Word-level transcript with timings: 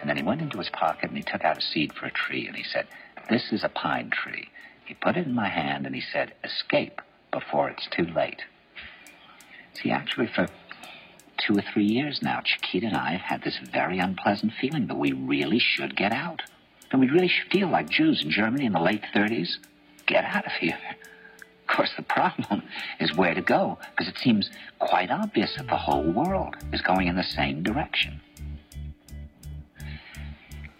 And 0.00 0.08
then 0.08 0.16
he 0.16 0.22
went 0.22 0.40
into 0.40 0.58
his 0.58 0.70
pocket 0.70 1.10
and 1.10 1.16
he 1.16 1.22
took 1.22 1.44
out 1.44 1.58
a 1.58 1.60
seed 1.60 1.92
for 1.92 2.06
a 2.06 2.10
tree 2.10 2.46
and 2.46 2.56
he 2.56 2.64
said, 2.64 2.86
This 3.28 3.52
is 3.52 3.62
a 3.62 3.68
pine 3.68 4.10
tree. 4.10 4.48
He 4.84 4.94
put 4.94 5.16
it 5.16 5.26
in 5.26 5.34
my 5.34 5.48
hand 5.48 5.86
and 5.86 5.94
he 5.94 6.00
said, 6.00 6.34
Escape 6.42 7.00
before 7.30 7.68
it's 7.68 7.86
too 7.86 8.06
late. 8.06 8.42
See, 9.74 9.90
actually, 9.90 10.26
for 10.26 10.48
two 11.38 11.56
or 11.56 11.62
three 11.72 11.84
years 11.84 12.20
now, 12.22 12.40
Chiquita 12.40 12.86
and 12.86 12.96
I 12.96 13.12
have 13.12 13.20
had 13.20 13.42
this 13.42 13.58
very 13.72 13.98
unpleasant 13.98 14.52
feeling 14.60 14.86
that 14.88 14.98
we 14.98 15.12
really 15.12 15.58
should 15.58 15.96
get 15.96 16.12
out. 16.12 16.42
And 16.90 17.00
we 17.00 17.08
really 17.08 17.28
should 17.28 17.50
feel 17.52 17.68
like 17.68 17.88
Jews 17.88 18.22
in 18.22 18.30
Germany 18.30 18.66
in 18.66 18.72
the 18.72 18.80
late 18.80 19.04
30s. 19.14 19.58
Get 20.06 20.24
out 20.24 20.46
of 20.46 20.52
here. 20.52 20.78
Of 21.68 21.76
course, 21.76 21.92
the 21.96 22.02
problem 22.02 22.64
is 22.98 23.14
where 23.14 23.34
to 23.34 23.40
go, 23.40 23.78
because 23.90 24.08
it 24.08 24.18
seems 24.18 24.50
quite 24.80 25.10
obvious 25.10 25.54
that 25.56 25.68
the 25.68 25.76
whole 25.76 26.10
world 26.10 26.56
is 26.72 26.80
going 26.80 27.06
in 27.06 27.14
the 27.14 27.22
same 27.22 27.62
direction. 27.62 28.20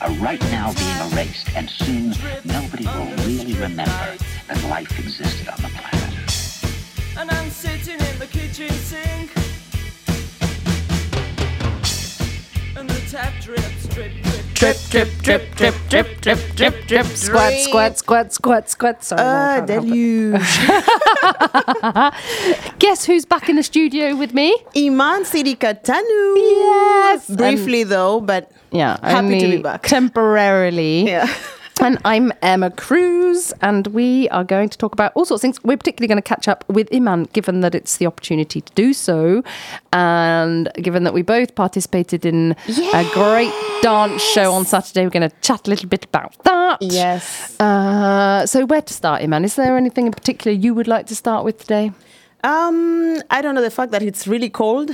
are 0.00 0.10
right 0.14 0.40
now 0.50 0.72
being 0.74 1.12
erased, 1.12 1.48
and 1.56 1.68
soon 1.68 2.14
nobody 2.44 2.86
will 2.86 3.10
really 3.26 3.54
remember 3.54 4.16
that 4.48 4.62
life 4.68 4.98
existed 4.98 5.48
on 5.48 5.56
the 5.62 5.68
planet. 5.68 7.18
And 7.18 7.30
I'm 7.30 7.50
sitting 7.50 8.00
in 8.00 8.18
the 8.18 8.26
kitchen 8.26 8.70
sink. 8.70 9.30
And 12.76 12.88
the 12.90 13.00
tap 13.10 13.32
drips, 13.40 13.86
drip, 13.88 14.12
drip, 14.22 14.40
Drip, 14.54 14.76
drip, 14.90 15.10
drip, 15.22 15.54
drip, 15.56 15.74
drip, 15.90 16.20
drip, 16.22 16.56
drip, 16.56 16.86
drip. 16.86 17.06
Squat, 17.06 17.52
squat, 17.52 17.98
squat, 17.98 18.32
squat, 18.32 18.70
squat. 18.70 19.04
Sorry, 19.04 19.22
no, 19.22 19.28
I 19.28 19.34
Ah, 19.34 19.56
can't 19.58 19.70
help 19.70 19.84
it. 19.84 19.88
deluge. 19.90 20.40
Guess 22.78 23.04
who's 23.04 23.24
back 23.26 23.48
in 23.50 23.56
the 23.56 23.62
studio 23.62 24.14
with 24.16 24.32
me? 24.32 24.56
Iman 24.76 25.24
Sidika 25.24 25.74
Tanu. 25.82 26.34
Yes, 26.36 27.28
Briefly 27.28 27.84
though, 27.84 28.20
but 28.20 28.50
Yeah, 28.74 28.98
Happy 29.02 29.38
to 29.40 29.46
be 29.48 29.62
back. 29.62 29.82
temporarily. 29.86 31.06
yeah. 31.08 31.32
And 31.80 31.98
I'm 32.04 32.32
Emma 32.40 32.70
Cruz, 32.70 33.52
and 33.60 33.88
we 33.88 34.28
are 34.28 34.44
going 34.44 34.68
to 34.68 34.78
talk 34.78 34.92
about 34.92 35.10
all 35.16 35.24
sorts 35.24 35.40
of 35.40 35.42
things. 35.42 35.62
We're 35.64 35.76
particularly 35.76 36.06
going 36.06 36.22
to 36.22 36.22
catch 36.22 36.46
up 36.46 36.64
with 36.68 36.88
Iman, 36.94 37.24
given 37.32 37.60
that 37.62 37.74
it's 37.74 37.96
the 37.96 38.06
opportunity 38.06 38.60
to 38.60 38.72
do 38.74 38.92
so, 38.94 39.42
and 39.92 40.70
given 40.80 41.02
that 41.02 41.12
we 41.12 41.22
both 41.22 41.56
participated 41.56 42.24
in 42.24 42.54
a 42.94 43.04
great 43.12 43.52
dance 43.82 44.22
show 44.22 44.52
on 44.52 44.64
Saturday. 44.64 45.02
We're 45.02 45.10
going 45.10 45.28
to 45.28 45.36
chat 45.42 45.66
a 45.66 45.70
little 45.70 45.88
bit 45.88 46.04
about 46.04 46.36
that. 46.44 46.78
Yes. 46.80 47.58
Uh, 47.60 48.46
so, 48.46 48.64
where 48.66 48.80
to 48.82 48.94
start, 48.94 49.22
Iman? 49.22 49.44
Is 49.44 49.56
there 49.56 49.76
anything 49.76 50.06
in 50.06 50.12
particular 50.12 50.56
you 50.56 50.74
would 50.74 50.86
like 50.88 51.06
to 51.08 51.16
start 51.16 51.44
with 51.44 51.58
today? 51.58 51.90
Um, 52.44 53.22
I 53.30 53.40
don't 53.42 53.54
know 53.54 53.62
the 53.62 53.70
fact 53.70 53.90
that 53.92 54.02
it's 54.02 54.26
really 54.26 54.50
cold. 54.50 54.90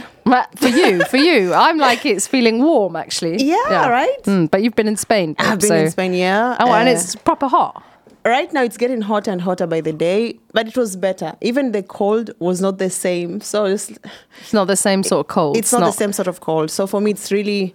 For 0.57 0.69
you, 0.69 1.05
for 1.07 1.17
you, 1.17 1.53
I'm 1.53 1.79
like 1.89 2.07
it's 2.07 2.27
feeling 2.29 2.63
warm 2.63 2.95
actually. 2.97 3.43
Yeah, 3.43 3.89
right? 3.89 4.23
Mm, 4.25 4.51
but 4.51 4.63
you've 4.63 4.77
been 4.77 4.87
in 4.89 4.97
Spain. 4.97 5.35
I've 5.39 5.59
been 5.61 5.69
so- 5.69 5.75
in 5.77 5.91
Spain, 5.91 6.15
yeah. 6.15 6.57
Oh, 6.61 6.73
and 6.73 6.89
Uh, 6.89 6.93
it's 6.93 7.17
proper 7.17 7.49
hot. 7.49 7.83
right 8.25 8.53
now 8.53 8.63
it's 8.63 8.77
getting 8.77 9.01
hotter 9.01 9.31
and 9.33 9.41
hotter 9.41 9.67
by 9.67 9.81
the 9.81 9.93
day, 9.93 10.39
but 10.53 10.69
it 10.69 10.77
was 10.77 10.95
better. 10.95 11.35
Even 11.41 11.73
the 11.73 11.83
cold 11.83 12.31
was 12.39 12.61
not 12.61 12.79
the 12.79 12.91
same. 12.91 13.41
So 13.41 13.65
it's 13.65 13.91
It's 14.43 14.53
not 14.53 14.67
the 14.67 14.77
same 14.77 15.03
sort 15.03 15.21
of 15.27 15.29
cold. 15.35 15.57
it's 15.57 15.73
not, 15.73 15.81
the 15.81 15.91
same 16.05 16.13
sort 16.13 16.29
of 16.29 16.39
cold. 16.41 16.71
So 16.71 16.87
for 16.87 17.01
me, 17.01 17.11
it's 17.11 17.33
really 17.33 17.75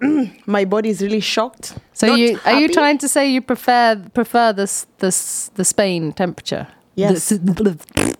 my 0.46 0.64
body 0.66 0.90
is 0.90 1.00
really 1.00 1.20
shocked. 1.20 1.74
So 1.94 2.14
you 2.14 2.38
are 2.44 2.58
you 2.60 2.68
trying 2.68 2.98
to 2.98 3.08
say 3.08 3.22
you 3.30 3.40
prefer 3.40 3.96
prefer 4.12 4.52
this 4.52 4.86
this 4.98 5.50
the 5.54 5.64
Spain 5.64 6.12
temperature? 6.12 6.66
Yes. 6.96 7.28
The- 7.30 7.78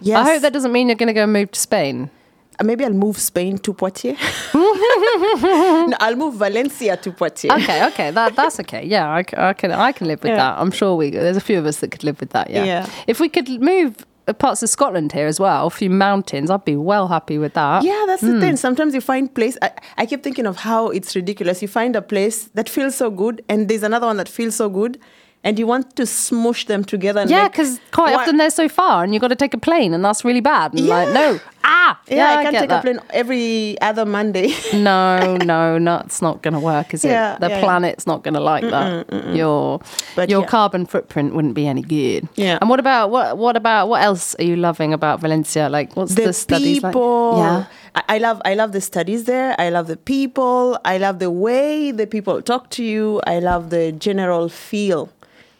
Yes. 0.00 0.18
I 0.26 0.32
hope 0.32 0.42
that 0.42 0.52
doesn't 0.52 0.72
mean 0.72 0.88
you're 0.88 0.96
going 0.96 1.08
to 1.08 1.12
go 1.12 1.26
move 1.26 1.50
to 1.52 1.60
Spain. 1.60 2.10
Uh, 2.58 2.64
Maybe 2.64 2.84
I'll 2.84 2.92
move 2.92 3.18
Spain 3.18 3.58
to 3.58 3.72
Poitiers. 3.74 4.18
no, 4.54 5.94
I'll 6.00 6.16
move 6.16 6.34
Valencia 6.34 6.96
to 6.96 7.10
Poitiers. 7.12 7.52
Okay, 7.62 7.86
okay, 7.88 8.10
that 8.10 8.34
that's 8.36 8.58
okay. 8.60 8.84
Yeah, 8.84 9.08
I, 9.08 9.24
I 9.36 9.52
can 9.52 9.72
I 9.72 9.92
can 9.92 10.06
live 10.06 10.22
with 10.22 10.30
Yeah. 10.30 10.36
that. 10.36 10.58
I'm 10.58 10.70
sure 10.70 10.94
we 10.96 11.10
there's 11.10 11.36
a 11.36 11.40
few 11.40 11.58
of 11.58 11.66
us 11.66 11.80
that 11.80 11.90
could 11.90 12.04
live 12.04 12.20
with 12.20 12.30
that. 12.30 12.50
Yeah. 12.50 12.64
Yeah. 12.64 12.86
If 13.06 13.20
we 13.20 13.28
could 13.28 13.48
move 13.60 14.06
parts 14.38 14.62
of 14.62 14.68
Scotland 14.68 15.12
here 15.12 15.26
as 15.26 15.38
well, 15.38 15.66
a 15.68 15.70
few 15.70 15.88
mountains, 15.90 16.50
I'd 16.50 16.64
be 16.64 16.76
well 16.76 17.08
happy 17.08 17.38
with 17.38 17.54
that. 17.54 17.84
Yeah, 17.84 18.04
that's 18.06 18.22
Hmm. 18.22 18.32
the 18.34 18.40
thing. 18.40 18.56
Sometimes 18.56 18.94
you 18.94 19.00
find 19.00 19.32
place. 19.32 19.56
I, 19.62 19.70
I 19.98 20.06
keep 20.06 20.22
thinking 20.22 20.46
of 20.46 20.56
how 20.58 20.88
it's 20.88 21.14
ridiculous. 21.14 21.62
You 21.62 21.68
find 21.68 21.94
a 21.94 22.02
place 22.02 22.44
that 22.54 22.68
feels 22.68 22.96
so 22.96 23.10
good, 23.10 23.44
and 23.48 23.68
there's 23.68 23.82
another 23.84 24.06
one 24.06 24.16
that 24.16 24.28
feels 24.28 24.56
so 24.56 24.68
good, 24.68 24.98
and 25.44 25.58
you 25.58 25.66
want 25.66 25.94
to 25.96 26.06
smush 26.06 26.66
them 26.66 26.84
together. 26.84 27.20
And 27.20 27.30
Yeah, 27.30 27.48
because 27.48 27.78
quite 27.92 28.14
Why- 28.14 28.22
often 28.22 28.36
they're 28.36 28.50
so 28.50 28.68
far, 28.68 29.04
and 29.04 29.12
you've 29.14 29.20
got 29.20 29.28
to 29.28 29.36
take 29.36 29.54
a 29.54 29.58
plane, 29.58 29.94
and 29.94 30.04
that's 30.04 30.24
really 30.24 30.40
bad. 30.40 30.72
And 30.74 30.86
like, 30.86 31.08
no, 31.14 31.40
ah, 31.66 32.00
Yeah, 32.08 32.36
I 32.38 32.42
can't 32.44 32.56
take 32.56 32.68
that. 32.70 32.78
a 32.78 32.82
plane 32.82 33.00
every 33.10 33.76
other 33.80 34.06
Monday. 34.06 34.54
No, 34.72 35.36
no, 35.38 35.78
no, 35.78 36.02
it's 36.04 36.22
not 36.22 36.42
going 36.42 36.54
to 36.54 36.60
work, 36.60 36.94
is 36.94 37.04
it? 37.04 37.08
Yeah, 37.08 37.38
the 37.38 37.48
yeah, 37.48 37.56
yeah. 37.56 37.64
planet's 37.64 38.06
not 38.06 38.22
going 38.22 38.34
to 38.34 38.40
like 38.40 38.64
that. 38.70 39.10
Your 39.34 39.80
But 40.14 40.30
your 40.30 40.42
yeah. 40.42 40.46
carbon 40.46 40.86
footprint 40.86 41.34
wouldn't 41.34 41.54
be 41.54 41.66
any 41.66 41.82
good. 41.82 42.28
Yeah. 42.36 42.58
And 42.60 42.70
what 42.70 42.78
about 42.80 43.10
what 43.10 43.36
what 43.38 43.56
about 43.56 43.88
what 43.88 44.02
else 44.02 44.34
are 44.38 44.44
you 44.44 44.56
loving 44.56 44.92
about 44.92 45.20
Valencia? 45.20 45.68
Like 45.68 45.96
what's 45.96 46.14
the, 46.14 46.26
the 46.26 46.32
studies 46.32 46.82
like? 46.82 46.94
Yeah. 46.94 47.66
I, 47.94 48.02
I 48.16 48.18
love 48.18 48.40
I 48.44 48.54
love 48.54 48.72
the 48.72 48.80
studies 48.80 49.24
there. 49.24 49.54
I 49.58 49.70
love 49.70 49.86
the 49.86 49.96
people. 49.96 50.78
I 50.84 50.98
love 50.98 51.18
the 51.18 51.30
way 51.30 51.90
the 51.92 52.06
people 52.06 52.40
talk 52.42 52.70
to 52.70 52.84
you. 52.84 53.20
I 53.26 53.38
love 53.40 53.70
the 53.70 53.92
general 53.92 54.48
feel. 54.48 55.08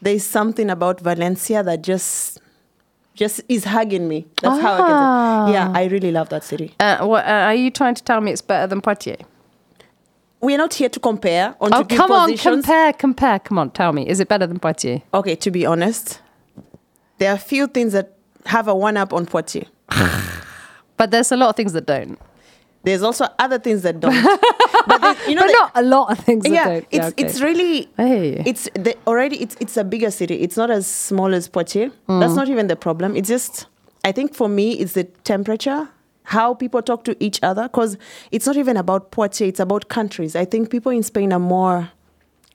There's 0.03 0.25
something 0.25 0.69
about 0.70 1.00
Valencia 1.00 1.62
that 1.62 1.82
just 1.82 2.38
just 3.17 3.41
is 3.49 3.65
hugging 3.65 4.07
me. 4.09 4.27
That's 4.43 4.61
how 4.61 4.75
I 4.75 4.79
get 4.79 5.51
it. 5.51 5.53
Yeah, 5.55 5.73
I 5.75 5.85
really 5.87 6.13
love 6.13 6.29
that 6.29 6.45
city. 6.45 6.75
Uh, 6.79 7.05
what, 7.07 7.25
uh, 7.25 7.29
are 7.49 7.55
you 7.55 7.71
trying 7.71 7.95
to 7.97 8.05
tell 8.05 8.21
me 8.21 8.31
it's 8.31 8.43
better 8.43 8.67
than 8.69 8.81
Poitiers? 8.81 9.21
We're 10.41 10.59
not 10.59 10.75
here 10.75 10.91
to 10.91 11.01
compare 11.01 11.57
on 11.61 11.73
Oh, 11.75 11.83
to 11.83 11.97
come 11.97 12.13
on, 12.13 12.31
positions. 12.31 12.65
compare, 12.65 12.93
compare. 12.93 13.39
Come 13.41 13.59
on, 13.59 13.71
tell 13.71 13.93
me, 13.93 14.07
is 14.07 14.21
it 14.21 14.29
better 14.29 14.47
than 14.47 14.61
Poitiers? 14.61 15.01
Okay, 15.15 15.35
to 15.35 15.51
be 15.51 15.65
honest, 15.67 16.21
there 17.19 17.31
are 17.33 17.37
a 17.37 17.39
few 17.39 17.67
things 17.67 17.93
that 17.95 18.17
have 18.45 18.69
a 18.69 18.75
one 18.75 18.97
up 18.97 19.13
on 19.13 19.27
Poitiers. 19.27 19.67
But 20.99 21.11
there's 21.11 21.31
a 21.31 21.37
lot 21.37 21.51
of 21.51 21.57
things 21.57 21.73
that 21.75 21.85
don't. 21.87 22.19
There's 22.87 23.03
also 23.03 23.27
other 23.38 23.59
things 23.59 23.83
that 23.83 23.99
don't. 24.00 24.15
but 24.87 25.17
you 25.29 25.35
know, 25.35 25.43
but 25.43 25.50
not 25.53 25.73
a 25.75 25.83
lot 25.83 26.12
of 26.12 26.19
things 26.25 26.44
that 26.44 26.53
yeah, 26.53 26.81
it's 26.91 27.06
okay. 27.09 27.23
it's 27.25 27.41
really 27.41 27.81
you. 27.99 28.43
it's 28.47 28.69
the, 28.75 28.94
already 29.09 29.37
it's 29.43 29.56
it's 29.61 29.77
a 29.77 29.83
bigger 29.83 30.11
city. 30.12 30.37
It's 30.37 30.56
not 30.56 30.71
as 30.71 30.87
small 30.87 31.35
as 31.35 31.49
Poitiers. 31.49 31.91
That's 32.06 32.33
Mm. 32.33 32.37
not 32.37 32.49
even 32.49 32.69
the 32.69 32.77
problem. 32.77 33.17
It's 33.17 33.29
just 33.29 33.67
I 34.05 34.12
think 34.12 34.35
for 34.37 34.49
me 34.49 34.73
it's 34.75 34.93
the 34.93 35.05
temperature, 35.25 35.88
how 36.23 36.55
people 36.55 36.81
talk 36.81 37.03
to 37.05 37.17
each 37.19 37.41
other. 37.43 37.65
Because 37.65 37.99
it's 38.31 38.47
not 38.47 38.56
even 38.56 38.77
about 38.77 39.11
Poitiers. 39.11 39.49
It's 39.49 39.61
about 39.61 39.89
countries. 39.89 40.37
I 40.37 40.44
think 40.44 40.71
people 40.71 40.93
in 40.93 41.03
Spain 41.03 41.32
are 41.32 41.41
more 41.41 41.91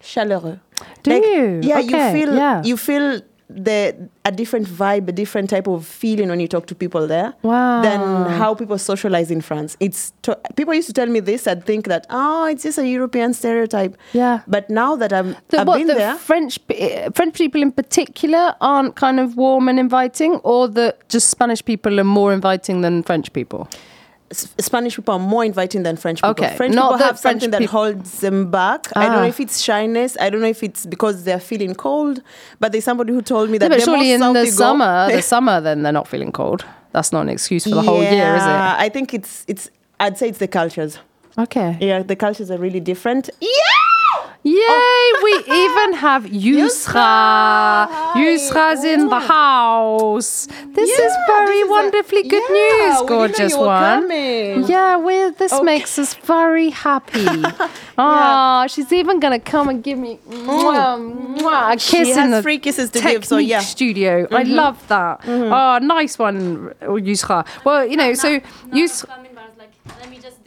chaleureux. 0.01 0.59
Do 1.03 1.11
you? 1.13 1.59
Yeah, 1.61 1.79
Okay, 1.79 1.87
you 1.89 2.13
feel 2.25 2.35
yeah. 2.35 2.63
you 2.63 2.77
feel 2.77 3.21
the 3.55 4.09
a 4.25 4.31
different 4.31 4.67
vibe, 4.67 5.07
a 5.07 5.11
different 5.11 5.49
type 5.49 5.67
of 5.67 5.85
feeling 5.85 6.29
when 6.29 6.39
you 6.39 6.47
talk 6.47 6.65
to 6.67 6.75
people 6.75 7.07
there 7.07 7.33
Wow. 7.43 7.81
than 7.81 7.99
how 8.39 8.53
people 8.55 8.77
socialize 8.77 9.31
in 9.31 9.41
France. 9.41 9.75
It's 9.79 10.13
to, 10.23 10.37
people 10.55 10.73
used 10.73 10.87
to 10.87 10.93
tell 10.93 11.07
me 11.07 11.19
this. 11.19 11.47
I'd 11.47 11.65
think 11.65 11.87
that 11.87 12.05
oh, 12.09 12.45
it's 12.45 12.63
just 12.63 12.77
a 12.77 12.87
European 12.87 13.33
stereotype. 13.33 13.97
Yeah. 14.13 14.41
But 14.47 14.69
now 14.69 14.95
that 14.95 15.11
I'm, 15.13 15.35
The, 15.49 15.61
I've 15.61 15.67
what 15.67 15.77
been 15.77 15.87
the 15.87 15.95
there, 15.95 16.15
French 16.15 16.59
French 17.15 17.35
people 17.37 17.61
in 17.61 17.71
particular 17.71 18.55
aren't 18.61 18.95
kind 18.95 19.19
of 19.19 19.35
warm 19.37 19.67
and 19.69 19.79
inviting, 19.79 20.35
or 20.43 20.67
that 20.69 21.07
just 21.09 21.29
Spanish 21.29 21.63
people 21.63 21.99
are 21.99 22.03
more 22.05 22.33
inviting 22.33 22.81
than 22.81 23.03
French 23.03 23.31
people. 23.33 23.67
Spanish 24.31 24.95
people 24.95 25.13
are 25.15 25.19
more 25.19 25.43
inviting 25.45 25.83
than 25.83 25.97
French 25.97 26.19
people. 26.21 26.29
Okay, 26.31 26.55
French 26.55 26.73
people 26.73 26.97
have 26.97 27.19
French 27.19 27.41
something 27.41 27.51
that 27.51 27.65
holds 27.69 28.19
them 28.21 28.49
back. 28.51 28.87
I 28.95 29.05
don't 29.05 29.15
Ah. 29.15 29.21
know 29.21 29.27
if 29.27 29.39
it's 29.39 29.59
shyness. 29.61 30.15
I 30.19 30.29
don't 30.29 30.41
know 30.41 30.47
if 30.47 30.63
it's 30.63 30.85
because 30.85 31.23
they're 31.23 31.39
feeling 31.39 31.75
cold. 31.75 32.21
But 32.59 32.71
there's 32.71 32.83
somebody 32.85 33.13
who 33.13 33.21
told 33.21 33.49
me 33.49 33.57
that 33.57 33.69
Yeah, 33.71 33.77
but 33.77 33.83
surely 33.83 34.11
in 34.11 34.19
the 34.21 34.33
go- 34.33 34.45
summer, 34.45 35.11
the 35.11 35.21
summer, 35.33 35.59
then 35.61 35.83
they're 35.83 35.91
not 35.91 36.07
feeling 36.07 36.31
cold. 36.31 36.63
That's 36.93 37.11
not 37.11 37.21
an 37.21 37.29
excuse 37.29 37.63
for 37.63 37.71
the 37.75 37.81
whole 37.81 38.01
year, 38.01 38.35
is 38.35 38.43
it? 38.43 38.49
I 38.85 38.89
think 38.89 39.13
it's 39.13 39.45
it's. 39.47 39.69
I'd 39.99 40.17
say 40.17 40.29
it's 40.29 40.39
the 40.39 40.47
cultures. 40.47 40.97
Okay. 41.37 41.77
Yeah, 41.79 42.03
the 42.03 42.15
cultures 42.15 42.51
are 42.51 42.57
really 42.57 42.79
different. 42.81 43.29
Yeah. 43.39 43.49
Yay! 44.43 45.11
We 45.21 45.33
even 45.47 45.93
have 45.93 46.23
Yusra. 46.25 47.87
Yusra's 48.13 48.83
in 48.83 49.07
the 49.07 49.19
house. 49.19 50.47
This 50.47 50.89
is 50.89 51.13
very 51.27 51.61
this 51.61 52.05
is 52.05 52.25
a- 52.25 52.27
good 52.27 52.43
Yeah, 52.49 52.55
news, 52.57 52.97
didn't 52.97 53.07
gorgeous 53.07 53.51
you 53.53 53.59
were 53.59 53.67
one. 53.67 54.01
coming. 54.01 54.63
Yeah, 54.65 54.95
well, 54.95 55.31
this 55.31 55.61
makes 55.61 55.99
us 55.99 56.15
very 56.15 56.69
happy. 56.71 57.27
Oh, 58.03 58.65
she's 58.67 58.91
even 58.91 59.19
gonna 59.19 59.39
come 59.39 59.69
and 59.69 59.83
give 59.83 59.99
me 59.99 60.17
mm. 60.27 60.45
mwah, 60.47 61.37
mwah, 61.37 61.73
a 61.73 61.75
kiss 61.75 61.83
She 61.83 62.11
in 62.11 62.17
has 62.17 62.31
the 62.31 62.41
free 62.41 62.57
kisses 62.57 62.89
to 62.89 62.99
technique 62.99 63.13
give, 63.17 63.25
so 63.25 63.37
yeah. 63.37 63.59
studio. 63.59 64.27
I 64.31 64.43
mm-hmm. 64.43 64.53
love 64.53 64.87
that. 64.87 65.21
Oh, 65.27 65.77
nice 65.77 66.17
one, 66.17 66.73
Yusra. 66.81 67.45
Well, 67.63 67.85
you 67.85 67.97
know, 67.97 68.15
so 68.15 68.39
Yus, 68.73 69.03
coming, 69.03 69.31
but 69.35 69.43
I 69.43 69.47
was 69.47 69.57
like, 69.57 69.71
let 69.99 70.09
me 70.09 70.17
just 70.17 70.37
do 70.37 70.39
it. 70.39 70.40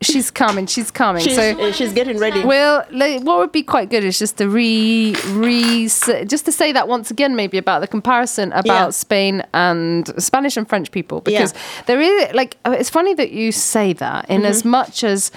She's 0.00 0.30
coming. 0.30 0.66
She's 0.66 0.90
coming. 0.90 1.22
She's, 1.22 1.36
so. 1.36 1.58
uh, 1.68 1.72
she's 1.72 1.92
getting 1.92 2.18
ready. 2.18 2.44
Well, 2.44 2.86
like, 2.90 3.22
what 3.22 3.38
would 3.38 3.52
be 3.52 3.62
quite 3.62 3.90
good 3.90 4.04
is 4.04 4.18
just 4.18 4.36
to 4.38 4.48
re, 4.48 5.14
re 5.30 5.82
just 5.88 6.44
to 6.44 6.52
say 6.52 6.72
that 6.72 6.88
once 6.88 7.10
again, 7.10 7.34
maybe 7.36 7.58
about 7.58 7.80
the 7.80 7.86
comparison 7.88 8.52
about 8.52 8.66
Yeah. 8.66 8.90
Spain 8.90 9.42
and 9.52 10.06
Spanish 10.22 10.56
and 10.56 10.68
French 10.68 10.90
people, 10.90 11.20
because 11.20 11.52
there 11.86 12.00
is 12.00 12.32
like 12.34 12.56
uh, 12.64 12.76
it's 12.78 12.90
funny 12.90 13.14
that 13.14 13.30
you 13.32 13.52
say 13.52 13.92
that 13.94 14.28
in 14.30 14.44
as 14.44 14.60
Mm-hmm. 14.60 14.70
much 14.70 15.04
as 15.04 15.30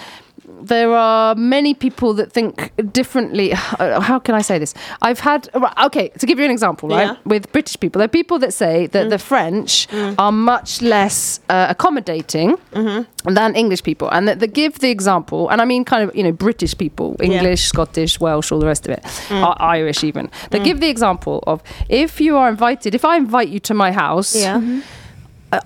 there 0.62 0.94
are 0.94 1.36
many 1.36 1.74
people 1.74 2.14
that 2.14 2.32
think 2.32 2.72
differently. 2.94 3.50
How 4.10 4.20
can 4.20 4.36
I 4.36 4.42
say 4.42 4.60
this? 4.60 4.74
I've 5.02 5.20
had 5.20 5.50
okay 5.86 6.10
to 6.10 6.26
give 6.26 6.40
you 6.40 6.46
an 6.46 6.52
example, 6.52 6.90
right? 6.90 7.08
Yeah. 7.08 7.16
With 7.26 7.52
British 7.52 7.80
people, 7.80 8.00
there 8.00 8.06
are 8.06 8.18
people 8.22 8.40
that 8.40 8.54
say 8.54 8.88
that 8.88 9.10
the 9.10 9.18
mm. 9.18 9.22
French 9.22 9.88
mm. 9.90 10.16
are 10.18 10.32
much 10.32 10.82
less 10.82 11.40
uh, 11.50 11.68
accommodating 11.70 12.58
mm-hmm. 12.74 13.34
than 13.34 13.56
English 13.56 13.84
people, 13.84 14.10
and 14.10 14.28
that 14.28 14.40
they 14.40 14.48
give 14.48 14.80
the 14.80 14.90
example, 14.90 15.50
and 15.50 15.62
I 15.62 15.66
mean 15.66 15.86
kind 15.86 16.08
of 16.08 16.16
you 16.16 16.24
know 16.24 16.32
British 16.32 16.78
people, 16.78 17.16
English, 17.22 17.66
Scottish, 17.66 18.20
Welsh, 18.20 18.52
all 18.52 18.60
the 18.60 18.68
rest 18.68 18.88
of 18.88 18.94
it, 18.98 19.04
mm. 19.04 19.48
or 19.48 19.60
Irish 19.62 20.04
even. 20.04 20.30
They 20.50 20.60
give 20.60 20.80
the 20.80 20.90
example 20.90 21.44
of 21.48 21.62
if 21.90 22.22
you 22.22 22.38
are 22.38 22.50
invited, 22.50 22.96
if 22.96 23.06
I 23.06 23.18
invite 23.18 23.50
you 23.50 23.60
to 23.60 23.74
my 23.74 23.92
house, 23.92 24.36
Yeah. 24.36 24.58
I- 24.58 24.82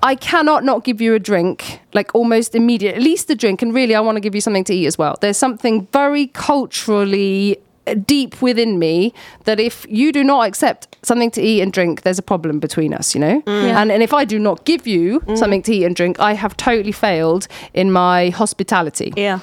I 0.01 0.15
cannot 0.15 0.63
not 0.63 0.83
give 0.83 0.99
you 1.01 1.13
a 1.13 1.19
drink, 1.19 1.79
like 1.93 2.13
almost 2.15 2.55
immediate, 2.55 2.95
at 2.95 3.01
least 3.01 3.29
a 3.29 3.35
drink. 3.35 3.61
And 3.61 3.73
really, 3.73 3.93
I 3.95 3.99
want 3.99 4.15
to 4.15 4.19
give 4.19 4.33
you 4.35 4.41
something 4.41 4.63
to 4.65 4.73
eat 4.73 4.87
as 4.87 4.97
well. 4.97 5.15
There's 5.21 5.37
something 5.37 5.87
very 5.91 6.27
culturally 6.27 7.57
uh, 7.87 7.93
deep 7.93 8.41
within 8.41 8.79
me 8.79 9.13
that 9.43 9.59
if 9.59 9.85
you 9.87 10.11
do 10.11 10.23
not 10.23 10.47
accept 10.47 10.97
something 11.03 11.29
to 11.31 11.41
eat 11.41 11.61
and 11.61 11.71
drink, 11.71 12.01
there's 12.01 12.17
a 12.17 12.23
problem 12.23 12.59
between 12.59 12.93
us, 12.95 13.13
you 13.13 13.21
know? 13.21 13.43
Yeah. 13.45 13.79
And, 13.79 13.91
and 13.91 14.01
if 14.01 14.11
I 14.11 14.25
do 14.25 14.39
not 14.39 14.65
give 14.65 14.87
you 14.87 15.21
something 15.35 15.61
to 15.63 15.71
eat 15.71 15.83
and 15.83 15.95
drink, 15.95 16.19
I 16.19 16.33
have 16.33 16.57
totally 16.57 16.91
failed 16.91 17.47
in 17.73 17.91
my 17.91 18.29
hospitality. 18.29 19.13
yeah. 19.15 19.39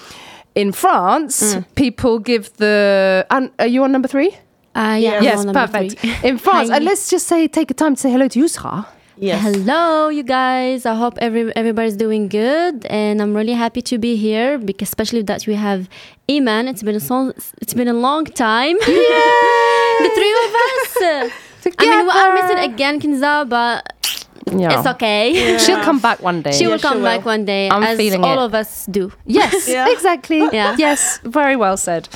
In 0.54 0.70
France, 0.70 1.56
people 1.76 2.18
give 2.18 2.54
the. 2.58 3.26
And 3.30 3.50
are 3.58 3.66
you 3.66 3.84
on 3.84 3.90
number 3.90 4.06
three? 4.06 4.36
Uh, 4.74 4.98
yeah, 5.00 5.12
I'm 5.16 5.22
yes, 5.22 5.38
on 5.38 5.46
number 5.46 5.66
perfect. 5.66 5.98
three. 5.98 6.28
In 6.28 6.36
France, 6.36 6.68
and 6.68 6.84
let's 6.84 7.08
just 7.08 7.26
say, 7.26 7.48
take 7.48 7.70
a 7.70 7.74
time 7.74 7.94
to 7.94 8.00
say 8.02 8.10
hello 8.10 8.28
to 8.28 8.38
Yusra. 8.38 8.86
Yes. 9.22 9.40
Hello, 9.44 10.08
you 10.08 10.24
guys. 10.24 10.84
I 10.84 10.94
hope 10.96 11.14
every 11.18 11.54
everybody's 11.54 11.94
doing 11.96 12.26
good, 12.26 12.84
and 12.86 13.22
I'm 13.22 13.36
really 13.36 13.52
happy 13.52 13.80
to 13.82 13.96
be 13.96 14.16
here 14.16 14.58
because 14.58 14.88
especially 14.88 15.22
that 15.30 15.46
we 15.46 15.54
have 15.54 15.88
Iman. 16.28 16.66
It's 16.66 16.82
been 16.82 16.96
a 16.96 17.00
so, 17.00 17.32
it's 17.60 17.72
been 17.72 17.86
a 17.86 17.92
long 17.94 18.24
time. 18.24 18.76
the 18.80 20.10
three 20.18 20.34
of 20.44 20.50
us. 20.66 21.32
I 21.78 21.86
mean, 21.86 22.04
we 22.04 22.10
are 22.10 22.34
missing 22.34 22.58
again, 22.74 22.98
Kinza, 23.00 23.48
but 23.48 23.94
Yeah. 24.50 24.74
it's 24.78 24.88
okay. 24.94 25.56
She'll 25.58 25.84
come 25.84 26.00
back 26.00 26.18
one 26.20 26.42
day. 26.42 26.50
She 26.50 26.66
will 26.66 26.72
Yeah, 26.72 26.78
she 26.78 26.88
come 26.88 27.02
back 27.04 27.20
will. 27.24 27.32
one 27.34 27.44
day, 27.44 27.70
I'm 27.70 27.84
as 27.84 27.96
feeling 27.96 28.24
all 28.24 28.40
it. 28.42 28.46
of 28.46 28.54
us 28.54 28.86
do. 28.90 29.12
Yes, 29.24 29.68
Yeah. 29.76 29.86
exactly. 29.88 30.40
Yeah. 30.52 30.74
Yes, 30.78 31.20
very 31.22 31.54
well 31.54 31.76
said. 31.76 32.08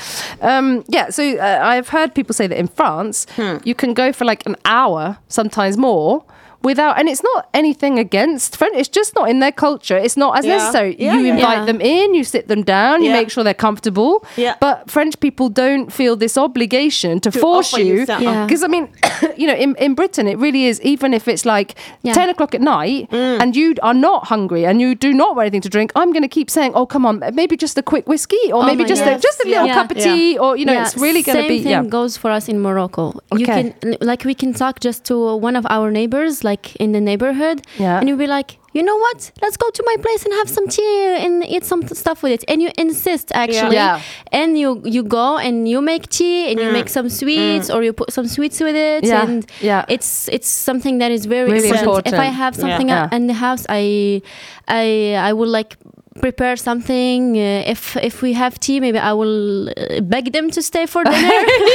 Um, 0.42 0.82
yeah, 0.88 1.10
so 1.10 1.22
uh, 1.22 1.60
I've 1.62 1.88
heard 1.90 2.14
people 2.18 2.34
say 2.34 2.48
that 2.48 2.58
in 2.58 2.66
France, 2.66 3.26
Hmm. 3.36 3.58
you 3.62 3.76
can 3.76 3.94
go 3.94 4.12
for 4.12 4.24
like 4.24 4.42
an 4.46 4.56
hour, 4.64 5.18
sometimes 5.28 5.76
more. 5.78 6.24
Without, 6.70 6.94
and 6.98 7.06
it's 7.12 7.22
not 7.30 7.40
anything 7.60 7.94
against 8.06 8.56
French. 8.58 8.74
It's 8.82 8.88
just 9.00 9.10
not 9.18 9.26
in 9.32 9.38
their 9.44 9.52
culture. 9.66 9.98
It's 10.06 10.16
not 10.24 10.30
as 10.38 10.44
Yeah. 10.44 10.56
necessary. 10.56 10.92
Yeah, 10.98 11.14
you 11.16 11.20
yeah. 11.26 11.34
invite 11.34 11.58
Yeah. 11.58 11.64
them 11.70 11.80
in, 11.80 12.06
you 12.18 12.24
sit 12.34 12.44
them 12.52 12.62
down, 12.76 12.94
you 13.04 13.10
Yeah. 13.10 13.20
make 13.20 13.28
sure 13.32 13.42
they're 13.48 13.62
comfortable. 13.68 14.12
Yeah. 14.36 14.54
But 14.66 14.76
French 14.94 15.14
people 15.26 15.46
don't 15.64 15.86
feel 15.98 16.14
this 16.24 16.34
obligation 16.46 17.20
to, 17.24 17.30
To 17.30 17.38
force 17.44 17.70
you 17.78 17.84
you. 17.90 17.96
Yeah. 18.08 18.44
Because 18.46 18.62
I 18.68 18.68
mean, 18.74 18.84
you 19.40 19.46
know, 19.50 19.54
in, 19.64 19.70
in 19.86 19.94
Britain, 20.00 20.26
it 20.32 20.38
really 20.46 20.62
is. 20.70 20.76
Even 20.92 21.14
if 21.18 21.24
it's 21.32 21.44
like 21.54 21.68
Yeah. 22.02 22.14
ten 22.20 22.28
o'clock 22.34 22.52
at 22.58 22.62
night 22.76 23.02
Mm. 23.12 23.40
and 23.42 23.48
you 23.58 23.66
are 23.88 23.94
not 24.08 24.20
hungry 24.32 24.62
and 24.68 24.80
you 24.82 24.90
do 25.06 25.10
not 25.22 25.30
want 25.36 25.44
anything 25.46 25.64
to 25.68 25.72
drink, 25.76 25.88
I'm 26.00 26.10
going 26.16 26.26
to 26.30 26.34
keep 26.38 26.48
saying, 26.56 26.72
"Oh, 26.78 26.86
come 26.94 27.04
on, 27.08 27.14
maybe 27.40 27.54
just 27.66 27.76
a 27.82 27.84
quick 27.92 28.04
whiskey, 28.12 28.44
or 28.54 28.60
Oh 28.62 28.66
maybe 28.70 28.82
my 28.82 28.88
just 28.94 29.02
a, 29.10 29.12
just 29.28 29.38
a 29.44 29.48
little 29.52 29.66
Yeah. 29.70 29.74
cup 29.78 29.88
of 29.92 29.98
Yeah. 29.98 30.08
tea, 30.08 30.28
or 30.42 30.50
you 30.58 30.64
know, 30.68 30.76
Yeah, 30.78 30.84
it's 30.86 30.96
really 31.06 31.22
going 31.26 31.36
to 31.42 31.42
same 31.44 31.54
be 31.56 31.62
thing 31.62 31.72
yeah." 31.84 31.96
goes 31.98 32.12
for 32.22 32.30
us 32.38 32.44
in 32.52 32.56
Morocco. 32.66 33.04
You 33.40 33.46
Okay. 33.46 33.62
can 33.82 33.96
like 34.10 34.22
we 34.30 34.34
can 34.42 34.52
talk 34.62 34.74
just 34.88 35.00
to 35.10 35.14
one 35.48 35.54
of 35.60 35.64
our 35.76 35.86
neighbors, 35.98 36.34
like 36.50 36.55
in 36.82 36.92
the 36.92 37.00
neighborhood, 37.00 37.58
Yeah. 37.78 37.98
and 37.98 38.08
you'll 38.08 38.24
be 38.26 38.26
like, 38.38 38.50
you 38.76 38.82
know 38.82 38.98
what? 39.06 39.32
Let's 39.42 39.56
go 39.56 39.68
to 39.70 39.82
my 39.90 39.96
place 40.04 40.22
and 40.26 40.34
have 40.34 40.50
some 40.56 40.66
tea 40.68 41.16
and 41.24 41.34
eat 41.54 41.64
some 41.64 41.82
stuff 41.88 42.22
with 42.22 42.32
it. 42.32 42.42
And 42.50 42.60
you 42.60 42.70
insist 42.76 43.26
actually, 43.32 43.76
Yeah. 43.76 44.00
and 44.32 44.58
you 44.58 44.68
you 44.84 45.02
go 45.02 45.38
and 45.46 45.66
you 45.72 45.80
make 45.80 46.04
tea 46.18 46.50
and 46.50 46.56
you 46.60 46.68
mm. 46.68 46.78
make 46.78 46.88
some 46.90 47.08
sweets 47.08 47.66
mm. 47.68 47.74
or 47.74 47.78
you 47.86 47.92
put 48.02 48.12
some 48.12 48.26
sweets 48.28 48.58
with 48.60 48.76
it. 48.76 49.02
Yeah, 49.04 49.24
and 49.24 49.46
yeah. 49.60 49.94
it's 49.94 50.28
it's 50.36 50.50
something 50.68 50.98
that 51.02 51.10
is 51.10 51.22
very 51.36 51.50
Really 51.50 51.70
important. 51.78 52.14
If 52.14 52.20
I 52.20 52.30
have 52.42 52.54
something 52.54 52.88
Yeah. 52.88 53.16
in 53.16 53.26
the 53.32 53.38
house, 53.46 53.64
I 53.68 54.20
I 54.68 54.84
I 55.28 55.32
would 55.32 55.48
like 55.58 55.76
prepare 56.20 56.56
something. 56.56 57.36
Uh, 57.36 57.62
if 57.74 57.96
if 57.96 58.22
we 58.22 58.32
have 58.34 58.58
tea, 58.60 58.80
maybe 58.80 58.98
I 58.98 59.12
will 59.12 59.68
uh, 59.68 60.00
beg 60.00 60.32
them 60.32 60.50
to 60.50 60.62
stay 60.62 60.86
for 60.86 61.04
dinner. 61.04 61.16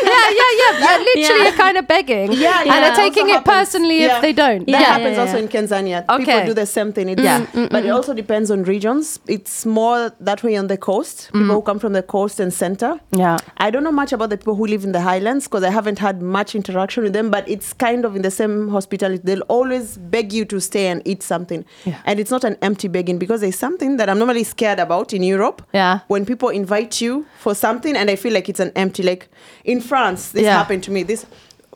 yeah, 0.09 0.27
yeah, 0.41 0.51
yeah. 0.61 0.73
yeah 0.85 0.97
literally, 0.97 1.21
Yeah. 1.21 1.43
you're 1.43 1.57
kind 1.65 1.77
of 1.77 1.87
begging. 1.87 2.31
Yeah, 2.33 2.59
and 2.59 2.67
yeah, 2.67 2.79
they're 2.81 2.95
taking 2.95 3.27
also 3.29 3.39
it 3.39 3.45
personally 3.45 3.99
happens. 4.01 4.17
if 4.17 4.21
they 4.21 4.33
don't. 4.33 4.65
That 4.67 4.71
Yeah, 4.71 4.93
happens 4.95 5.15
yeah, 5.17 5.21
also 5.23 5.37
yeah. 5.37 5.43
in 5.43 5.47
Tanzania. 5.49 6.05
Okay. 6.09 6.25
People 6.25 6.45
do 6.47 6.53
the 6.53 6.65
same 6.65 6.91
thing. 6.93 7.09
It's, 7.09 7.21
Yeah. 7.21 7.45
But 7.73 7.85
it 7.85 7.89
also 7.89 8.13
depends 8.13 8.51
on 8.51 8.63
regions. 8.63 9.19
It's 9.27 9.65
more 9.65 10.11
that 10.19 10.43
way 10.43 10.55
on 10.57 10.67
the 10.67 10.77
coast. 10.77 11.29
People 11.33 11.55
who 11.55 11.61
come 11.61 11.79
from 11.79 11.93
the 11.93 12.03
coast 12.03 12.39
and 12.39 12.53
center. 12.53 12.99
Yeah. 13.11 13.37
I 13.57 13.69
don't 13.71 13.83
know 13.83 13.91
much 14.03 14.11
about 14.13 14.29
the 14.29 14.37
people 14.37 14.55
who 14.55 14.65
live 14.65 14.83
in 14.83 14.91
the 14.91 15.01
highlands 15.01 15.45
because 15.47 15.63
I 15.63 15.71
haven't 15.71 15.99
had 15.99 16.21
much 16.21 16.55
interaction 16.55 17.03
with 17.03 17.13
them, 17.13 17.29
but 17.29 17.47
it's 17.47 17.73
kind 17.73 18.05
of 18.05 18.15
in 18.15 18.21
the 18.21 18.31
same 18.31 18.69
hospitality. 18.69 19.21
They'll 19.23 19.47
always 19.57 19.97
beg 19.97 20.33
you 20.33 20.45
to 20.45 20.59
stay 20.59 20.87
and 20.87 21.01
eat 21.05 21.23
something. 21.23 21.65
Yeah. 21.85 21.99
And 22.05 22.19
it's 22.19 22.31
not 22.31 22.43
an 22.43 22.57
empty 22.61 22.87
begging 22.87 23.17
because 23.19 23.41
there's 23.41 23.57
something 23.59 23.97
that 23.97 24.09
I'm 24.09 24.19
normally 24.31 24.43
scared 24.45 24.79
about 24.79 25.13
in 25.13 25.23
Europe. 25.23 25.61
Yeah. 25.73 25.99
When 26.07 26.25
people 26.25 26.49
invite 26.49 27.01
you 27.01 27.25
for 27.39 27.53
something 27.55 27.95
and 27.97 28.09
I 28.09 28.15
feel 28.15 28.33
like 28.33 28.47
it's 28.49 28.59
an 28.61 28.71
empty, 28.75 29.03
like 29.03 29.27
in 29.65 29.81
France, 29.81 30.31
this 30.31 30.43
Yeah. 30.43 30.57
happened 30.57 30.83
to 30.83 30.91
me. 30.91 31.03
This 31.03 31.25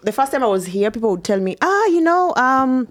the 0.04 0.12
first 0.12 0.32
time 0.32 0.44
I 0.44 0.48
was 0.48 0.66
here, 0.68 0.92
people 0.92 1.10
would 1.12 1.24
tell 1.24 1.40
me, 1.40 1.56
ah, 1.62 1.86
you 1.88 2.00
know, 2.02 2.34
um, 2.36 2.88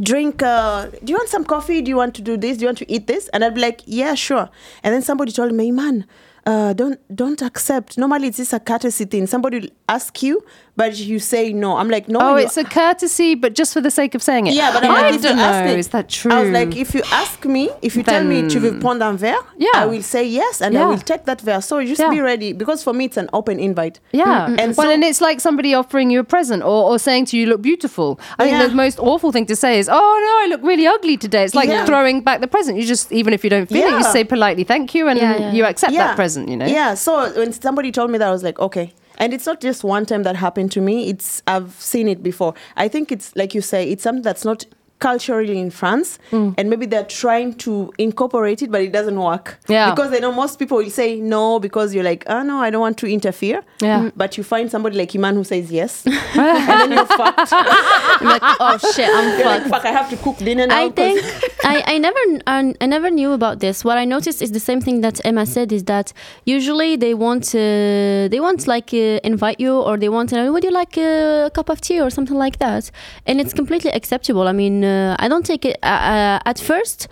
drink 0.00 0.42
uh, 0.42 0.86
do 1.04 1.10
you 1.12 1.16
want 1.16 1.28
some 1.30 1.44
coffee 1.44 1.80
do 1.80 1.88
you 1.88 1.96
want 1.96 2.14
to 2.14 2.20
do 2.22 2.36
this 2.36 2.58
do 2.58 2.62
you 2.62 2.68
want 2.68 2.76
to 2.76 2.92
eat 2.92 3.06
this 3.06 3.28
and 3.28 3.42
i'd 3.42 3.54
be 3.54 3.62
like 3.62 3.80
yeah 3.86 4.14
sure 4.14 4.50
and 4.82 4.92
then 4.94 5.00
somebody 5.00 5.32
told 5.32 5.52
me 5.54 5.70
man 5.72 6.04
uh, 6.44 6.74
don't 6.74 6.98
don't 7.16 7.40
accept 7.40 7.96
normally 7.96 8.28
it's 8.28 8.36
just 8.36 8.52
a 8.52 8.60
courtesy 8.60 9.06
thing 9.06 9.26
somebody 9.26 9.58
will 9.60 9.70
ask 9.88 10.22
you 10.22 10.44
but 10.76 10.98
you 10.98 11.18
say 11.18 11.52
no 11.52 11.76
i'm 11.78 11.88
like 11.88 12.08
no 12.08 12.18
Oh, 12.20 12.34
it's 12.36 12.56
a 12.56 12.64
courtesy, 12.64 13.34
but 13.34 13.54
just 13.54 13.72
for 13.72 13.80
the 13.80 13.90
sake 13.90 14.14
of 14.14 14.22
saying 14.22 14.46
it. 14.46 14.54
yeah, 14.54 14.72
but 14.72 14.84
I'm 14.84 14.90
I 14.90 15.10
like, 15.10 15.20
don't 15.22 15.38
ask 15.38 15.64
know. 15.64 15.72
me- 15.74 15.78
Is 15.80 15.88
that 15.88 16.08
true? 16.08 16.32
I 16.32 16.40
was 16.42 16.50
like, 16.50 16.76
if 16.76 16.94
you 16.94 17.02
ask 17.12 17.44
me, 17.44 17.70
if 17.82 17.96
you 17.96 18.02
tell 18.02 18.24
me 18.24 18.42
tu 18.48 18.58
veux 18.60 18.70
Then- 18.72 18.80
prendre 18.80 19.02
un 19.06 19.16
verre, 19.16 19.42
Yeah. 19.56 19.68
I 19.74 19.86
will 19.86 20.02
say 20.02 20.24
yes, 20.26 20.60
and 20.60 20.76
I 20.76 20.84
will 20.86 20.98
take 20.98 21.24
that 21.24 21.40
verre. 21.42 21.62
So 21.62 21.82
just 21.84 22.00
Yeah. 22.00 22.10
be 22.10 22.20
ready, 22.20 22.52
because 22.52 22.82
for 22.82 22.92
me 22.92 23.04
it's 23.06 23.16
an 23.16 23.28
open 23.32 23.58
invite. 23.58 24.00
Yeah. 24.12 24.24
Mm-hmm. 24.24 24.34
Mm-hmm. 24.52 24.60
And 24.60 24.76
well, 24.76 24.86
so- 24.88 24.92
and 24.94 25.04
it's 25.04 25.20
like 25.20 25.40
somebody 25.40 25.72
offering 25.74 26.10
you 26.10 26.20
a 26.20 26.24
present 26.24 26.62
or, 26.62 26.80
or 26.90 26.98
saying 26.98 27.26
to 27.26 27.36
you, 27.36 27.44
you 27.44 27.48
look 27.52 27.62
beautiful. 27.62 28.18
I 28.38 28.44
Yeah. 28.44 28.58
think 28.58 28.70
the 28.70 28.76
most 28.76 28.98
awful 28.98 29.30
thing 29.32 29.46
to 29.46 29.56
say 29.56 29.78
is, 29.78 29.88
oh, 29.88 30.14
no, 30.26 30.32
I 30.44 30.46
look 30.50 30.62
really 30.62 30.86
ugly 30.86 31.16
today. 31.16 31.44
It's 31.44 31.54
like 31.54 31.68
Yeah. 31.68 31.84
throwing 31.86 32.20
back 32.22 32.40
the 32.40 32.48
present. 32.48 32.78
You 32.78 32.84
just, 32.86 33.12
even 33.12 33.32
if 33.32 33.44
you 33.44 33.50
don't 33.50 33.68
feel 33.68 33.86
it, 33.86 33.92
you 33.98 34.04
say 34.04 34.24
politely 34.24 34.64
thank 34.64 34.94
you 34.94 35.08
and 35.08 35.18
Yeah, 35.18 35.36
yeah. 35.38 35.52
you 35.52 35.64
accept 35.64 35.92
that 35.94 36.16
present, 36.16 36.48
you 36.48 36.56
know? 36.56 36.66
Yeah. 36.66 36.94
So 36.94 37.30
when 37.40 37.52
somebody 37.52 37.92
told 37.92 38.10
me 38.10 38.18
that, 38.18 38.28
I 38.28 38.32
was 38.32 38.42
like, 38.42 38.58
okay. 38.58 38.92
And 39.18 39.32
it's 39.32 39.46
not 39.46 39.60
just 39.60 39.84
one 39.84 40.06
time 40.06 40.22
that 40.24 40.36
happened 40.36 40.72
to 40.72 40.80
me. 40.80 41.08
It's 41.08 41.42
I've 41.46 41.72
seen 41.72 42.08
it 42.08 42.22
before. 42.22 42.54
I 42.76 42.88
think 42.88 43.10
it's 43.10 43.34
like 43.36 43.54
you 43.54 43.60
say, 43.60 43.88
it's 43.88 44.02
something 44.02 44.22
that's 44.22 44.44
not 44.44 44.64
culturally 44.98 45.58
in 45.58 45.70
France, 45.70 46.18
Mm. 46.32 46.54
and 46.58 46.70
maybe 46.70 46.86
they're 46.86 47.04
trying 47.04 47.52
to 47.54 47.92
incorporate 47.98 48.62
it, 48.62 48.70
but 48.70 48.80
it 48.80 48.92
doesn't 48.92 49.18
work. 49.20 49.58
Yeah. 49.68 49.90
Because 49.90 50.10
they 50.10 50.20
know 50.20 50.32
most 50.32 50.58
people 50.58 50.78
will 50.78 50.90
say 50.90 51.20
no 51.20 51.60
because 51.60 51.94
you're 51.94 52.04
like, 52.04 52.24
oh 52.28 52.42
no, 52.42 52.58
I 52.58 52.70
don't 52.70 52.80
want 52.80 52.96
to 52.98 53.06
interfere. 53.06 53.62
Yeah. 53.80 54.00
Mm. 54.00 54.12
But 54.16 54.36
you 54.38 54.44
find 54.44 54.70
somebody 54.70 54.96
like 54.96 55.14
Iman 55.14 55.34
who 55.36 55.44
says 55.44 55.70
yes, 55.70 56.06
and 56.06 56.80
then 56.80 56.92
you're 56.92 57.06
fucked. 57.06 57.52
I'm 57.52 58.26
like, 58.26 58.42
oh 58.42 58.78
shit, 58.94 59.08
I'm 59.12 59.38
You're 59.38 59.46
like, 59.46 59.62
fucked. 59.62 59.70
fuck, 59.70 59.84
I 59.84 59.92
have 59.92 60.08
to 60.10 60.16
cook 60.16 60.38
dinner 60.38 60.66
now. 60.66 60.84
I 60.86 60.90
think 60.90 61.20
I, 61.64 61.82
I 61.94 61.98
never 61.98 62.18
I, 62.46 62.74
I 62.80 62.86
never 62.86 63.10
knew 63.10 63.32
about 63.32 63.60
this. 63.60 63.84
What 63.84 63.98
I 63.98 64.04
noticed 64.04 64.40
is 64.42 64.52
the 64.52 64.60
same 64.60 64.80
thing 64.80 65.00
that 65.02 65.20
Emma 65.24 65.44
said 65.46 65.72
is 65.72 65.84
that 65.84 66.12
usually 66.44 66.96
they 66.96 67.14
want 67.14 67.54
uh, 67.54 68.28
they 68.32 68.40
want 68.40 68.66
like 68.66 68.90
uh, 68.94 69.20
invite 69.24 69.60
you 69.60 69.74
or 69.74 69.96
they 69.98 70.08
want 70.08 70.32
uh, 70.32 70.48
would 70.52 70.64
you 70.64 70.70
like 70.70 70.96
uh, 70.96 71.46
a 71.46 71.50
cup 71.52 71.68
of 71.68 71.80
tea 71.80 72.00
or 72.00 72.10
something 72.10 72.36
like 72.38 72.58
that, 72.58 72.90
and 73.26 73.40
it's 73.40 73.52
completely 73.52 73.90
acceptable. 73.90 74.48
I 74.48 74.52
mean 74.52 74.84
uh, 74.86 75.16
I 75.18 75.28
don't 75.28 75.44
take 75.44 75.64
it 75.64 75.76
uh, 75.82 75.86
uh, 75.86 76.38
at 76.44 76.58
first. 76.58 77.08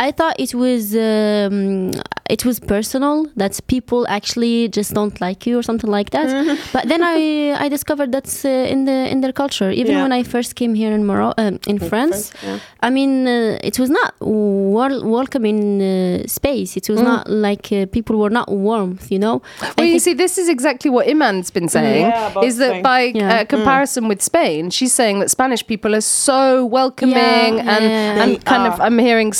I 0.00 0.12
thought 0.12 0.34
it 0.38 0.54
was 0.54 0.94
um, 0.94 1.90
it 2.30 2.44
was 2.44 2.60
personal 2.60 3.26
that 3.36 3.58
people 3.66 4.06
actually 4.08 4.68
just 4.68 4.94
don't 4.94 5.20
like 5.20 5.44
you 5.46 5.58
or 5.58 5.62
something 5.62 5.90
like 5.90 6.10
that. 6.10 6.28
but 6.72 6.84
then 6.88 7.02
I 7.02 7.18
I 7.64 7.68
discovered 7.68 8.12
that's 8.12 8.44
uh, 8.44 8.48
in 8.72 8.84
the 8.84 8.98
in 9.12 9.20
their 9.22 9.32
culture. 9.32 9.70
Even 9.70 9.92
Yeah. 9.92 10.02
when 10.02 10.12
I 10.12 10.22
first 10.22 10.54
came 10.54 10.74
here 10.74 10.92
in 10.94 11.04
Morocco, 11.04 11.42
um, 11.42 11.58
in 11.66 11.78
France, 11.78 12.32
yeah. 12.44 12.58
I 12.86 12.90
mean, 12.90 13.26
uh, 13.26 13.58
it 13.68 13.78
was 13.78 13.90
not 13.90 14.14
wel- 14.20 15.04
welcoming 15.04 15.82
uh, 15.82 16.26
space. 16.28 16.76
It 16.76 16.88
was 16.88 17.00
not 17.02 17.28
like 17.28 17.72
uh, 17.72 17.86
people 17.86 18.16
were 18.18 18.30
not 18.30 18.48
warm, 18.48 18.98
you 19.10 19.18
know. 19.18 19.42
I 19.60 19.72
Well, 19.78 19.86
you 19.94 19.98
see, 19.98 20.14
this 20.14 20.38
is 20.38 20.48
exactly 20.48 20.90
what 20.90 21.08
Iman's 21.08 21.50
been 21.50 21.68
saying. 21.68 22.06
Yeah, 22.06 22.44
is 22.48 22.56
that 22.58 22.70
Spain. 22.70 22.82
by 22.82 23.00
Yeah. 23.14 23.40
uh, 23.40 23.44
comparison 23.54 24.06
with 24.08 24.20
Spain, 24.22 24.70
she's 24.70 24.94
saying 24.94 25.18
that 25.20 25.30
Spanish 25.30 25.62
people 25.66 25.92
are 25.98 26.06
so 26.26 26.64
welcoming 26.66 27.16
Yeah, 27.16 27.74
and 27.74 27.84
yeah. 27.84 28.22
and 28.22 28.30
They 28.36 28.38
kind 28.52 28.66
of. 28.72 28.78
I'm 28.86 28.98
hearing 28.98 29.32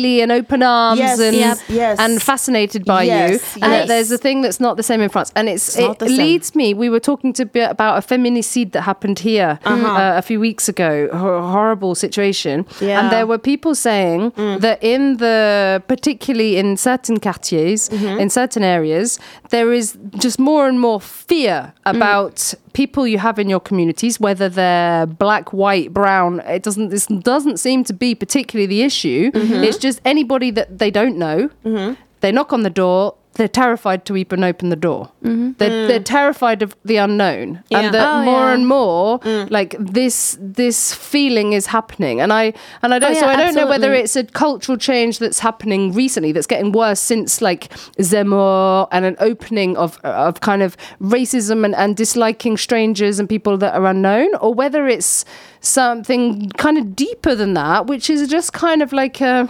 smiley 0.00 0.20
and 0.22 0.32
open 0.32 0.62
arms 0.62 0.98
Yes, 1.00 1.20
and 1.20 1.36
Yep. 1.36 1.58
yes. 1.68 1.98
and 1.98 2.22
fascinated 2.22 2.84
by 2.84 3.04
Yes, 3.04 3.56
you. 3.56 3.62
And 3.62 3.88
there's 3.88 4.10
a 4.10 4.18
thing 4.18 4.42
that's 4.42 4.60
not 4.60 4.76
the 4.76 4.82
same 4.82 5.00
in 5.00 5.08
France, 5.08 5.32
and 5.36 5.48
it's, 5.48 5.76
It's 5.76 6.02
it 6.02 6.10
leads 6.10 6.54
me. 6.54 6.74
We 6.74 6.88
were 6.88 7.00
talking 7.00 7.32
to 7.34 7.44
be 7.46 7.60
about 7.60 8.02
a 8.02 8.06
feminicide 8.06 8.72
that 8.72 8.82
happened 8.82 9.18
here 9.20 9.58
Uh-huh. 9.64 9.86
uh, 9.86 10.18
a 10.18 10.22
few 10.22 10.40
weeks 10.40 10.68
ago. 10.68 11.08
Hor- 11.12 11.42
horrible 11.42 11.94
situation, 11.94 12.66
Yeah. 12.80 13.00
and 13.00 13.10
there 13.10 13.26
were 13.26 13.38
people 13.38 13.74
saying 13.74 14.32
that 14.60 14.78
in 14.82 15.16
the 15.18 15.82
particularly 15.86 16.56
in 16.56 16.76
certain 16.76 17.18
quartiers, 17.20 17.88
in 18.22 18.30
certain 18.30 18.62
areas, 18.64 19.18
there 19.50 19.72
is 19.72 19.96
just 20.18 20.38
more 20.38 20.68
and 20.68 20.78
more 20.80 21.00
fear 21.00 21.72
about 21.84 22.54
people 22.72 23.04
you 23.06 23.18
have 23.18 23.38
in 23.40 23.48
your 23.50 23.60
communities, 23.60 24.20
whether 24.20 24.48
they're 24.48 25.04
black, 25.06 25.52
white, 25.52 25.92
brown. 25.92 26.40
It 26.46 26.62
doesn't. 26.62 26.88
This 26.90 27.06
doesn't 27.06 27.58
seem 27.58 27.82
to 27.84 27.92
be 27.92 28.14
particularly 28.14 28.66
the 28.66 28.82
issue. 28.82 29.30
It's 29.34 29.76
just 29.78 29.89
anybody 30.04 30.50
that 30.52 30.78
they 30.78 30.90
don't 30.90 31.16
know. 31.16 31.50
Mm-hmm. 31.64 31.94
They 32.20 32.30
knock 32.32 32.52
on 32.52 32.62
the 32.62 32.70
door. 32.70 33.14
They're 33.34 33.48
terrified 33.48 34.04
to 34.06 34.16
even 34.16 34.42
open 34.44 34.68
the 34.70 34.76
door. 34.76 35.12
Mm-hmm. 35.24 35.52
They're, 35.56 35.70
mm. 35.70 35.86
they're 35.88 36.02
terrified 36.02 36.62
of 36.62 36.76
the 36.84 36.96
unknown, 36.96 37.62
Yeah. 37.70 37.78
and 37.78 37.94
that 37.94 38.06
Oh, 38.14 38.24
more 38.24 38.46
yeah. 38.48 38.54
and 38.54 38.66
more, 38.66 39.20
mm. 39.20 39.48
like 39.50 39.76
this, 39.78 40.36
this 40.40 40.92
feeling 40.92 41.52
is 41.52 41.66
happening. 41.66 42.20
And 42.20 42.32
I, 42.32 42.52
and 42.82 42.92
I 42.92 42.98
don't. 42.98 43.12
Oh, 43.12 43.20
so 43.20 43.26
yeah, 43.26 43.32
I 43.32 43.36
don't 43.36 43.54
know 43.54 43.68
whether 43.68 43.94
it's 43.94 44.16
a 44.16 44.24
cultural 44.24 44.76
change 44.76 45.20
that's 45.20 45.38
happening 45.38 45.92
recently 45.92 46.32
that's 46.32 46.48
getting 46.48 46.72
worse 46.72 47.00
since 47.00 47.40
like 47.40 47.70
Zemmour 47.98 48.88
and 48.90 49.04
an 49.04 49.16
opening 49.20 49.76
of 49.76 49.96
of 49.98 50.40
kind 50.40 50.60
of 50.60 50.76
racism 51.00 51.64
and, 51.64 51.74
and 51.76 51.96
disliking 51.96 52.56
strangers 52.56 53.20
and 53.20 53.28
people 53.28 53.56
that 53.58 53.74
are 53.74 53.86
unknown, 53.86 54.34
or 54.40 54.52
whether 54.52 54.88
it's 54.88 55.24
something 55.60 56.50
kind 56.58 56.76
of 56.78 56.96
deeper 56.96 57.34
than 57.36 57.54
that, 57.54 57.86
which 57.86 58.10
is 58.10 58.28
just 58.28 58.52
kind 58.52 58.82
of 58.82 58.92
like 58.92 59.20
a 59.20 59.48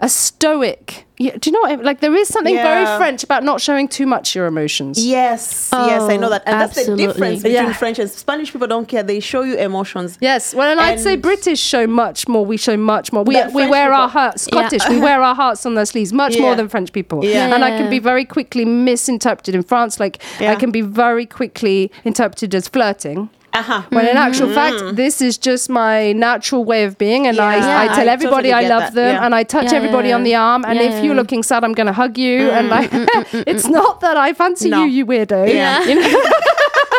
a 0.00 0.08
stoic. 0.08 1.04
Yeah, 1.16 1.36
do 1.36 1.48
you 1.48 1.52
know 1.52 1.60
what? 1.60 1.78
I, 1.78 1.82
like 1.82 2.00
there 2.00 2.14
is 2.14 2.26
something 2.26 2.56
very 2.56 2.84
French 2.98 3.22
about 3.22 3.44
not 3.44 3.60
showing 3.60 3.86
too 3.86 4.04
much 4.04 4.34
your 4.34 4.46
emotions. 4.46 5.04
Yes, 5.04 5.70
yes, 5.72 6.02
I 6.02 6.16
know 6.16 6.28
that, 6.28 6.42
and 6.44 6.60
that's 6.60 6.74
the 6.86 6.96
difference 6.96 7.42
between 7.42 7.54
Yeah. 7.54 7.72
French 7.72 8.00
and 8.00 8.10
Spanish. 8.10 8.52
People 8.52 8.66
don't 8.66 8.88
care; 8.88 9.04
they 9.04 9.20
show 9.20 9.42
you 9.42 9.54
emotions. 9.54 10.18
Yes, 10.20 10.54
well, 10.54 10.68
and, 10.68 10.80
I'd 10.80 10.98
say 10.98 11.14
British 11.16 11.60
show 11.60 11.86
much 11.86 12.26
more. 12.26 12.44
We 12.44 12.56
show 12.56 12.76
much 12.76 13.12
more. 13.12 13.22
We, 13.22 13.36
we 13.36 13.52
French 13.52 13.70
wear 13.70 13.92
our 13.92 14.08
hearts. 14.08 14.42
Scottish, 14.42 14.88
we 14.88 14.98
wear 14.98 15.22
our 15.22 15.36
hearts 15.36 15.64
on 15.64 15.74
their 15.74 15.86
sleeves 15.86 16.12
much 16.12 16.36
more 16.38 16.56
than 16.56 16.68
French 16.68 16.92
people. 16.92 17.24
Yeah. 17.24 17.54
and 17.54 17.64
I 17.64 17.78
can 17.78 17.88
be 17.88 18.00
very 18.00 18.24
quickly 18.24 18.64
misinterpreted 18.64 19.54
in 19.54 19.62
France. 19.62 20.00
Like 20.00 20.20
I 20.40 20.56
can 20.56 20.72
be 20.72 20.80
very 20.80 21.26
quickly 21.26 21.92
interpreted 22.04 22.54
as 22.56 22.66
flirting. 22.66 23.30
Uh-huh. 23.54 23.82
When 23.90 24.06
in 24.06 24.16
actual 24.16 24.48
mm. 24.48 24.54
fact, 24.54 24.96
this 24.96 25.20
is 25.20 25.38
just 25.38 25.70
my 25.70 26.12
natural 26.12 26.64
way 26.64 26.82
of 26.84 26.98
being, 26.98 27.26
and 27.28 27.38
I, 27.38 27.56
Yeah. 27.56 27.80
I 27.82 27.86
tell 27.94 28.08
I 28.08 28.12
everybody 28.12 28.48
totally 28.48 28.52
I 28.52 28.62
get 28.62 28.68
love 28.70 28.82
that, 28.82 28.94
them, 28.94 29.14
yeah. 29.14 29.24
and 29.24 29.34
I 29.34 29.44
touch 29.44 29.70
Yeah, 29.70 29.78
everybody 29.78 30.08
yeah, 30.08 30.16
on 30.16 30.24
the 30.24 30.34
arm. 30.34 30.64
And 30.66 30.76
yeah, 30.76 30.86
if 30.86 30.90
yeah, 30.90 31.02
you're 31.02 31.14
yeah. 31.14 31.20
looking 31.20 31.42
sad, 31.44 31.62
I'm 31.62 31.72
going 31.72 31.86
to 31.86 31.92
hug 31.92 32.18
you. 32.18 32.48
Mm. 32.48 32.52
And 32.58 32.68
like, 32.68 32.90
mm, 32.90 33.44
it's 33.46 33.68
not 33.68 34.00
that 34.00 34.16
I 34.16 34.32
fancy 34.32 34.70
No. 34.70 34.82
you, 34.84 34.90
you 34.90 35.06
weirdo. 35.06 35.48
Yeah. 35.52 35.84
You 35.88 36.00
know? 36.00 36.22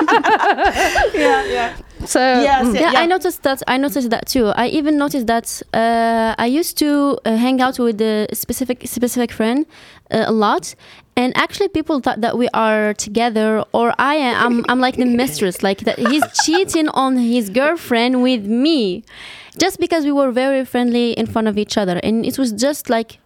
Yeah, 1.13 1.43
yeah. 1.45 1.77
So 2.05 2.19
Yes, 2.19 2.67
mm. 2.67 2.73
yeah, 2.75 2.81
yeah, 2.81 2.91
yeah. 2.93 2.99
I 2.99 3.05
noticed 3.05 3.43
that. 3.43 3.61
I 3.67 3.77
noticed 3.77 4.09
that 4.09 4.27
too. 4.27 4.47
I 4.47 4.67
even 4.67 4.97
noticed 4.97 5.27
that 5.27 5.61
uh, 5.73 6.35
I 6.37 6.45
used 6.45 6.77
to 6.79 7.17
uh, 7.25 7.35
hang 7.35 7.61
out 7.61 7.79
with 7.79 8.01
a 8.01 8.27
specific 8.33 8.87
specific 8.87 9.31
friend 9.31 9.65
uh, 10.11 10.25
a 10.27 10.31
lot, 10.31 10.75
and 11.15 11.35
actually 11.37 11.69
people 11.69 11.99
thought 11.99 12.21
that 12.21 12.37
we 12.37 12.47
are 12.53 12.93
together, 12.93 13.63
or 13.73 13.93
I 13.97 14.15
am. 14.15 14.35
I'm, 14.41 14.65
I'm 14.69 14.79
like 14.79 14.97
the 14.97 15.05
mistress, 15.05 15.63
like 15.63 15.79
that. 15.81 15.97
He's 15.99 16.23
cheating 16.45 16.89
on 16.89 17.17
his 17.17 17.49
girlfriend 17.49 18.21
with 18.21 18.45
me, 18.45 19.03
just 19.57 19.79
because 19.79 20.03
we 20.05 20.11
were 20.11 20.31
very 20.31 20.65
friendly 20.65 21.11
in 21.13 21.25
front 21.25 21.47
of 21.47 21.57
each 21.57 21.77
other, 21.77 21.99
and 22.03 22.25
it 22.25 22.37
was 22.37 22.51
just 22.51 22.89
like. 22.89 23.19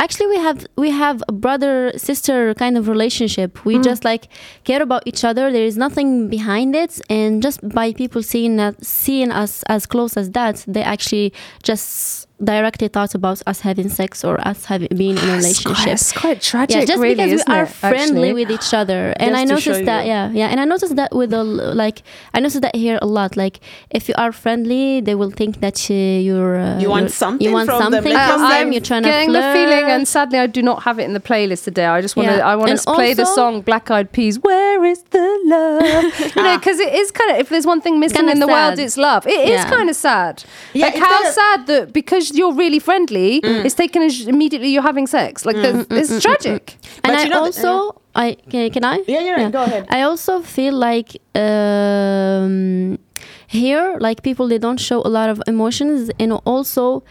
Actually, 0.00 0.28
we 0.28 0.36
have 0.36 0.66
we 0.76 0.90
have 0.90 1.24
a 1.26 1.32
brother 1.32 1.92
sister 1.96 2.54
kind 2.54 2.78
of 2.78 2.86
relationship. 2.86 3.64
We 3.64 3.76
mm. 3.76 3.82
just 3.82 4.04
like 4.04 4.28
care 4.62 4.80
about 4.80 5.02
each 5.06 5.24
other. 5.24 5.50
There 5.50 5.64
is 5.64 5.76
nothing 5.76 6.28
behind 6.28 6.76
it, 6.76 7.00
and 7.10 7.42
just 7.42 7.68
by 7.68 7.92
people 7.92 8.22
seeing 8.22 8.56
that, 8.56 8.84
seeing 8.84 9.32
us 9.32 9.64
as 9.64 9.86
close 9.86 10.16
as 10.16 10.30
that, 10.30 10.64
they 10.68 10.82
actually 10.82 11.32
just 11.64 12.27
directly 12.42 12.88
thought 12.88 13.14
about 13.14 13.42
us 13.46 13.60
having 13.60 13.88
sex 13.88 14.24
or 14.24 14.40
us 14.46 14.64
having 14.66 14.88
being 14.96 15.16
in 15.18 15.28
a 15.28 15.36
relationship. 15.36 15.88
It's 15.88 16.12
quite 16.12 16.40
tragic, 16.40 16.76
yeah, 16.76 16.84
just 16.84 17.00
really, 17.00 17.14
because 17.24 17.44
we 17.46 17.52
are 17.54 17.64
it, 17.64 17.68
friendly 17.68 18.28
actually? 18.28 18.32
with 18.34 18.50
each 18.50 18.72
other, 18.72 19.12
and 19.18 19.30
Just 19.32 19.40
I 19.40 19.44
noticed 19.44 19.84
that, 19.86 20.04
you. 20.04 20.10
yeah, 20.12 20.30
yeah, 20.30 20.46
and 20.48 20.60
I 20.60 20.64
noticed 20.64 20.96
that 20.96 21.14
with 21.14 21.32
a 21.32 21.38
l- 21.38 21.74
like, 21.74 22.02
I 22.34 22.40
noticed 22.40 22.62
that 22.62 22.76
here 22.76 22.98
a 23.02 23.06
lot. 23.06 23.36
Like, 23.36 23.60
if 23.90 24.08
you 24.08 24.14
are 24.16 24.30
friendly, 24.32 25.00
they 25.00 25.14
will 25.14 25.30
think 25.30 25.60
that 25.60 25.90
uh, 25.90 25.94
you're 25.94 26.56
uh, 26.58 26.78
You 26.78 26.90
want 26.90 27.10
something 27.10 27.44
you 27.46 27.52
want 27.52 27.68
from 27.68 27.82
something 27.82 28.12
like 28.12 28.28
from 28.30 28.40
from 28.40 28.48
them. 28.50 28.64
them. 28.66 28.72
You're 28.72 28.82
trying 28.82 29.02
to 29.02 29.08
getting 29.08 29.30
flirt. 29.30 29.42
the 29.42 29.52
feeling, 29.58 29.84
and 29.90 30.06
sadly, 30.06 30.38
I 30.38 30.46
do 30.46 30.62
not 30.62 30.84
have 30.84 30.98
it 30.98 31.04
in 31.04 31.14
the 31.14 31.20
playlist 31.20 31.64
today. 31.64 31.86
I 31.86 32.00
just 32.00 32.16
want 32.16 32.28
to. 32.28 32.36
Yeah. 32.36 32.46
I 32.48 32.54
want 32.56 32.78
to 32.78 32.84
play 32.94 33.14
the 33.14 33.24
song 33.24 33.62
Black 33.62 33.90
Eyed 33.90 34.12
Peas. 34.12 34.38
Where 34.40 34.84
is 34.84 35.02
the 35.10 35.40
love? 35.46 35.82
you 36.36 36.42
know, 36.42 36.56
because 36.58 36.78
it 36.78 36.92
is 36.94 37.10
kind 37.10 37.32
of. 37.32 37.38
If 37.38 37.48
there's 37.48 37.66
one 37.66 37.80
thing 37.80 37.98
missing 37.98 38.28
in 38.28 38.38
the 38.38 38.46
world, 38.46 38.78
it's 38.78 38.96
love. 38.96 39.26
It 39.26 39.40
is 39.40 39.50
Yeah. 39.50 39.68
kind 39.70 39.90
of 39.90 39.96
sad. 39.96 40.44
Yeah, 40.72 40.86
like 40.86 40.96
how 40.98 41.30
sad 41.30 41.66
that 41.66 41.92
because 41.92 42.27
you're 42.34 42.54
really 42.54 42.78
friendly, 42.78 43.40
mm. 43.40 43.64
it's 43.64 43.74
taken 43.74 44.02
as 44.02 44.26
immediately 44.26 44.68
you're 44.68 44.82
having 44.82 45.06
sex. 45.06 45.44
Like 45.46 45.56
mm. 45.56 45.88
that's 45.88 46.12
it's 46.12 46.12
mm, 46.12 46.22
tragic. 46.22 46.76
And 47.04 47.12
But 47.12 47.14
I 47.14 47.22
you 47.24 47.28
know 47.28 47.40
the- 47.50 47.66
also, 47.66 48.00
I 48.14 48.36
can, 48.50 48.70
can 48.70 48.84
I? 48.84 49.02
Yeah, 49.06 49.20
yeah, 49.20 49.50
go 49.50 49.62
ahead. 49.62 49.86
I 49.90 50.02
also 50.02 50.42
feel 50.42 50.74
like 50.74 51.20
um, 51.34 52.98
here, 53.46 53.96
like 54.00 54.22
people, 54.22 54.48
they 54.48 54.58
don't 54.58 54.80
show 54.80 55.00
a 55.02 55.08
lot 55.08 55.30
of 55.30 55.42
emotions, 55.46 56.10
and 56.18 56.32
also 56.44 57.04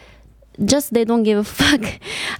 just 0.65 0.93
they 0.93 1.05
don't 1.05 1.24
give 1.24 1.38
a 1.38 1.43
fuck. 1.59 1.81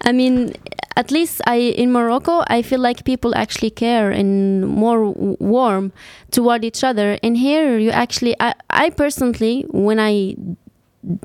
I 0.02 0.12
mean, 0.12 0.54
at 0.98 1.12
least 1.12 1.42
I 1.46 1.56
in 1.56 1.92
Morocco, 1.92 2.44
I 2.48 2.62
feel 2.62 2.80
like 2.80 3.06
people 3.06 3.36
actually 3.36 3.70
care 3.70 4.12
and 4.12 4.68
more 4.68 5.14
w- 5.14 5.38
warm 5.40 5.92
toward 6.32 6.66
each 6.66 6.84
other. 6.84 7.18
And 7.24 7.38
here, 7.38 7.78
you 7.78 7.92
actually, 7.92 8.36
I, 8.40 8.54
I 8.70 8.90
personally, 8.90 9.66
when 9.70 10.00
I 10.00 10.36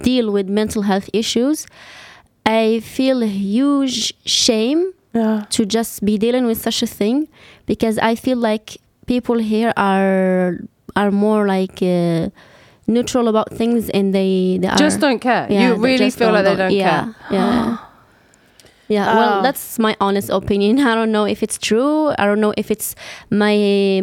deal 0.03 0.31
with 0.33 0.49
mental 0.49 0.83
health 0.83 1.09
issues, 1.13 1.67
I 2.47 2.81
feel 2.81 3.23
a 3.23 3.27
huge 3.27 4.13
shame 4.27 4.93
Yeah. 5.15 5.45
to 5.51 5.67
just 5.67 6.01
be 6.05 6.17
dealing 6.17 6.47
with 6.47 6.59
such 6.61 6.83
a 6.83 6.87
thing 6.87 7.29
because 7.67 7.99
I 7.99 8.15
feel 8.17 8.39
like 8.39 8.79
people 9.07 9.39
here 9.39 9.73
are 9.77 10.57
are 10.97 11.11
more 11.11 11.47
like 11.47 11.83
uh, 11.83 12.29
neutral 12.87 13.29
about 13.29 13.49
things 13.61 13.91
and 13.91 14.15
they 14.15 14.59
they 14.61 14.69
are 14.69 14.77
Just 14.79 15.01
don't 15.01 15.21
care. 15.21 15.47
yeah, 15.51 15.69
you 15.69 15.75
really 15.77 16.11
feel 16.11 16.33
like 16.33 16.45
they 16.45 16.57
don't 16.57 16.73
yeah, 16.73 16.91
care. 16.91 17.15
Yeah. 17.31 17.77
Yeah, 17.77 17.77
well, 18.93 19.39
Oh. 19.39 19.43
that's 19.43 19.79
my 19.79 19.95
honest 20.01 20.29
opinion. 20.31 20.79
I 20.91 20.95
don't 20.95 21.13
know 21.13 21.25
if 21.35 21.43
it's 21.43 21.59
true. 21.59 22.11
I 22.21 22.25
don't 22.29 22.41
know 22.41 22.53
if 22.57 22.71
it's 22.71 22.95
my 23.31 23.55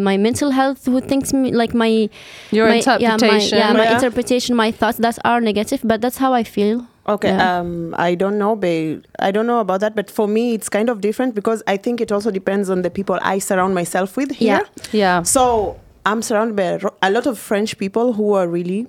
my 0.01 0.17
mental 0.17 0.49
health 0.51 0.85
who 0.85 0.99
thinks 1.01 1.33
me 1.33 1.51
like 1.61 1.73
my 1.73 2.09
Your 2.51 2.67
my, 2.69 2.75
interpretation. 2.75 3.57
Yeah, 3.57 3.73
my, 3.73 3.73
yeah, 3.73 3.73
my 3.81 3.83
Yeah. 3.83 3.95
interpretation, 3.97 4.55
my 4.55 4.71
thoughts 4.71 4.97
that 5.05 5.17
are 5.23 5.39
negative, 5.41 5.81
but 5.83 6.01
that's 6.01 6.17
how 6.17 6.31
I 6.33 6.43
feel. 6.43 6.77
Okay, 7.07 7.29
Yeah. 7.29 7.59
um, 7.59 7.95
I 8.09 8.15
don't 8.21 8.37
know, 8.37 8.53
but 8.55 9.05
I 9.27 9.31
don't 9.31 9.47
know 9.51 9.59
about 9.65 9.79
that. 9.81 9.93
But 9.95 10.07
for 10.11 10.27
me, 10.27 10.53
it's 10.53 10.69
kind 10.69 10.89
of 10.89 11.01
different 11.01 11.33
because 11.33 11.63
I 11.73 11.77
think 11.77 12.01
it 12.01 12.11
also 12.11 12.29
depends 12.31 12.69
on 12.69 12.81
the 12.83 12.89
people 12.89 13.17
I 13.33 13.39
surround 13.39 13.73
myself 13.73 14.15
with 14.17 14.31
here. 14.41 14.61
Yeah. 14.61 14.93
Yeah. 15.03 15.23
So 15.23 15.77
I'm 16.05 16.21
surrounded 16.21 16.55
by 16.55 16.69
a 17.01 17.09
lot 17.11 17.25
of 17.25 17.39
French 17.39 17.77
people 17.77 18.13
who 18.13 18.33
are 18.33 18.47
really 18.47 18.87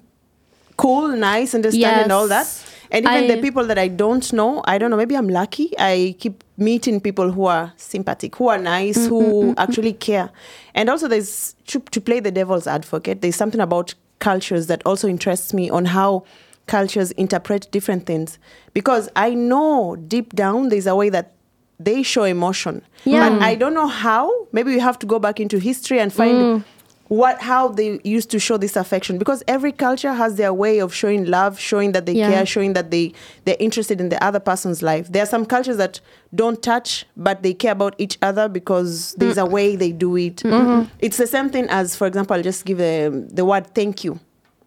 cool, 0.76 1.08
nice, 1.16 1.54
understanding, 1.54 2.02
and 2.04 2.12
all 2.12 2.28
that. 2.28 2.46
And 2.90 3.06
even 3.06 3.28
the 3.28 3.40
people 3.40 3.64
that 3.66 3.78
I 3.78 3.88
don't 3.88 4.32
know, 4.32 4.62
I 4.66 4.78
don't 4.78 4.90
know. 4.90 4.96
Maybe 4.96 5.16
I'm 5.16 5.28
lucky. 5.28 5.72
I 5.78 6.16
keep 6.18 6.42
meeting 6.56 7.00
people 7.00 7.30
who 7.30 7.46
are 7.46 7.72
sympathetic, 7.76 8.36
who 8.36 8.48
are 8.48 8.58
nice, 8.58 8.98
Mm, 8.98 9.08
who 9.08 9.54
actually 9.56 9.92
care. 9.92 10.30
And 10.74 10.90
also, 10.90 11.06
there's 11.08 11.54
to, 11.68 11.80
to 11.80 12.00
play 12.00 12.20
the 12.20 12.30
devil's 12.30 12.66
advocate. 12.66 13.22
There's 13.22 13.36
something 13.36 13.60
about 13.60 13.94
cultures 14.18 14.66
that 14.66 14.82
also 14.84 15.08
interests 15.08 15.54
me 15.54 15.70
on 15.70 15.86
how 15.86 16.24
cultures 16.66 17.10
interpret 17.12 17.70
different 17.72 18.06
things 18.06 18.38
because 18.74 19.08
I 19.16 19.34
know 19.34 19.96
deep 19.96 20.34
down 20.34 20.68
there's 20.68 20.86
a 20.86 20.94
way 20.94 21.08
that 21.10 21.32
they 21.80 22.02
show 22.02 22.24
emotion. 22.24 22.82
Yeah. 23.04 23.26
And 23.26 23.42
I 23.42 23.54
don't 23.54 23.74
know 23.74 23.88
how. 23.88 24.30
Maybe 24.52 24.70
we 24.72 24.78
have 24.78 24.98
to 25.00 25.06
go 25.06 25.18
back 25.18 25.40
into 25.40 25.58
history 25.58 25.98
and 25.98 26.12
find 26.12 26.62
what 27.10 27.42
how 27.42 27.66
they 27.66 27.98
used 28.04 28.30
to 28.30 28.38
show 28.38 28.56
this 28.56 28.76
affection 28.76 29.18
because 29.18 29.42
every 29.48 29.72
culture 29.72 30.12
has 30.12 30.36
their 30.36 30.54
way 30.54 30.78
of 30.78 30.94
showing 30.94 31.24
love, 31.24 31.58
showing 31.58 31.90
that 31.90 32.06
they 32.06 32.12
Yeah. 32.12 32.30
care, 32.30 32.46
showing 32.46 32.72
that 32.74 32.92
they 32.92 33.12
they're 33.44 33.56
interested 33.58 34.00
in 34.00 34.10
the 34.10 34.24
other 34.24 34.38
person's 34.38 34.80
life. 34.80 35.10
There 35.10 35.20
are 35.20 35.26
some 35.26 35.44
cultures 35.44 35.76
that 35.78 36.00
don't 36.32 36.62
touch 36.62 37.06
but 37.16 37.42
they 37.42 37.52
care 37.52 37.72
about 37.72 37.96
each 37.98 38.16
other 38.22 38.48
because 38.48 39.16
there's 39.18 39.38
a 39.38 39.42
mm. 39.42 39.50
way 39.50 39.74
they 39.74 39.90
do 39.90 40.16
it. 40.16 40.36
Mm-hmm. 40.36 40.70
Mm-hmm. 40.70 40.88
It's 41.00 41.16
the 41.16 41.26
same 41.26 41.50
thing 41.50 41.66
as 41.68 41.96
for 41.96 42.06
example, 42.06 42.36
I'll 42.36 42.44
just 42.44 42.64
give 42.64 42.78
the 42.78 43.26
the 43.32 43.44
word 43.44 43.74
thank 43.74 44.04
you. 44.04 44.20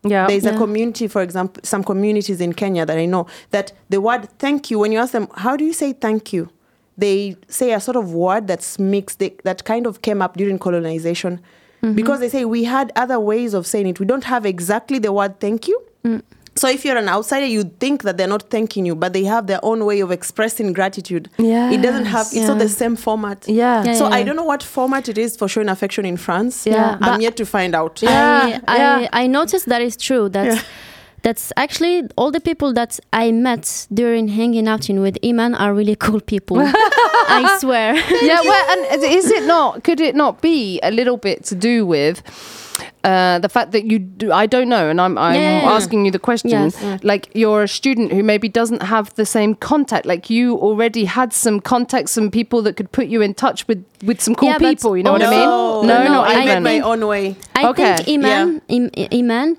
Yeah. 0.03 0.27
There's 0.27 0.45
a 0.45 0.57
community, 0.57 1.07
for 1.07 1.21
example, 1.21 1.61
some 1.63 1.81
communities 1.81 2.41
in 2.41 2.51
Kenya 2.51 2.85
that 2.85 2.97
I 2.97 3.05
know 3.05 3.25
that 3.51 3.71
the 3.87 4.01
word 4.01 4.27
thank 4.37 4.69
you, 4.69 4.79
when 4.79 4.91
you 4.91 4.99
ask 4.99 5.13
them, 5.13 5.29
how 5.35 5.55
do 5.55 5.63
you 5.63 5.71
say 5.71 5.93
thank 5.93 6.33
you? 6.33 6.49
They 6.97 7.37
say 7.47 7.71
a 7.71 7.79
sort 7.79 7.95
of 7.95 8.13
word 8.13 8.47
that's 8.47 8.77
mixed, 8.77 9.19
they, 9.19 9.33
that 9.45 9.63
kind 9.63 9.87
of 9.87 10.01
came 10.01 10.21
up 10.21 10.35
during 10.35 10.59
colonization. 10.59 11.39
Mm-hmm. 11.83 11.95
Because 11.95 12.21
they 12.21 12.29
say 12.29 12.45
we 12.45 12.63
had 12.63 12.91
other 12.95 13.19
ways 13.19 13.53
of 13.53 13.67
saying 13.67 13.87
it. 13.87 13.99
We 13.99 14.05
don't 14.05 14.23
have 14.23 14.45
exactly 14.45 14.99
the 14.99 15.11
word 15.11 15.39
thank 15.41 15.67
you. 15.67 15.81
Mm. 16.05 16.23
So 16.55 16.69
if 16.69 16.85
you're 16.85 16.97
an 16.97 17.09
outsider, 17.09 17.45
you'd 17.47 17.79
think 17.79 18.03
that 18.03 18.17
they're 18.17 18.27
not 18.27 18.49
thanking 18.49 18.85
you, 18.85 18.95
but 18.95 19.11
they 19.11 19.23
have 19.23 19.47
their 19.47 19.59
own 19.63 19.85
way 19.85 19.99
of 20.01 20.11
expressing 20.11 20.71
gratitude. 20.71 21.29
Yeah, 21.37 21.71
it 21.71 21.81
doesn't 21.81 22.05
have, 22.05 22.27
it's 22.27 22.47
not 22.47 22.59
the 22.59 22.69
same 22.69 22.95
format. 22.95 23.47
Yeah. 23.47 23.83
Yeah, 23.83 23.95
So 23.95 24.07
yeah, 24.07 24.15
I 24.15 24.23
don't 24.23 24.35
know 24.35 24.43
what 24.43 24.61
format 24.61 25.09
it 25.09 25.17
is 25.17 25.35
for 25.35 25.47
showing 25.47 25.67
affection 25.67 26.05
in 26.05 26.15
France. 26.15 26.65
Yeah. 26.67 26.97
I'm 27.01 27.21
yet 27.21 27.37
to 27.37 27.45
find 27.45 27.73
out. 27.73 28.01
Yeah. 28.01 28.59
I, 28.67 28.77
yeah. 28.77 29.07
I, 29.11 29.23
I 29.23 29.27
noticed 29.27 29.67
that 29.67 29.81
is 29.81 29.97
true. 29.97 30.29
That's 30.29 30.57
Yeah. 30.57 30.63
That's 31.23 31.51
actually 31.57 32.03
all 32.17 32.31
the 32.31 32.39
people 32.41 32.73
that 32.73 32.99
I 33.11 33.31
met 33.31 33.87
during 33.93 34.27
hanging 34.27 34.67
out 34.67 34.89
in 34.89 35.01
with 35.01 35.17
Iman 35.23 35.55
are 35.55 35.73
really 35.73 35.95
cool 35.95 36.19
people. 36.21 36.57
I 36.61 37.57
swear. 37.59 37.95
yeah, 38.21 38.41
well, 38.41 38.65
and 38.93 39.03
is 39.03 39.31
it 39.31 39.43
not? 39.47 39.83
Could 39.83 39.99
it 40.01 40.15
not 40.15 40.41
be 40.41 40.79
a 40.83 40.91
little 40.91 41.17
bit 41.17 41.45
to 41.45 41.55
do 41.55 41.85
with 41.85 42.21
uh, 43.05 43.39
the 43.39 43.47
fact 43.49 43.71
that 43.71 43.85
you? 43.85 43.99
Do, 43.99 44.31
I 44.33 44.45
don't 44.47 44.67
know, 44.67 44.89
and 44.89 44.99
I'm 44.99 45.17
I'm 45.17 45.35
Yeah, 45.35 45.41
yeah, 45.41 45.61
yeah. 45.63 45.71
asking 45.75 46.05
you 46.05 46.11
the 46.11 46.19
question. 46.19 46.49
Yes. 46.49 47.03
Like 47.03 47.29
you're 47.33 47.63
a 47.63 47.67
student 47.67 48.11
who 48.11 48.21
maybe 48.23 48.49
doesn't 48.49 48.83
have 48.83 49.13
the 49.15 49.25
same 49.25 49.55
contact. 49.55 50.05
Like 50.05 50.29
you 50.29 50.57
already 50.57 51.05
had 51.05 51.31
some 51.33 51.59
contact, 51.61 52.09
some 52.09 52.29
people 52.31 52.61
that 52.63 52.75
could 52.75 52.91
put 52.91 53.07
you 53.07 53.21
in 53.21 53.33
touch 53.33 53.65
with 53.67 53.83
with 54.03 54.19
some 54.21 54.35
cool 54.35 54.49
Yeah, 54.49 54.57
people. 54.57 54.97
You 54.97 55.03
know 55.03 55.13
what 55.13 55.23
I 55.23 55.29
mean? 55.29 55.39
No, 55.39 55.81
no, 55.83 56.03
not 56.03 56.27
I 56.27 56.33
I 56.33 56.43
even. 56.51 56.63
my 56.63 56.79
own 56.81 57.07
way. 57.07 57.35
I 57.55 57.67
Okay. 57.69 57.95
think 57.95 58.09
Iman, 58.09 58.61
Im, 58.67 58.89
Iman, 59.13 59.57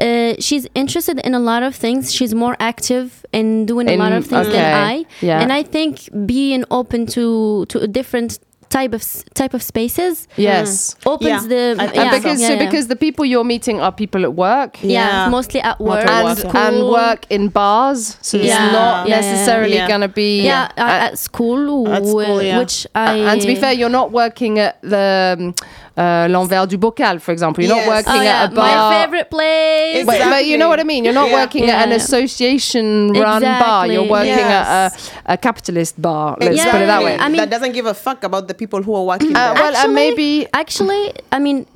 uh, 0.00 0.34
she's 0.38 0.66
interested 0.74 1.18
in 1.24 1.34
a 1.34 1.38
lot 1.40 1.62
of 1.62 1.74
things. 1.74 2.12
She's 2.12 2.34
more 2.34 2.56
active 2.60 3.24
in 3.32 3.66
doing 3.66 3.88
In- 3.88 4.00
a 4.00 4.02
lot 4.04 4.12
of 4.12 4.26
things 4.26 4.46
okay. 4.48 4.56
than 4.56 4.74
I. 4.74 5.04
Yeah. 5.20 5.40
And 5.40 5.52
I 5.52 5.62
think 5.62 6.08
being 6.26 6.64
open 6.70 7.06
to 7.16 7.64
to 7.66 7.78
a 7.80 7.86
different 7.88 8.38
type 8.68 8.92
of 8.92 9.02
type 9.34 9.54
of 9.54 9.62
spaces 9.62 10.26
yes. 10.36 10.96
opens 11.06 11.28
Yeah. 11.44 11.48
the 11.52 11.76
I- 11.78 11.84
And 11.86 11.94
yeah, 11.94 12.10
because 12.16 12.40
yeah, 12.40 12.48
so 12.48 12.54
yeah. 12.54 12.64
because 12.66 12.88
the 12.88 12.96
people 12.96 13.24
you're 13.24 13.44
meeting 13.44 13.80
are 13.80 13.92
people 13.92 14.24
at 14.24 14.34
work. 14.34 14.78
yeah, 14.82 14.90
Yeah. 14.90 15.28
mostly 15.30 15.60
at 15.62 15.78
work, 15.78 16.04
Not 16.04 16.10
at 16.10 16.18
And, 16.18 16.24
work, 16.26 16.38
school. 16.38 16.60
and 16.66 16.76
work 16.90 17.20
in 17.30 17.48
bars, 17.48 18.16
so 18.20 18.36
it's 18.38 18.48
not 18.50 19.06
Yeah, 19.08 19.14
yeah, 19.16 19.20
necessarily 19.20 19.76
yeah. 19.76 19.88
going 19.88 20.00
to 20.02 20.08
be. 20.08 20.42
Yeah, 20.42 20.64
uh, 20.76 20.80
at, 20.80 21.12
at 21.12 21.18
school, 21.18 21.86
At 21.88 22.04
school, 22.04 22.38
wh- 22.40 22.44
yeah. 22.44 22.58
which 22.58 22.86
I 22.94 23.14
and 23.30 23.40
to 23.40 23.46
be 23.46 23.54
fair, 23.54 23.72
you're 23.72 23.96
not 24.00 24.10
working 24.10 24.58
at 24.58 24.82
the 24.82 25.36
um, 25.38 25.54
uh, 25.96 26.26
L'Envers 26.28 26.66
du 26.66 26.76
Bocal, 26.78 27.18
for 27.20 27.32
example. 27.32 27.64
You're 27.64 27.74
Yes. 27.76 27.86
not 27.86 27.94
working 27.96 28.20
oh, 28.20 28.22
yeah, 28.24 28.42
at 28.44 28.52
a 28.52 28.54
bar. 28.54 28.90
my 28.90 28.96
favorite 29.04 29.30
place. 29.30 30.04
But, 30.06 30.18
but 30.30 30.44
you 30.46 30.56
know 30.58 30.68
what 30.68 30.78
I 30.80 30.84
mean. 30.84 31.04
You're 31.04 31.14
not 31.14 31.30
Yeah. 31.30 31.40
working 31.42 31.70
at 31.70 31.86
an 31.86 31.92
association-run 31.92 33.42
bar. 33.42 33.86
You're 33.86 34.04
working 34.08 34.28
Yes. 34.38 34.92
at 35.26 35.30
a, 35.30 35.34
a 35.34 35.36
capitalist 35.36 36.00
bar. 36.00 36.36
Let's 36.40 36.56
Yeah, 36.56 36.70
put 36.70 36.80
it 36.82 36.86
that 36.86 37.02
way. 37.02 37.16
I 37.18 37.28
mean- 37.28 37.36
that 37.40 37.50
doesn't 37.50 37.72
give 37.72 37.86
a 37.86 37.94
fuck 37.94 38.24
about 38.24 38.48
the 38.48 38.54
people 38.54 38.82
who 38.82 38.94
are 38.94 39.04
working 39.04 39.34
Uh, 39.34 39.38
there. 39.38 39.54
well, 39.54 39.66
and 39.68 39.76
Actually- 39.76 39.94
maybe 39.94 40.46
Actually, 40.52 41.12
I 41.32 41.38
mean, 41.38 41.66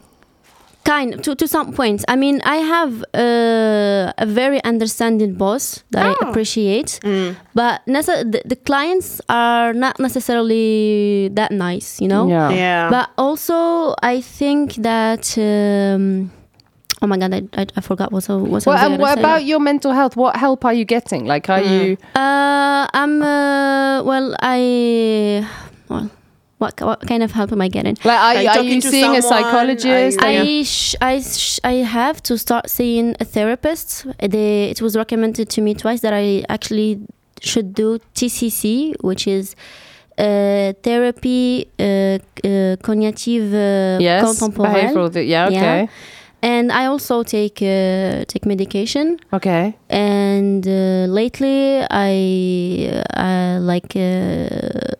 kind 0.84 1.22
to 1.24 1.34
to 1.34 1.46
some 1.46 1.72
points. 1.72 2.04
I 2.08 2.16
mean, 2.16 2.40
I 2.44 2.56
have 2.74 2.92
uh, 4.18 4.24
a 4.24 4.26
very 4.26 4.62
understanding 4.64 5.34
boss 5.34 5.84
that 5.90 6.06
I 6.06 6.28
appreciate, 6.28 7.00
but 7.54 7.80
nece- 7.86 8.32
the, 8.32 8.42
the 8.44 8.56
clients 8.56 9.20
are 9.28 9.72
not 9.72 9.98
necessarily 9.98 11.28
that 11.34 11.52
nice, 11.52 12.00
you 12.00 12.08
know. 12.08 12.28
yeah. 12.28 12.50
yeah. 12.50 12.90
But 12.90 13.10
also, 13.16 13.94
I 14.02 14.20
think 14.20 14.74
that. 14.76 15.36
Um, 15.38 16.30
Oh 17.02 17.06
my 17.06 17.16
god! 17.16 17.32
I, 17.32 17.40
I, 17.56 17.66
I 17.76 17.80
forgot 17.80 18.12
what 18.12 18.28
I 18.28 18.34
what 18.36 18.66
I 18.66 18.70
Well, 18.70 18.76
was 18.76 18.82
and 18.92 18.98
what 19.00 19.14
say. 19.14 19.20
about 19.20 19.44
your 19.44 19.58
mental 19.58 19.92
health? 19.92 20.16
What 20.16 20.36
help 20.36 20.66
are 20.66 20.74
you 20.74 20.84
getting? 20.84 21.24
Like, 21.24 21.48
are 21.48 21.62
you? 21.62 21.96
Uh, 22.14 22.86
I'm 22.92 23.22
uh, 23.22 24.02
well. 24.04 24.36
I 24.42 25.48
well, 25.88 26.10
what 26.60 26.74
what 26.88 27.00
kind 27.10 27.22
of 27.26 27.30
help 27.38 27.50
am 27.52 27.60
I 27.66 27.68
getting? 27.76 27.96
Like, 28.04 28.20
are, 28.20 28.22
Are 28.28 28.34
you- 28.34 28.42
you 28.42 28.48
are 28.50 28.62
you 28.74 28.80
to 28.80 28.88
seeing 28.94 29.14
a 29.16 29.22
psychologist? 29.30 30.16
You- 30.20 30.26
I 30.26 30.62
sh- 30.62 30.96
I 31.00 31.14
sh- 31.20 31.60
I 31.64 31.74
have 31.98 32.16
to 32.28 32.36
start 32.44 32.64
seeing 32.76 33.06
a 33.20 33.24
therapist. 33.34 33.88
They, 34.34 34.70
it 34.72 34.80
was 34.84 34.92
recommended 35.02 35.46
to 35.54 35.60
me 35.66 35.72
twice 35.74 36.00
that 36.06 36.12
I 36.24 36.44
actually 36.48 36.90
should 37.50 37.68
do 37.74 37.98
TCC, 38.14 38.94
which 39.08 39.26
is 39.26 39.56
uh, 40.18 40.72
therapy 40.82 41.66
uh, 41.78 42.18
uh, 42.44 42.76
cognitive 42.82 43.46
uh, 43.54 43.98
yes, 44.08 44.40
behavioral. 44.40 45.08
th- 45.14 45.26
Yeah, 45.26 45.48
Yeah. 45.48 45.58
okay. 45.60 45.88
and 46.42 46.70
I 46.72 46.86
also 46.92 47.22
take 47.22 47.58
uh, 47.62 48.24
take 48.32 48.44
medication. 48.46 49.06
Okay. 49.32 49.64
And 49.88 50.66
uh, 50.66 51.06
lately, 51.20 51.60
I 51.90 53.02
uh, 53.16 53.58
like 53.72 53.92
uh, 53.96 54.94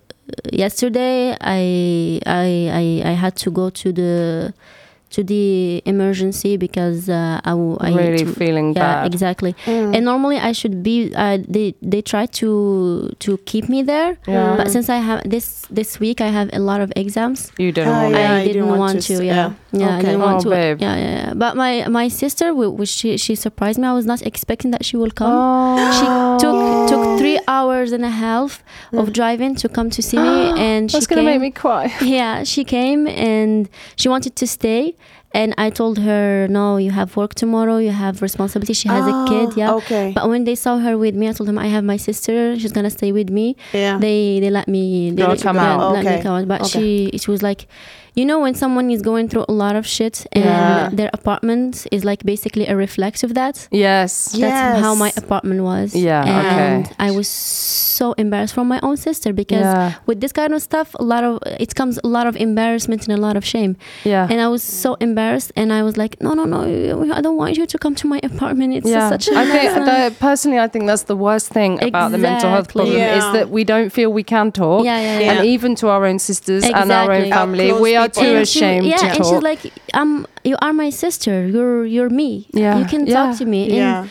yesterday, 0.53 1.37
I, 1.41 2.21
I 2.27 2.47
I 2.73 3.11
I 3.11 3.13
had 3.13 3.37
to 3.45 3.51
go 3.51 3.71
to 3.71 3.93
the 3.93 4.53
to 5.11 5.25
the 5.25 5.83
emergency 5.87 6.57
because 6.57 7.09
uh, 7.09 7.41
I, 7.45 7.51
w- 7.51 7.77
I 7.81 7.91
Really 7.93 8.25
to- 8.25 8.33
feeling 8.33 8.69
yeah 8.77 9.03
bad. 9.03 9.13
exactly 9.13 9.57
and 9.67 10.05
normally 10.05 10.39
I 10.39 10.53
should 10.53 10.85
be 10.85 11.13
uh, 11.17 11.39
they 11.49 11.75
they 11.83 12.01
try 12.01 12.27
to 12.39 13.11
to 13.19 13.37
keep 13.39 13.69
me 13.69 13.83
there 13.83 14.17
Yeah. 14.29 14.55
but 14.57 14.71
since 14.71 14.89
I 14.89 14.99
have 15.03 15.29
this 15.29 15.67
this 15.67 15.99
week 15.99 16.21
I 16.21 16.29
have 16.29 16.49
a 16.53 16.61
lot 16.61 16.81
of 16.81 16.93
exams 16.95 17.51
You 17.59 17.73
didn't 17.73 17.91
Ah, 17.91 18.03
want 18.03 18.15
yeah. 18.15 18.35
I 18.39 18.47
didn't 18.47 18.69
want, 18.79 19.03
to, 19.03 19.15
s- 19.15 19.21
yeah. 19.21 19.35
yeah. 19.35 19.53
Yeah, 19.73 19.97
I 19.97 20.01
didn't 20.03 20.21
want 20.21 20.39
Oh, 20.39 20.45
to. 20.45 20.51
babe. 20.51 20.81
Yeah, 20.81 20.97
yeah, 20.97 21.11
yeah. 21.27 21.35
But 21.35 21.57
my 21.57 21.87
my 21.89 22.09
sister, 22.09 22.53
wh- 22.53 22.75
which 22.79 22.89
she 22.89 23.17
she 23.17 23.35
surprised 23.35 23.79
me. 23.79 23.87
I 23.87 23.93
was 23.93 24.07
not 24.07 24.21
expecting 24.23 24.71
that 24.73 24.85
she 24.85 24.97
will 24.97 25.11
come. 25.11 25.33
She 25.99 26.07
took 26.45 26.57
oh. 26.57 26.89
took 26.89 27.19
three 27.21 27.39
hours 27.47 27.93
and 27.93 28.05
a 28.05 28.11
half 28.11 28.63
of 28.93 29.09
mm. 29.09 29.13
driving 29.13 29.55
to 29.57 29.69
come 29.69 29.89
to 29.91 30.03
see 30.03 30.19
me, 30.19 30.53
and 30.69 30.91
she 30.91 30.97
That's 30.97 31.07
gonna 31.07 31.23
came. 31.23 31.31
make 31.33 31.41
me 31.41 31.51
cry. 31.51 31.93
Yeah, 32.03 32.45
she 32.45 32.65
came 32.65 33.07
and 33.07 33.69
she 33.97 34.09
wanted 34.09 34.35
to 34.37 34.47
stay. 34.47 34.97
And 35.33 35.55
I 35.59 35.71
told 35.71 35.99
her, 35.99 36.49
no, 36.49 36.77
you 36.77 36.91
have 36.91 37.17
work 37.17 37.35
tomorrow. 37.35 37.77
You 37.79 37.91
have 37.93 38.21
responsibility. 38.21 38.73
She 38.75 38.89
has 38.89 39.07
a 39.07 39.25
kid. 39.29 39.49
Ah, 39.51 39.55
Yeah. 39.57 39.73
okay. 39.75 40.13
But 40.15 40.29
when 40.29 40.43
they 40.45 40.57
saw 40.57 40.79
her 40.79 40.99
with 40.99 41.15
me, 41.15 41.29
I 41.29 41.33
told 41.33 41.49
them 41.49 41.59
I 41.59 41.67
have 41.69 41.85
my 41.85 41.97
sister. 41.99 42.59
She's 42.59 42.73
gonna 42.73 42.91
stay 42.91 43.13
with 43.13 43.31
me. 43.31 43.55
Yeah. 43.73 43.99
They 43.99 44.41
they 44.41 44.51
let 44.51 44.67
me 44.67 45.11
they 45.11 45.23
Girl, 45.23 45.31
let, 45.31 45.43
come 45.43 45.57
yeah, 45.57 45.75
out. 45.75 45.93
let 45.93 46.05
me 46.05 46.11
Okay. 46.11 46.23
come 46.23 46.35
out. 46.37 46.49
But 46.49 46.61
Okay. 46.63 47.11
she 47.13 47.19
she 47.19 47.31
was 47.31 47.43
like, 47.43 47.69
you 48.17 48.25
know, 48.25 48.41
when 48.41 48.55
someone 48.57 48.91
is 48.91 49.03
going 49.03 49.29
through 49.29 49.45
a 49.49 49.53
lot 49.53 49.77
of 49.77 49.87
shit 49.87 50.27
and 50.33 50.45
Yeah. 50.45 50.89
their 50.93 51.11
apartment 51.13 51.87
is 51.93 52.05
like 52.05 52.25
basically 52.25 52.67
a 52.67 52.75
reflex 52.75 53.23
of 53.23 53.35
that. 53.35 53.69
Yes. 53.71 54.35
Yeah. 54.35 54.49
That's 54.51 54.81
how 54.83 54.95
my 54.97 55.13
apartment 55.17 55.63
was. 55.63 55.95
Yeah, 55.95 56.25
and 56.27 56.87
okay. 56.87 56.95
I 56.99 57.11
was 57.13 57.29
so 57.29 58.13
embarrassed 58.19 58.55
from 58.55 58.67
my 58.67 58.81
own 58.83 58.97
sister 58.97 59.33
because 59.33 59.63
Yeah. 59.63 59.93
with 60.07 60.19
this 60.21 60.33
kind 60.33 60.55
of 60.55 60.61
stuff, 60.63 60.89
a 60.99 61.05
lot 61.05 61.23
of 61.23 61.39
it 61.61 61.75
comes 61.77 62.01
a 62.03 62.09
lot 62.09 62.27
of 62.27 62.35
embarrassment 62.37 63.07
and 63.09 63.17
a 63.17 63.21
lot 63.27 63.37
of 63.37 63.45
shame. 63.45 63.77
Yeah. 64.05 64.27
And 64.31 64.41
I 64.41 64.49
was 64.49 64.63
so 64.65 64.95
embarrassed, 64.95 65.19
and 65.57 65.73
I 65.73 65.83
was 65.83 65.97
like, 65.97 66.21
no, 66.21 66.33
no, 66.35 66.45
no, 66.45 66.61
I 67.15 67.21
don't 67.21 67.37
want 67.37 67.57
you 67.57 67.67
to 67.67 67.79
come 67.79 67.95
to 68.03 68.07
my 68.07 68.21
apartment. 68.23 68.75
It's 68.75 68.89
yeah, 68.89 69.09
such 69.09 69.29
a 69.29 69.33
I 69.37 69.45
think 69.47 69.75
that, 69.91 70.19
personally, 70.19 70.59
I 70.59 70.69
think 70.69 70.87
that's 70.87 71.05
the 71.05 71.17
worst 71.17 71.49
thing 71.57 71.73
about 71.83 72.11
the 72.13 72.19
mental 72.19 72.51
health 72.51 72.71
Exactly. 72.71 72.93
problem 72.97 73.19
is 73.19 73.25
that 73.37 73.47
we 73.51 73.63
don't 73.65 73.91
feel 73.91 74.09
we 74.13 74.23
can 74.35 74.53
talk, 74.53 74.85
Yeah, 74.85 75.01
yeah, 75.01 75.19
yeah. 75.19 75.33
and 75.33 75.47
even 75.55 75.75
to 75.81 75.89
our 75.89 76.05
own 76.11 76.19
sisters 76.19 76.65
and 76.65 76.91
our 76.93 77.11
own 77.13 77.25
Exactly. 77.25 77.33
Our 77.33 77.39
family, 77.39 77.73
we 77.73 77.97
are 77.97 78.09
people. 78.09 78.23
too 78.23 78.37
And 78.37 78.49
she- 78.49 78.59
ashamed 78.61 78.87
yeah, 78.87 78.97
to 78.97 79.07
and 79.07 79.19
talk. 79.19 79.27
she's 79.35 79.43
like, 79.51 79.63
um, 79.95 80.27
you 80.45 80.57
are 80.61 80.73
my 80.73 80.91
sister. 80.91 81.35
You're 81.47 81.85
you're 81.95 82.11
me. 82.23 82.31
Yeah. 82.53 82.79
you 82.81 82.85
can 82.93 83.03
Yeah. 83.07 83.15
talk 83.19 83.31
to 83.39 83.45
me. 83.55 83.63
And 83.65 83.75
Yeah. 83.85 84.07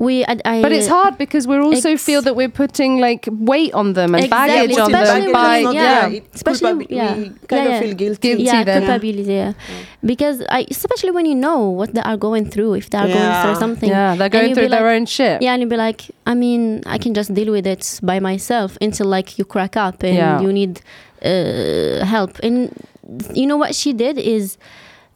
We, 0.00 0.24
I, 0.24 0.38
I, 0.44 0.62
but 0.62 0.70
it's 0.70 0.86
hard 0.86 1.18
because 1.18 1.48
we 1.48 1.56
also 1.58 1.90
Ex- 1.90 2.04
feel 2.04 2.22
that 2.22 2.36
we're 2.36 2.48
putting 2.48 3.00
like 3.00 3.28
weight 3.32 3.74
on 3.74 3.94
them 3.94 4.14
and 4.14 4.24
Exactly. 4.24 4.54
baggage 4.56 4.78
on 4.78 4.94
Especially 4.94 5.20
them 5.20 5.24
when 5.24 5.32
by 5.32 5.56
it's 5.58 5.64
not- 5.64 5.74
yeah. 5.74 6.06
yeah. 6.06 6.20
Especially- 6.34 6.72
culpabi- 6.86 6.90
yeah. 6.90 7.16
we 7.16 7.24
kind 7.24 7.64
Yeah, 7.64 7.74
of 7.78 7.82
feel 7.84 7.94
guilty. 7.94 8.20
Guilty 8.28 8.42
yeah, 8.44 8.62
then. 8.64 8.86
culpability. 8.86 9.32
Yeah. 9.34 9.52
because 10.04 10.40
I, 10.50 10.66
especially 10.70 11.10
when 11.10 11.26
you 11.26 11.34
know 11.34 11.68
what 11.68 11.94
they 11.94 12.00
are 12.02 12.16
going 12.16 12.48
through, 12.48 12.74
if 12.74 12.90
they 12.90 12.98
are 12.98 13.08
going 13.08 13.42
through 13.42 13.56
something, 13.56 13.88
Yeah, 13.90 14.14
they're 14.14 14.28
going 14.28 14.54
through 14.54 14.68
their 14.68 14.82
like- 14.86 14.94
own 15.00 15.06
shit. 15.06 15.42
Yeah, 15.42 15.52
and 15.54 15.62
you'd 15.62 15.68
be 15.70 15.76
like, 15.76 16.02
I 16.26 16.34
mean, 16.34 16.82
I 16.86 16.98
can 16.98 17.12
just 17.12 17.34
deal 17.34 17.50
with 17.50 17.66
it 17.66 17.98
by 18.00 18.20
myself 18.20 18.78
until 18.80 19.06
like 19.08 19.36
you 19.36 19.44
crack 19.44 19.76
up 19.76 20.04
and 20.04 20.14
Yeah. 20.14 20.40
you 20.40 20.52
need 20.52 20.80
uh, 21.24 22.04
help. 22.04 22.38
And 22.44 22.72
you 23.34 23.46
know 23.46 23.56
what 23.56 23.74
she 23.74 23.92
did 23.92 24.16
is, 24.18 24.58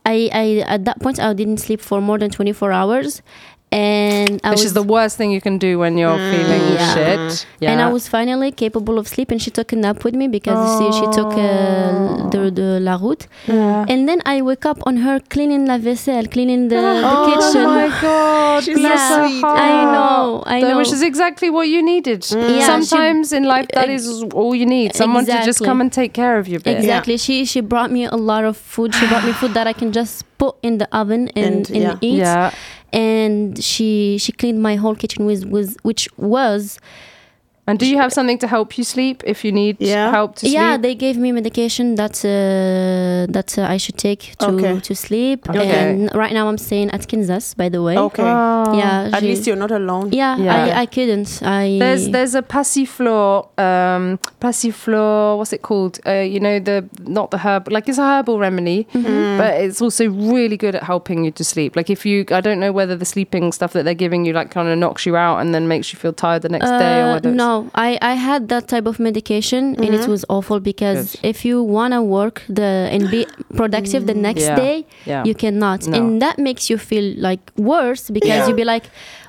I, 0.04 0.28
I 0.32 0.64
at 0.66 0.84
that 0.86 1.00
point 1.00 1.20
I 1.20 1.32
didn't 1.32 1.58
sleep 1.58 1.80
for 1.80 2.00
more 2.00 2.18
than 2.18 2.30
twenty 2.30 2.52
four 2.52 2.72
hours, 2.72 3.22
and 3.72 4.38
I 4.44 4.50
Which 4.50 4.58
was 4.58 4.66
is 4.66 4.72
the 4.74 4.82
worst 4.82 5.16
thing 5.16 5.32
you 5.32 5.40
can 5.40 5.56
do 5.56 5.78
when 5.78 5.96
you're 5.96 6.18
mm. 6.18 6.30
feeling 6.32 6.74
Yeah. 6.74 6.94
shit. 6.94 7.18
Mm. 7.18 7.46
Yeah. 7.60 7.70
and 7.72 7.80
I 7.80 7.88
was 7.90 8.06
finally 8.06 8.52
capable 8.52 8.98
of 8.98 9.08
sleep. 9.08 9.30
And 9.30 9.40
she 9.40 9.50
took 9.50 9.72
a 9.72 9.76
nap 9.76 10.04
with 10.04 10.14
me 10.14 10.28
because 10.28 10.60
she, 10.78 10.86
she 10.98 11.06
took 11.18 11.32
uh, 11.32 12.28
the, 12.28 12.40
oh. 12.46 12.50
the 12.50 12.80
la 12.80 12.96
route. 12.96 13.26
And 13.48 14.06
then 14.08 14.20
I 14.26 14.42
wake 14.42 14.66
up 14.66 14.78
on 14.84 14.98
her 14.98 15.20
cleaning 15.20 15.64
la 15.66 15.78
vaisselle, 15.78 16.26
cleaning 16.26 16.68
the, 16.68 16.76
oh 16.78 17.00
the 17.00 17.12
kitchen. 17.30 17.62
Oh 17.62 17.74
my 17.74 18.00
god, 18.02 18.62
She's 18.64 18.76
bless 18.78 19.08
so 19.08 19.26
sweet. 19.26 19.44
I 19.44 19.84
know, 19.94 20.42
I 20.46 20.60
know. 20.60 20.76
Which 20.76 20.92
is 20.92 21.00
exactly 21.02 21.48
what 21.48 21.68
you 21.68 21.82
needed. 21.82 22.20
Mm. 22.22 22.58
Yeah, 22.58 22.66
Sometimes 22.66 23.32
in 23.32 23.44
life, 23.44 23.68
that 23.72 23.88
ex- 23.88 24.02
is 24.04 24.22
all 24.34 24.54
you 24.54 24.66
need. 24.66 24.94
Someone 24.94 25.24
to 25.24 25.32
just 25.44 25.64
come 25.64 25.80
and 25.80 25.90
take 25.90 26.12
care 26.12 26.38
of 26.38 26.46
you. 26.46 26.60
Bit. 26.60 26.76
Exactly. 26.76 27.16
She 27.16 27.46
she 27.46 27.60
brought 27.62 27.90
me 27.90 28.04
a 28.04 28.16
lot 28.16 28.44
of 28.44 28.56
food. 28.58 28.94
She 28.94 29.06
brought 29.08 29.24
me 29.24 29.32
food 29.32 29.54
that 29.54 29.66
I 29.66 29.72
can 29.72 29.92
just 29.92 30.24
put 30.36 30.56
in 30.62 30.78
the 30.78 30.88
oven 30.94 31.28
and, 31.28 31.70
And, 31.70 31.70
and, 31.70 32.02
yeah. 32.02 32.50
eat. 32.50 32.54
And 32.92 33.62
she 33.62 34.18
she 34.18 34.32
cleaned 34.32 34.62
my 34.62 34.76
whole 34.76 34.94
kitchen 34.94 35.24
with, 35.24 35.44
with 35.46 35.76
which 35.82 36.08
was 36.16 36.78
And 37.64 37.78
do 37.78 37.86
you 37.86 37.96
have 37.96 38.12
something 38.12 38.38
to 38.38 38.48
help 38.48 38.76
you 38.76 38.82
sleep 38.84 39.22
if 39.24 39.44
you 39.44 39.52
need 39.52 39.76
Yeah. 39.78 40.10
help 40.10 40.34
to 40.34 40.40
sleep? 40.40 40.54
yeah 40.54 40.76
they 40.76 40.94
gave 40.96 41.16
me 41.16 41.30
medication 41.32 41.94
that 41.94 42.14
uh, 42.24 43.32
that 43.32 43.56
uh, 43.58 43.74
I 43.74 43.76
should 43.78 43.96
take 43.98 44.34
to 44.38 44.46
Okay. 44.48 44.80
to 44.80 44.94
sleep. 44.94 45.48
Okay. 45.48 45.90
And 45.90 46.10
right 46.14 46.32
now 46.32 46.48
I'm 46.48 46.58
staying 46.58 46.90
at 46.90 47.02
Kinza's 47.10 47.54
by 47.54 47.68
the 47.68 47.80
way. 47.86 47.96
Okay. 47.96 48.22
Oh. 48.24 48.74
Yeah. 48.76 49.10
At 49.14 49.20
she- 49.20 49.28
least 49.28 49.46
you're 49.46 49.62
not 49.66 49.70
alone. 49.70 50.10
Yeah, 50.12 50.36
Yeah. 50.38 50.54
I, 50.76 50.82
I 50.82 50.86
couldn't. 50.86 51.40
I 51.42 51.78
There's 51.78 52.08
there's 52.10 52.34
a 52.34 52.42
passiflor, 52.42 53.46
um, 53.58 54.18
passiflor. 54.40 55.36
What's 55.38 55.52
it 55.52 55.62
called? 55.62 55.98
Uh, 56.06 56.24
you 56.34 56.40
know 56.40 56.58
the 56.58 56.84
not 57.18 57.30
the 57.30 57.38
herb, 57.38 57.68
like 57.70 57.88
it's 57.88 57.98
a 57.98 58.02
herbal 58.12 58.38
remedy, 58.38 58.86
Mm-hmm. 58.92 59.38
but 59.38 59.54
it's 59.64 59.80
also 59.80 60.04
really 60.10 60.56
good 60.56 60.74
at 60.74 60.82
helping 60.82 61.24
you 61.24 61.30
to 61.32 61.44
sleep. 61.44 61.76
Like 61.76 61.90
if 61.90 62.04
you, 62.06 62.24
I 62.30 62.40
don't 62.40 62.60
know 62.60 62.72
whether 62.72 62.96
the 62.96 63.04
sleeping 63.04 63.52
stuff 63.52 63.72
that 63.72 63.84
they're 63.84 63.94
giving 64.06 64.24
you 64.26 64.32
like 64.32 64.50
kind 64.50 64.68
of 64.68 64.78
knocks 64.78 65.06
you 65.06 65.16
out 65.16 65.38
and 65.40 65.54
then 65.54 65.68
makes 65.68 65.92
you 65.92 65.98
feel 65.98 66.12
tired 66.12 66.42
the 66.42 66.48
next 66.48 66.66
day, 66.70 67.00
or 67.00 67.04
Uh, 67.04 67.12
whether 67.14 67.28
it's- 67.30 67.36
no, 67.52 67.70
I, 67.74 67.98
I 68.00 68.14
had 68.28 68.48
that 68.48 68.64
type 68.68 68.86
of 68.86 68.98
medication 69.08 69.62
and 69.76 69.94
it 69.94 70.06
was 70.08 70.24
awful 70.28 70.58
because 70.60 71.16
if 71.22 71.44
you 71.44 71.62
wanna 71.62 72.02
work 72.02 72.36
the 72.48 72.70
and 72.94 73.10
be 73.10 73.26
productive 73.60 74.06
the 74.06 74.14
next 74.28 74.42
Yeah. 74.48 74.56
day, 74.64 74.76
Yeah. 75.06 75.24
you 75.28 75.34
cannot, 75.34 75.86
No. 75.86 75.96
and 75.96 76.22
that 76.24 76.36
makes 76.38 76.70
you 76.70 76.78
feel 76.78 77.06
like 77.28 77.40
worse 77.56 78.10
because 78.10 78.48
you'd 78.48 78.56
be 78.64 78.64
like, 78.74 78.84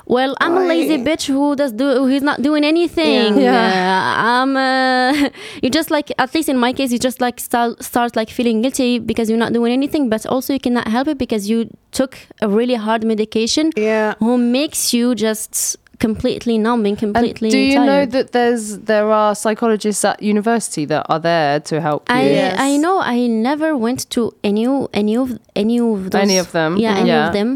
well, 0.06 0.32
I'm 0.42 0.54
a 0.56 0.64
lazy 0.72 0.98
bitch 1.08 1.24
who 1.34 1.56
does 1.60 1.72
do 1.72 1.86
who's 2.08 2.22
not 2.30 2.38
doing 2.42 2.62
anything. 2.72 3.38
Yeah. 3.40 3.56
Uh, 3.56 4.28
I'm 4.30 4.52
uh, 4.56 5.30
you 5.62 5.70
just 5.78 5.90
like 5.96 6.08
at 6.24 6.34
least 6.34 6.48
in 6.48 6.58
my 6.66 6.72
case 6.78 6.92
you 6.92 6.98
just 7.08 7.20
like 7.26 7.36
start 7.40 7.82
start 7.82 8.10
like 8.20 8.28
feeling 8.38 8.60
guilty 8.64 8.98
because 9.10 9.26
you're 9.30 9.38
not 9.46 9.52
doing 9.58 9.72
anything, 9.72 10.10
but 10.10 10.26
also 10.26 10.52
you 10.52 10.60
cannot 10.60 10.86
help 10.88 11.08
it 11.08 11.16
because 11.24 11.48
you 11.52 11.58
took 11.98 12.12
a 12.42 12.48
really 12.48 12.74
hard 12.86 13.02
medication 13.04 13.70
Yeah. 13.76 14.14
who 14.18 14.36
makes 14.36 14.92
you 14.96 15.14
just 15.14 15.76
completely 16.06 16.56
numb 16.66 16.80
and 16.90 16.94
And 16.94 16.98
completely 17.04 17.48
do 17.56 17.58
you 17.72 17.78
know 17.90 18.02
that 18.16 18.26
there's 18.36 18.64
there 18.90 19.08
are 19.20 19.30
psychologists 19.44 20.04
at 20.10 20.16
university 20.34 20.84
that 20.92 21.02
are 21.12 21.20
there 21.30 21.60
to 21.70 21.74
help 21.88 22.00
you? 22.08 22.16
I 22.16 22.22
Yes. 22.40 22.56
I 22.68 22.70
know 22.84 22.96
I 23.16 23.18
never 23.50 23.70
went 23.86 24.00
to 24.14 24.20
any 24.50 24.64
any 25.02 25.14
of 25.22 25.28
any 25.62 25.76
of 25.80 25.98
those 26.12 26.22
Any 26.28 26.38
of 26.44 26.48
them? 26.58 26.70
yeah 26.84 26.90
mm-hmm. 26.92 27.00
any 27.02 27.08
Yeah. 27.14 27.26
of 27.28 27.32
them 27.38 27.50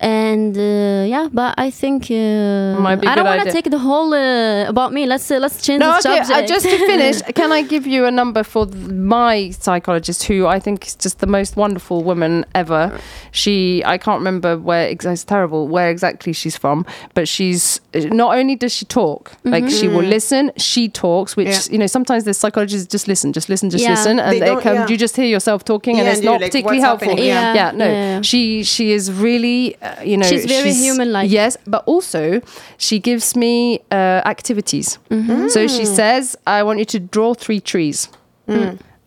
and 0.00 0.56
uh, 0.56 1.04
yeah 1.06 1.28
but 1.32 1.54
I 1.58 1.70
think 1.70 2.04
uh, 2.10 2.78
Might 2.80 2.96
be 3.00 3.06
a 3.06 3.10
I 3.10 3.14
don't 3.16 3.24
want 3.24 3.42
to 3.44 3.50
take 3.52 3.68
the 3.70 3.78
whole 3.78 4.14
uh, 4.14 4.68
about 4.68 4.92
me 4.92 5.06
let's 5.06 5.28
uh, 5.30 5.38
let's 5.38 5.60
change 5.66 5.80
No, 5.80 5.90
the 5.92 5.98
okay. 5.98 6.22
subject 6.24 6.30
Uh, 6.30 6.46
just 6.46 6.64
to 6.66 6.78
finish, 6.86 7.20
can 7.34 7.50
I 7.52 7.62
give 7.62 7.86
you 7.86 8.04
a 8.06 8.10
number 8.10 8.42
for 8.44 8.66
th- 8.66 8.76
my 8.86 9.50
psychologist, 9.50 10.24
who 10.24 10.46
I 10.46 10.60
think 10.60 10.86
is 10.86 10.94
just 10.94 11.18
the 11.18 11.26
most 11.26 11.56
wonderful 11.56 12.04
woman 12.04 12.44
ever. 12.54 12.98
She, 13.32 13.82
I 13.84 13.98
can't 13.98 14.18
remember 14.20 14.56
where. 14.58 14.88
It's 14.88 15.24
terrible 15.24 15.68
where 15.68 15.90
exactly 15.90 16.32
she's 16.32 16.56
from, 16.56 16.86
but 17.14 17.28
she's 17.28 17.80
not 17.94 18.36
only 18.36 18.56
does 18.56 18.72
she 18.72 18.84
talk, 18.84 19.32
like 19.44 19.68
she 19.68 19.88
will 19.88 20.04
listen. 20.04 20.52
She 20.56 20.88
talks, 20.88 21.36
which 21.36 21.48
Yeah. 21.48 21.72
you 21.72 21.78
know 21.78 21.86
sometimes 21.86 22.24
the 22.24 22.34
psychologists 22.34 22.86
just 22.86 23.08
listen, 23.08 23.32
just 23.32 23.48
listen, 23.48 23.70
just 23.70 23.84
Yeah. 23.84 23.90
listen, 23.90 24.18
and 24.20 24.32
They 24.32 24.40
they 24.40 24.56
come. 24.62 24.74
yeah. 24.74 24.88
You 24.88 24.96
just 24.96 25.16
hear 25.16 25.26
yourself 25.26 25.64
talking, 25.64 25.98
and 25.98 26.06
it's 26.08 26.18
and 26.18 26.26
not 26.26 26.40
like, 26.40 26.50
particularly 26.50 26.80
helpful. 26.80 27.18
Yeah. 27.18 27.54
yeah, 27.54 27.70
no. 27.72 27.86
Yeah. 27.86 28.20
She 28.22 28.62
she 28.64 28.92
is 28.92 29.10
really, 29.12 29.76
uh, 29.88 30.02
you 30.02 30.16
know, 30.16 30.26
She's 30.26 30.46
very 30.46 30.72
human-like. 30.72 31.30
Yes, 31.30 31.56
but 31.66 31.82
also 31.86 32.40
she 32.76 32.98
gives 32.98 33.34
me 33.36 33.80
uh, 33.90 34.22
activities. 34.24 34.98
Mm-hmm. 35.10 35.48
So 35.48 35.66
she 35.66 35.84
says, 35.84 36.36
I 36.46 36.62
want 36.62 36.78
you 36.78 36.84
to 36.86 37.00
draw 37.00 37.34
three 37.34 37.60
trees. 37.60 38.08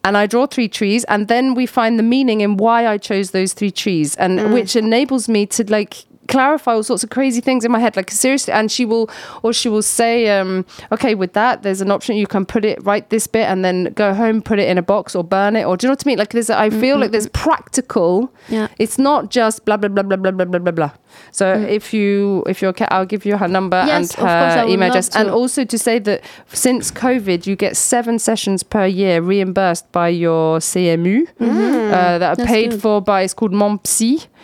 And 0.03 0.17
I 0.17 0.25
draw 0.25 0.47
three 0.47 0.67
trees, 0.67 1.03
and 1.03 1.27
then 1.27 1.53
we 1.53 1.67
find 1.67 1.99
the 1.99 2.03
meaning 2.03 2.41
in 2.41 2.57
why 2.57 2.87
I 2.87 2.97
chose 2.97 3.31
those 3.31 3.53
three 3.53 3.69
trees, 3.69 4.15
and 4.15 4.51
which 4.51 4.75
enables 4.75 5.29
me 5.29 5.45
to 5.45 5.63
like 5.69 6.05
clarify 6.31 6.73
all 6.73 6.83
sorts 6.83 7.03
of 7.03 7.09
crazy 7.09 7.41
things 7.41 7.65
in 7.65 7.71
my 7.71 7.79
head. 7.79 7.95
Like 7.95 8.09
seriously 8.11 8.53
and 8.53 8.71
she 8.71 8.85
will 8.85 9.09
or 9.43 9.53
she 9.53 9.69
will 9.69 9.81
say 9.81 10.29
um 10.39 10.65
okay 10.91 11.15
with 11.15 11.33
that 11.33 11.63
there's 11.63 11.81
an 11.81 11.91
option 11.91 12.15
you 12.15 12.27
can 12.27 12.45
put 12.45 12.63
it 12.65 12.77
write 12.85 13.09
this 13.09 13.27
bit 13.27 13.45
and 13.51 13.63
then 13.65 13.85
go 13.93 14.13
home 14.13 14.41
put 14.41 14.59
it 14.59 14.67
in 14.67 14.77
a 14.77 14.81
box 14.81 15.15
or 15.15 15.23
burn 15.23 15.55
it 15.55 15.63
or 15.65 15.77
do 15.77 15.85
you 15.85 15.89
know 15.89 15.93
what 15.93 16.05
i 16.05 16.09
mean? 16.09 16.17
Like 16.17 16.31
there's 16.31 16.49
a, 16.49 16.57
i 16.57 16.69
feel 16.69 16.97
like 16.97 17.11
there's 17.11 17.27
practical. 17.29 18.31
Yeah. 18.49 18.67
it's 18.79 18.97
not 18.97 19.29
just 19.29 19.65
blah 19.65 19.77
blah 19.77 19.89
blah 19.89 20.03
blah 20.03 20.17
blah 20.17 20.31
blah 20.31 20.45
blah 20.45 20.59
blah 20.59 20.71
blah. 20.71 20.91
So 21.31 21.53
if 21.53 21.93
you 21.93 22.43
if 22.47 22.61
you're, 22.61 22.73
ca- 22.73 22.87
I'll 22.91 23.05
give 23.05 23.25
you 23.25 23.37
her 23.37 23.47
number 23.47 23.83
Yes, 23.85 23.93
and 23.93 24.03
of 24.11 24.15
course, 24.15 24.29
I 24.31 24.57
her 24.59 24.67
email 24.67 24.89
address, 24.89 25.09
and 25.15 25.29
also 25.29 25.65
to 25.65 25.77
say 25.77 25.99
that 25.99 26.23
since 26.53 26.91
COVID, 26.91 27.45
you 27.45 27.55
get 27.55 27.75
seven 27.77 28.19
sessions 28.19 28.63
per 28.63 28.85
year 28.85 29.21
reimbursed 29.21 29.91
by 29.91 30.09
your 30.09 30.59
CMU 30.59 31.27
uh, 31.39 32.17
that 32.19 32.21
are 32.21 32.35
That's 32.35 32.47
paid 32.49 32.71
good. 32.71 32.81
for 32.81 33.01
by. 33.01 33.21
It's 33.23 33.33
called 33.33 33.53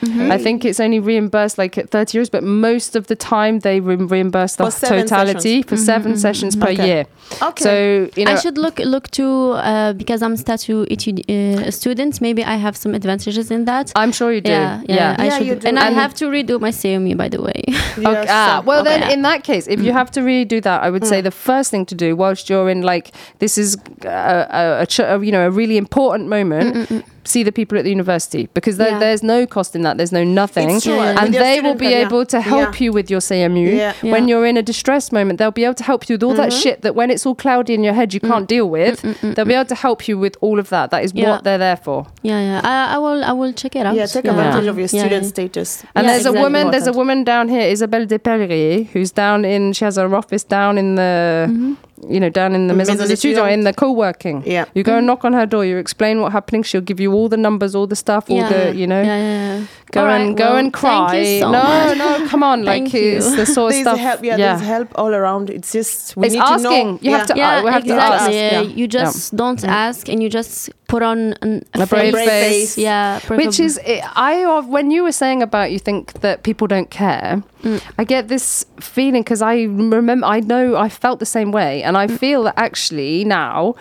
MonPsy. 0.02 0.32
I 0.32 0.38
think 0.38 0.66
it's 0.66 0.80
only 0.80 1.00
reimbursed 1.00 1.58
like 1.58 1.78
at 1.78 1.90
30 1.90 2.18
euros, 2.20 2.32
but 2.32 2.44
most 2.44 2.96
of 2.96 3.08
the 3.08 3.16
time 3.16 3.60
they 3.60 3.80
re- 3.80 3.96
reimburse 3.96 4.56
the 4.56 4.66
For 4.66 4.72
seven 4.72 5.04
totality 5.08 5.62
for 5.64 5.76
mm-hmm, 5.76 5.86
7 5.86 6.12
mm-hmm. 6.12 6.20
sessions 6.20 6.56
per 6.56 6.70
Okay. 6.70 6.88
year. 6.88 7.06
Okay. 7.42 7.64
So 7.64 8.10
you 8.16 8.26
know, 8.26 8.32
I 8.32 8.36
should 8.36 8.58
look 8.58 8.80
look 8.80 9.10
to 9.12 9.52
uh, 9.54 9.94
because 9.94 10.22
I'm 10.22 10.38
statue 10.38 10.86
etude, 10.90 11.30
uh, 11.30 11.72
student. 11.72 12.22
Maybe 12.22 12.44
I 12.44 12.56
have 12.56 12.78
some 12.78 12.94
advantages 12.96 13.52
in 13.52 13.66
that. 13.66 13.92
I'm 13.96 14.12
sure 14.12 14.32
you 14.32 14.42
do. 14.42 14.52
yeah, 14.52 14.82
yeah, 14.88 15.16
I 15.18 15.26
Yeah, 15.26 15.38
should. 15.38 15.48
you 15.48 15.56
do. 15.56 15.68
And 15.68 15.80
I 15.80 15.92
have 15.92 16.14
to 16.16 16.26
redo 16.26 16.60
my 16.60 16.72
CME, 16.72 17.18
by 17.18 17.30
the 17.30 17.42
way. 17.42 17.64
Yes, 17.68 17.98
Okay, 17.98 18.26
ah, 18.30 18.60
so- 18.60 18.68
well, 18.68 18.84
then 18.84 19.04
okay. 19.04 19.14
in 19.14 19.22
that 19.24 19.44
case, 19.44 19.68
if 19.68 19.82
you 19.82 19.92
have 19.94 20.10
to 20.12 20.22
redo 20.22 20.62
that, 20.62 20.84
I 20.84 20.90
would 20.90 21.06
say 21.06 21.20
mm. 21.20 21.24
the 21.24 21.32
first 21.32 21.72
thing 21.72 21.86
to 21.88 21.96
do 21.96 22.16
whilst 22.16 22.50
you're 22.50 22.70
in 22.70 22.82
like 22.82 23.12
this 23.40 23.58
is 23.58 23.78
a, 24.04 24.08
a, 24.08 24.88
a, 24.88 25.16
a 25.16 25.26
you 25.26 25.32
know 25.32 25.46
a 25.48 25.52
really 25.52 25.78
important 25.78 26.30
moment. 26.30 26.76
Mm, 26.76 26.88
mm, 26.88 27.04
See 27.28 27.44
the 27.44 27.52
people 27.52 27.78
at 27.78 27.84
the 27.84 27.90
university 27.90 28.48
because 28.54 28.78
there, 28.78 28.92
Yeah. 28.92 29.00
there's 29.00 29.22
no 29.22 29.46
cost 29.46 29.76
in 29.76 29.82
that. 29.82 29.98
There's 29.98 30.14
no 30.14 30.24
nothing, 30.24 30.70
It's 30.70 30.86
true. 30.86 30.96
Yeah, 30.96 31.04
yeah. 31.04 31.22
and 31.22 31.30
With 31.34 31.42
they 31.46 31.56
will 31.56 31.76
student 31.76 31.80
be 31.80 31.86
care, 31.88 32.00
yeah. 32.00 32.08
able 32.08 32.26
to 32.26 32.40
help 32.42 32.80
Yeah. 32.80 32.86
you 32.86 32.94
with 32.94 33.08
your 33.12 33.20
CMU. 33.20 33.70
Yeah. 33.76 33.94
Yeah. 34.02 34.12
When 34.14 34.28
you're 34.30 34.46
in 34.46 34.58
a 34.58 34.62
distress 34.72 35.12
moment, 35.12 35.40
they'll 35.40 35.52
be 35.52 35.66
able 35.66 35.80
to 35.84 35.84
help 35.84 36.08
you 36.08 36.14
with 36.16 36.24
all 36.24 36.36
that 36.36 36.50
mm-hmm. 36.52 36.60
shit 36.62 36.82
that 36.84 36.96
when 36.96 37.12
it's 37.12 37.26
all 37.26 37.36
cloudy 37.36 37.74
in 37.74 37.84
your 37.84 37.94
head 37.94 38.14
you 38.14 38.22
mm. 38.22 38.30
can't 38.30 38.48
deal 38.48 38.70
with. 38.70 39.02
Mm, 39.02 39.16
mm, 39.16 39.36
they'll 39.36 39.46
be 39.46 39.54
able 39.54 39.66
to 39.76 39.76
help 39.76 40.08
you 40.08 40.18
with 40.18 40.36
all 40.42 40.58
of 40.60 40.70
that. 40.70 40.90
That 40.92 41.04
is 41.04 41.12
Yeah. 41.14 41.32
what 41.32 41.44
they're 41.44 41.58
there 41.68 41.78
for. 41.78 42.08
yeah, 42.24 42.40
yeah. 42.50 42.62
I, 42.64 42.96
I 42.96 42.98
will 42.98 43.24
I 43.32 43.34
will 43.34 43.54
check 43.54 43.76
it 43.76 43.86
out. 43.86 43.96
Yeah, 43.96 44.06
take 44.06 44.26
advantage 44.26 44.68
of 44.68 44.78
your 44.78 44.88
student 44.88 45.26
status. 45.26 45.84
And 45.96 46.06
Yeah, 46.06 46.14
there's 46.14 46.26
a 46.26 46.34
woman, 46.34 46.72
there's 46.72 46.88
a 46.88 46.94
woman 47.02 47.24
down 47.24 47.50
here, 47.50 47.66
Isabelle 47.76 48.06
Despellier, 48.06 48.88
who's 48.92 49.12
down 49.12 49.44
in, 49.46 49.74
she 49.74 49.84
has 49.86 49.98
her 49.98 50.14
office 50.16 50.44
down 50.44 50.78
in 50.78 50.96
the, 50.96 51.48
mm-hmm. 51.50 51.74
You 52.08 52.20
know, 52.20 52.30
down 52.30 52.54
in 52.56 52.68
the 52.68 52.74
Maison 52.74 52.98
des 52.98 53.40
or 53.40 53.48
in 53.50 53.62
the 53.64 53.74
co-working. 53.74 54.44
Yeah. 54.46 54.66
You 54.74 54.84
go 54.84 54.98
and 54.98 55.08
knock 55.08 55.26
on 55.26 55.34
her 55.34 55.46
door, 55.46 55.66
you 55.66 55.78
explain 55.78 56.22
what's 56.22 56.34
happening, 56.34 56.64
she'll 56.64 56.82
give 56.82 57.00
you 57.00 57.14
all 57.14 57.30
the 57.30 57.38
numbers, 57.38 57.74
all 57.76 57.88
the 57.88 57.96
stuff, 57.96 58.30
all 58.30 58.38
Yeah. 58.38 58.50
the, 58.50 58.76
you 58.76 58.88
know, 58.88 59.02
Yeah, 59.02 59.18
yeah, 59.18 59.58
yeah. 59.60 59.66
Go 59.92 60.02
All 60.04 60.10
and 60.10 60.36
go 60.38 60.44
well, 60.52 60.56
and 60.58 60.74
cry. 60.74 61.10
Thank 61.12 61.26
you 61.28 61.40
so 61.42 61.52
no, 61.52 61.64
much. 61.64 61.98
no, 61.98 62.28
come 62.28 62.44
on, 62.44 62.64
like 62.66 62.94
you. 62.94 63.18
it's 63.18 63.36
the 63.36 63.46
sort 63.46 63.72
of 63.72 63.74
There's 63.74 63.84
stuff. 63.88 64.00
help. 64.00 64.24
Yeah, 64.24 64.38
there's 64.38 64.62
help 64.62 64.90
all 64.96 65.14
around. 65.14 65.50
It's 65.50 65.72
just 65.72 66.16
we 66.18 66.28
It's 66.28 66.34
need 66.36 66.42
asking. 66.42 66.70
to 66.70 66.84
know. 66.94 67.00
You 67.02 67.12
have 67.12 67.28
to- 67.28 67.38
Yeah, 67.38 67.58
Uh, 67.60 67.64
we 67.64 67.72
have 67.72 67.84
to 67.86 67.94
ask, 67.94 68.32
Yeah, 68.32 68.52
yeah. 68.52 68.62
You 68.62 68.88
just 68.88 69.36
don't 69.36 69.64
ask, 69.64 70.10
and 70.10 70.22
you 70.22 70.30
just 70.30 70.70
put 70.88 71.04
on 71.04 71.34
an, 71.42 71.64
A 71.74 71.86
brave 71.86 72.14
face. 72.16 72.78
Yeah, 72.78 73.20
Which 73.28 73.60
is, 73.60 73.80
I 74.16 74.46
when 74.68 74.92
you 74.92 75.04
were 75.04 75.12
saying 75.12 75.42
about 75.44 75.72
you 75.72 75.80
think 75.80 76.14
that 76.22 76.44
people 76.44 76.68
don't 76.68 76.90
care, 76.90 77.42
Mm. 77.64 77.82
I 77.98 78.04
get 78.04 78.28
this 78.28 78.66
feeling 78.80 79.24
because 79.24 79.42
I 79.42 79.64
remember, 79.64 80.28
I 80.28 80.40
know 80.42 80.76
I 80.76 80.90
felt 80.90 81.18
the 81.20 81.26
same 81.26 81.52
way, 81.52 81.82
and 81.84 81.96
Mm. 81.98 82.00
I 82.04 82.08
feel 82.08 82.44
that 82.44 82.54
actually 82.58 83.26
now 83.26 83.74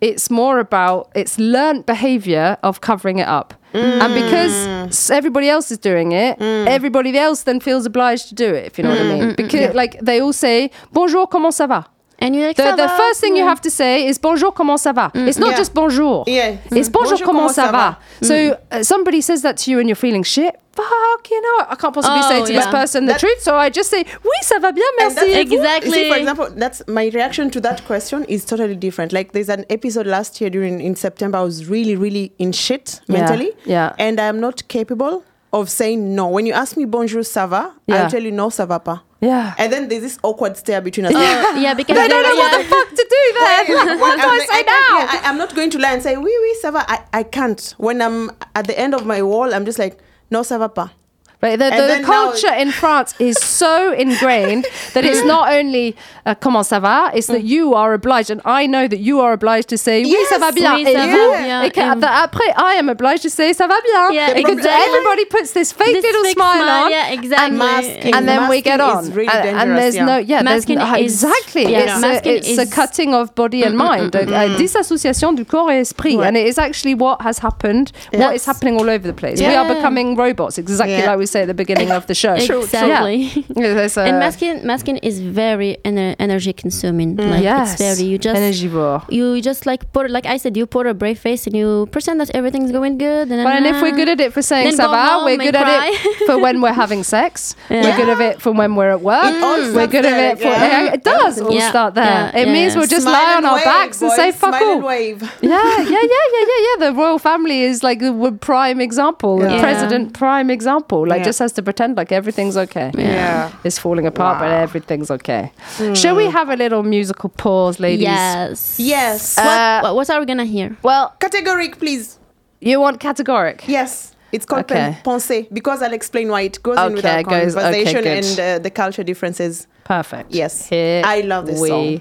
it's 0.00 0.30
more 0.30 0.58
about 0.58 1.10
it's 1.14 1.38
learnt 1.38 1.86
behavior 1.86 2.56
of 2.62 2.80
covering 2.80 3.18
it 3.18 3.28
up. 3.28 3.54
And 3.72 4.12
because 4.14 5.10
everybody 5.10 5.48
else 5.48 5.70
is 5.70 5.78
doing 5.78 6.10
it, 6.10 6.38
mm. 6.40 6.66
everybody 6.66 7.16
else 7.16 7.44
then 7.44 7.60
feels 7.60 7.86
obliged 7.86 8.28
to 8.30 8.34
do 8.34 8.52
it, 8.52 8.66
if 8.66 8.78
you 8.78 8.82
know 8.84 8.90
what 8.90 8.98
I 8.98 9.04
mm. 9.04 9.20
mean. 9.20 9.34
Because, 9.36 9.74
like, 9.76 10.00
they 10.00 10.20
all 10.20 10.32
say, 10.32 10.72
Bonjour, 10.92 11.28
comment 11.28 11.52
ça 11.52 11.68
va? 11.68 11.86
and 12.20 12.34
you're 12.34 12.48
like, 12.48 12.56
The, 12.56 12.62
"Ça 12.64 12.76
the 12.76 12.86
va?" 12.88 12.96
first 12.96 13.20
thing 13.20 13.36
you 13.36 13.44
mm. 13.44 13.48
have 13.48 13.60
to 13.62 13.70
say 13.70 14.06
is 14.06 14.18
bonjour, 14.18 14.52
comment 14.52 14.76
ça 14.78 14.92
va? 14.92 15.10
It's 15.14 15.38
not 15.38 15.50
Yeah. 15.50 15.56
just 15.56 15.72
bonjour. 15.74 16.24
Yeah. 16.26 16.56
It's 16.70 16.88
Mm. 16.88 16.92
bonjour, 16.92 17.18
comment 17.20 17.46
comment 17.46 17.48
ça 17.48 17.66
ça 17.66 17.72
va? 17.72 17.98
va? 18.22 18.26
So 18.26 18.56
uh, 18.70 18.82
somebody 18.82 19.20
says 19.22 19.40
that 19.42 19.56
to 19.64 19.70
you 19.70 19.78
and 19.78 19.88
you're 19.88 19.96
feeling 19.96 20.22
shit. 20.22 20.54
Fuck, 20.80 21.30
you 21.30 21.40
know, 21.40 21.66
I 21.68 21.74
can't 21.76 21.94
possibly 21.94 22.20
Oh, 22.22 22.28
say 22.28 22.40
to 22.40 22.52
this 22.52 22.64
yeah. 22.64 22.70
person 22.70 23.06
the 23.06 23.14
truth. 23.14 23.40
So 23.40 23.56
I 23.56 23.70
just 23.70 23.90
say, 23.90 24.04
oui, 24.24 24.38
ça 24.42 24.60
va 24.60 24.72
bien, 24.72 24.84
And 25.00 25.10
that's- 25.10 25.14
merci. 25.16 25.30
You 25.30 25.48
see, 25.48 25.56
Exactly. 25.56 26.08
for 26.08 26.16
example, 26.16 26.48
that's 26.56 26.82
my 26.88 27.08
reaction 27.12 27.50
to 27.50 27.60
that 27.60 27.84
question 27.86 28.24
is 28.24 28.44
totally 28.44 28.76
different. 28.76 29.12
Like 29.12 29.32
there's 29.32 29.48
an 29.48 29.64
episode 29.70 30.06
last 30.06 30.40
year 30.40 30.50
during 30.50 30.80
in 30.80 30.96
September, 30.96 31.38
I 31.38 31.42
was 31.42 31.66
really, 31.68 31.96
really 31.96 32.32
in 32.38 32.52
shit 32.52 33.00
mentally. 33.08 33.52
yeah. 33.64 33.92
And 33.98 34.18
I'm 34.20 34.40
not 34.40 34.66
capable 34.68 35.22
of 35.52 35.68
saying 35.68 36.14
no. 36.14 36.28
When 36.28 36.46
you 36.46 36.52
ask 36.52 36.76
me 36.76 36.84
bonjour, 36.84 37.22
ça 37.24 37.48
va, 37.48 37.72
Yeah. 37.86 38.04
I'll 38.04 38.10
tell 38.10 38.22
you 38.22 38.30
no, 38.30 38.50
ça 38.50 38.66
va 38.66 38.78
pas. 38.78 39.02
Yeah. 39.20 39.52
And 39.58 39.70
then 39.70 39.88
there's 39.88 40.00
this 40.02 40.18
awkward 40.22 40.56
stare 40.56 40.80
between 40.80 41.04
us. 41.06 41.12
yeah, 41.58 41.74
because 41.74 41.94
They 41.96 42.08
don't 42.08 42.22
know 42.22 42.32
yeah. 42.32 42.56
what 42.56 42.58
the 42.58 42.64
fuck 42.64 42.88
to 42.88 43.06
do 43.10 43.22
then. 43.38 43.98
what 44.00 44.16
do 44.16 44.22
I'm 44.22 44.30
I 44.30 44.46
say 44.48 44.62
can't- 44.62 44.66
now? 44.66 44.98
yeah, 44.98 45.20
I, 45.24 45.28
am 45.28 45.36
not 45.36 45.54
going 45.54 45.68
to 45.70 45.78
lie 45.78 45.92
and 45.92 46.02
say 46.02 46.16
oui, 46.16 46.32
oui, 46.42 46.54
ça 46.62 46.72
va. 46.72 46.84
I, 46.88 47.00
I 47.12 47.22
can't. 47.24 47.74
When 47.78 48.00
I'm 48.00 48.30
at 48.54 48.66
the 48.66 48.78
end 48.78 48.94
of 48.94 49.04
my 49.04 49.20
wall, 49.22 49.52
I'm 49.52 49.66
just 49.66 49.78
like, 49.78 49.98
no, 50.30 50.42
ça 50.42 50.58
va 50.58 50.68
pas. 50.68 50.99
But 51.40 51.58
the, 51.58 51.64
And 51.66 51.74
the, 51.82 51.86
then 51.88 52.02
now- 52.02 52.06
culture 52.08 52.52
in 52.52 52.70
France 52.70 53.14
is 53.18 53.38
so 53.38 53.92
ingrained 53.94 54.66
that 54.94 55.04
it's 55.06 55.24
not 55.24 55.50
only 55.52 55.96
uh, 56.26 56.34
comment 56.34 56.64
ça 56.66 56.80
va, 56.80 57.10
it's 57.14 57.28
that 57.28 57.44
you 57.44 57.74
are 57.74 57.94
obliged, 57.94 58.30
and 58.30 58.42
I 58.44 58.66
know 58.66 58.86
that 58.86 58.98
you 59.00 59.20
are 59.20 59.32
obliged 59.32 59.68
to 59.70 59.78
say 59.78 60.04
oui, 60.04 60.16
ça 60.28 60.38
va 60.38 60.52
bien. 60.52 60.74
oui, 60.74 60.84
et 60.86 60.92
ça 60.94 61.06
vous, 61.06 61.32
bien. 61.42 61.62
et 61.64 61.70
que- 61.70 61.80
And- 61.80 62.04
après, 62.04 62.52
I 62.58 62.74
am 62.74 62.90
obliged 62.90 63.22
to 63.22 63.30
say 63.30 63.52
ça 63.54 63.66
va 63.66 63.80
bien. 63.80 64.12
Yeah, 64.12 64.34
because 64.34 64.58
exactly. 64.58 64.84
everybody 64.88 65.24
puts 65.24 65.52
this 65.52 65.72
fake 65.72 65.94
This 65.94 66.04
little 66.04 66.24
smile, 66.32 66.62
smile, 66.62 66.84
on. 66.84 66.90
yeah, 66.90 67.08
exactly. 67.12 67.56
Masking. 67.56 68.14
And 68.14 68.28
then 68.28 68.48
we 68.50 68.60
get 68.60 68.80
on, 68.80 69.10
really 69.12 69.28
and, 69.32 69.60
and 69.60 69.78
there's 69.78 69.94
yeah. 69.96 70.04
no, 70.04 70.18
yeah, 70.18 70.42
there's 70.42 70.66
Masking 70.66 70.78
no, 70.78 70.94
is- 70.94 71.24
exactly. 71.24 71.70
yeah. 71.72 71.78
It's, 71.84 71.96
a, 71.96 72.00
Masking 72.00 72.32
it's 72.36 72.58
a 72.58 72.66
cutting 72.66 73.14
of 73.14 73.34
body 73.34 73.62
and 73.62 73.76
mind, 73.78 74.14
a, 74.14 74.24
a 74.44 74.56
dissociation 74.58 75.34
du 75.36 75.44
corps 75.46 75.70
et 75.70 75.80
esprit, 75.80 76.20
and 76.20 76.36
it 76.36 76.46
is 76.46 76.58
actually 76.58 76.94
what 76.94 77.22
has 77.22 77.38
happened. 77.38 77.92
What 78.12 78.34
is 78.34 78.44
happening 78.44 78.76
all 78.78 78.90
over 78.90 79.06
the 79.06 79.14
place. 79.14 79.40
We 79.40 79.54
are 79.54 79.66
becoming 79.74 80.16
robots, 80.16 80.58
exactly 80.58 81.00
like 81.06 81.18
we 81.18 81.26
say 81.30 81.42
at 81.42 81.46
the 81.48 81.54
beginning 81.54 81.90
of 81.90 82.06
the 82.06 82.14
show. 82.14 82.34
Exactly. 82.34 83.16
Yeah, 83.60 83.74
there's 83.74 83.96
a- 83.96 84.02
and 84.08 84.18
masking 84.18 84.66
masking 84.66 84.96
is 84.98 85.20
very 85.20 85.76
ener- 85.84 86.16
energy 86.18 86.52
consuming. 86.52 87.16
Like 87.16 87.42
yes, 87.42 87.72
it's 87.72 87.82
very 87.98 88.08
you 88.10 88.18
just 88.18 88.38
energivore. 88.40 89.04
you 89.10 89.40
just 89.40 89.66
like 89.66 89.92
put 89.92 90.10
like 90.10 90.26
I 90.26 90.36
said 90.36 90.56
you 90.56 90.66
put 90.66 90.86
a 90.86 90.94
brave 90.94 91.18
face 91.18 91.46
and 91.46 91.54
you 91.56 91.88
pretend 91.92 92.20
that 92.20 92.30
everything's 92.34 92.72
going 92.72 92.98
good 92.98 93.22
and, 93.30 93.38
then, 93.38 93.44
Well, 93.44 93.56
and 93.56 93.66
if 93.66 93.80
we're 93.82 93.92
uh, 93.94 94.00
good 94.00 94.08
at 94.08 94.20
it 94.20 94.32
for 94.32 94.42
saying 94.42 94.76
Then 94.76 94.78
ça 94.78 94.90
va, 94.90 95.24
we're 95.24 95.32
and 95.34 95.42
good 95.42 95.54
at 95.56 95.68
it 95.88 95.94
for 96.26 96.38
when 96.38 96.60
we're 96.62 96.72
having 96.84 97.02
sex. 97.02 97.56
We're 97.70 97.96
good 97.96 98.08
at 98.08 98.20
it 98.20 98.42
for 98.42 98.52
when 98.52 98.74
we're 98.76 98.90
at 98.90 99.00
work. 99.00 99.34
all 99.42 99.60
We're 99.74 99.86
good 99.86 100.04
at 100.06 100.18
it 100.32 100.38
for 100.38 100.44
yeah. 100.48 100.92
it 100.94 101.02
does 101.04 101.40
all 101.40 101.52
Yeah, 101.52 101.70
start 101.70 101.94
there. 101.94 102.04
yeah, 102.04 102.36
it 102.40 102.46
yeah, 102.46 102.52
means 102.52 102.76
we'll 102.76 102.86
just 102.86 103.02
Smile 103.06 103.12
lie 103.22 103.34
on 103.36 103.44
our 103.44 103.56
wave, 103.56 103.64
backs 103.64 104.02
and 104.02 104.10
say 104.12 104.32
fuck 104.32 104.50
Smile 104.54 104.64
all. 104.64 104.72
and 104.76 104.84
wave. 104.84 105.22
yeah, 105.42 105.50
yeah, 105.50 105.78
yeah, 105.78 106.06
yeah, 106.34 106.44
yeah, 106.50 106.60
yeah. 106.66 106.76
The 106.90 106.92
royal 106.96 107.18
family 107.18 107.62
is 107.62 107.82
like 107.82 107.98
the 108.00 108.36
prime 108.40 108.80
example, 108.80 109.38
the 109.38 109.50
Yeah. 109.50 109.60
president 109.60 110.14
prime 110.14 110.50
example. 110.50 111.06
Like 111.06 111.19
Yeah. 111.20 111.24
just 111.30 111.38
has 111.38 111.52
to 111.52 111.62
pretend 111.62 111.96
like 111.96 112.12
everything's 112.12 112.56
okay. 112.56 112.90
Yeah. 112.94 113.50
It's 113.64 113.78
falling 113.78 114.06
apart, 114.06 114.38
but 114.40 114.50
everything's 114.50 115.10
okay. 115.10 115.52
Shall 115.94 116.16
we 116.16 116.26
have 116.30 116.48
a 116.50 116.56
little 116.56 116.82
musical 116.82 117.28
pause, 117.30 117.78
ladies? 117.80 118.02
yes 118.04 118.76
Yes. 118.78 119.38
Uh, 119.38 119.80
what, 119.82 119.94
what 119.96 120.10
are 120.10 120.20
we 120.20 120.26
gonna 120.26 120.44
hear 120.44 120.76
Well, 120.82 121.14
KT 121.20 121.44
Gorique, 121.44 121.78
please. 121.78 122.18
you 122.60 122.80
want 122.80 122.98
KT 123.00 123.24
Gorique? 123.24 123.64
Yes. 123.68 124.14
It's 124.32 124.46
called 124.46 124.70
Okay. 124.70 124.96
pensée 125.04 125.48
because 125.52 125.82
I'll 125.82 125.92
explain 125.92 126.28
why 126.28 126.42
it 126.42 126.62
goes 126.62 126.78
in 126.78 126.92
with 126.94 127.04
our 127.04 127.18
it 127.20 127.26
goes- 127.26 127.56
okay, 127.56 127.62
conversation 127.84 128.02
good. 128.04 128.24
and 128.24 128.40
uh, 128.40 128.58
the 128.62 128.70
culture 128.70 129.02
differences. 129.02 129.66
Perfect. 129.84 130.32
Yes. 130.32 130.68
Here 130.68 131.02
I 131.04 131.22
love 131.22 131.46
this 131.46 131.60
we 131.60 131.68
song. 131.68 132.00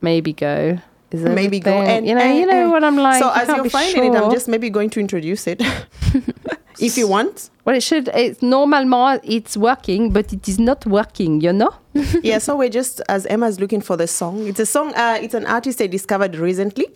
Maybe 0.00 0.32
go. 0.32 0.78
Is 1.12 1.22
Maybe 1.22 1.60
go 1.60 1.70
and 1.70 2.04
you 2.06 2.14
know, 2.16 2.20
and- 2.20 2.38
you 2.38 2.46
know 2.46 2.62
and- 2.64 2.70
what 2.72 2.82
I'm 2.82 2.96
like. 2.96 3.22
So 3.22 3.28
you 3.32 3.40
as 3.40 3.48
you're 3.48 3.62
be 3.62 3.68
finding 3.68 4.12
it, 4.12 4.16
I'm 4.20 4.32
just 4.32 4.48
maybe 4.48 4.68
going 4.70 4.90
to 4.90 4.98
introduce 5.00 5.46
it, 5.46 5.62
if 6.78 6.96
you 6.96 7.08
want. 7.08 7.50
Well, 7.64 7.76
it 7.76 7.82
should. 7.82 8.08
It's 8.14 8.42
normalement 8.42 9.22
it's 9.24 9.56
working, 9.56 10.12
but 10.12 10.32
it 10.32 10.48
is 10.48 10.58
not 10.58 10.86
working. 10.86 11.40
You 11.40 11.52
know. 11.52 11.74
yeah. 12.22 12.38
So 12.38 12.56
we're 12.56 12.68
just 12.68 13.00
as 13.08 13.26
Emma's 13.26 13.58
looking 13.60 13.80
for 13.80 13.96
the 13.96 14.06
song. 14.06 14.46
It's 14.46 14.60
a 14.60 14.66
song. 14.66 14.94
Uh, 14.94 15.18
it's 15.20 15.34
an 15.34 15.46
artist 15.46 15.80
I 15.80 15.86
discovered 15.86 16.36
recently, 16.36 16.86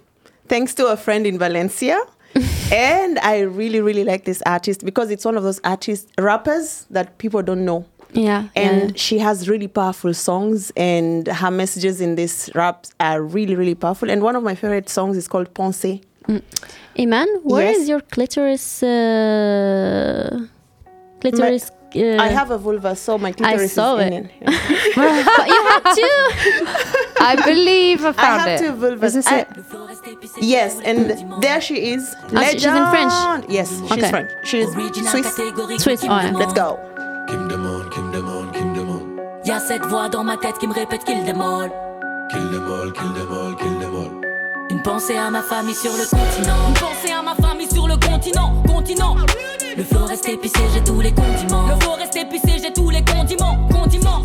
thanks 0.48 0.74
to 0.74 0.86
a 0.88 0.96
friend 0.96 1.26
in 1.26 1.38
Valencia. 1.38 2.00
and 2.72 3.18
I 3.18 3.40
really, 3.40 3.80
really 3.80 4.04
like 4.04 4.24
this 4.24 4.40
artist 4.46 4.84
because 4.84 5.10
it's 5.10 5.24
one 5.24 5.36
of 5.36 5.42
those 5.42 5.60
artists, 5.64 6.08
rappers 6.16 6.86
that 6.90 7.18
people 7.18 7.42
don't 7.42 7.64
know. 7.64 7.86
yeah 8.12 8.48
and 8.56 8.98
she 8.98 9.18
has 9.18 9.48
really 9.48 9.68
powerful 9.68 10.12
songs 10.12 10.72
and 10.76 11.28
her 11.28 11.50
messages 11.50 12.00
in 12.00 12.16
this 12.16 12.50
raps 12.56 12.92
are 12.98 13.22
really 13.22 13.54
really 13.54 13.74
powerful 13.74 14.10
and 14.10 14.20
one 14.22 14.34
of 14.34 14.42
my 14.42 14.54
favorite 14.54 14.88
songs 14.88 15.16
is 15.16 15.28
called 15.28 15.52
Pensée 15.54 16.02
yeah. 16.28 16.40
Iman 16.98 17.28
where 17.44 17.70
is 17.70 17.78
Yes. 17.80 17.88
your 17.88 18.00
clitoris 18.00 18.82
uh, 18.82 20.38
clitoris 21.20 21.70
uh, 21.96 22.16
I 22.26 22.28
have 22.28 22.50
a 22.50 22.58
vulva 22.58 22.94
so 22.96 23.18
my 23.18 23.32
clitoris 23.32 23.72
saw 23.74 23.96
is 23.96 24.06
in 24.06 24.12
it. 24.12 24.30
it. 24.40 24.94
but 25.36 25.46
you 25.48 25.60
have 25.72 25.84
to 26.00 26.08
I 27.30 27.36
believe 27.44 28.04
I 28.04 28.12
found 28.12 28.40
have 28.40 28.48
it. 28.48 28.58
two 28.64 28.72
vulvas. 28.74 29.04
Is 29.04 29.14
this 29.14 29.26
I- 29.28 29.40
it? 29.40 29.48
yes 30.42 30.80
and 30.84 30.98
there 31.42 31.60
she 31.60 31.76
is 31.92 32.02
Oh, 32.32 32.42
she- 32.42 32.58
she's 32.58 32.66
in 32.66 32.86
French? 32.94 33.12
Yes 33.48 33.68
she's 33.88 33.92
Okay. 33.92 34.10
French 34.10 34.30
she's 34.44 34.68
Swiss 35.10 35.28
Swiss 35.84 36.02
oh, 36.04 36.06
yeah. 36.06 36.32
let's 36.32 36.52
go. 36.54 36.78
Y'a 39.44 39.58
cette 39.58 39.84
voix 39.86 40.08
dans 40.08 40.22
ma 40.24 40.36
tête 40.36 40.58
qui 40.58 40.66
me 40.66 40.74
répète 40.74 41.02
qu'il 41.04 41.24
démole. 41.24 41.70
Qu'il 42.30 42.50
démole, 42.50 42.92
qu'il 42.92 43.12
démole, 43.14 43.56
qu'il 43.56 43.78
démole. 43.78 44.29
Une 44.82 45.16
à 45.18 45.30
ma 45.30 45.42
famille 45.42 45.74
sur 45.74 45.92
le 45.92 46.04
continent. 46.04 46.56
Une 47.04 47.12
à 47.12 47.22
ma 47.22 47.34
famille 47.34 47.68
sur 47.70 47.86
le 47.86 47.96
continent. 47.96 48.62
Continent. 48.66 49.14
Le 49.76 49.84
flow 49.84 50.06
reste 50.06 50.26
épicé, 50.26 50.58
j'ai 50.72 50.82
tous 50.82 51.00
les 51.02 51.12
condiments. 51.12 51.68
Le 51.68 51.80
flow 51.80 51.92
reste 51.92 52.16
épicé, 52.16 52.58
j'ai 52.62 52.72
tous 52.72 52.88
les 52.88 53.04
condiments. 53.04 53.58
Condiments. 53.70 54.19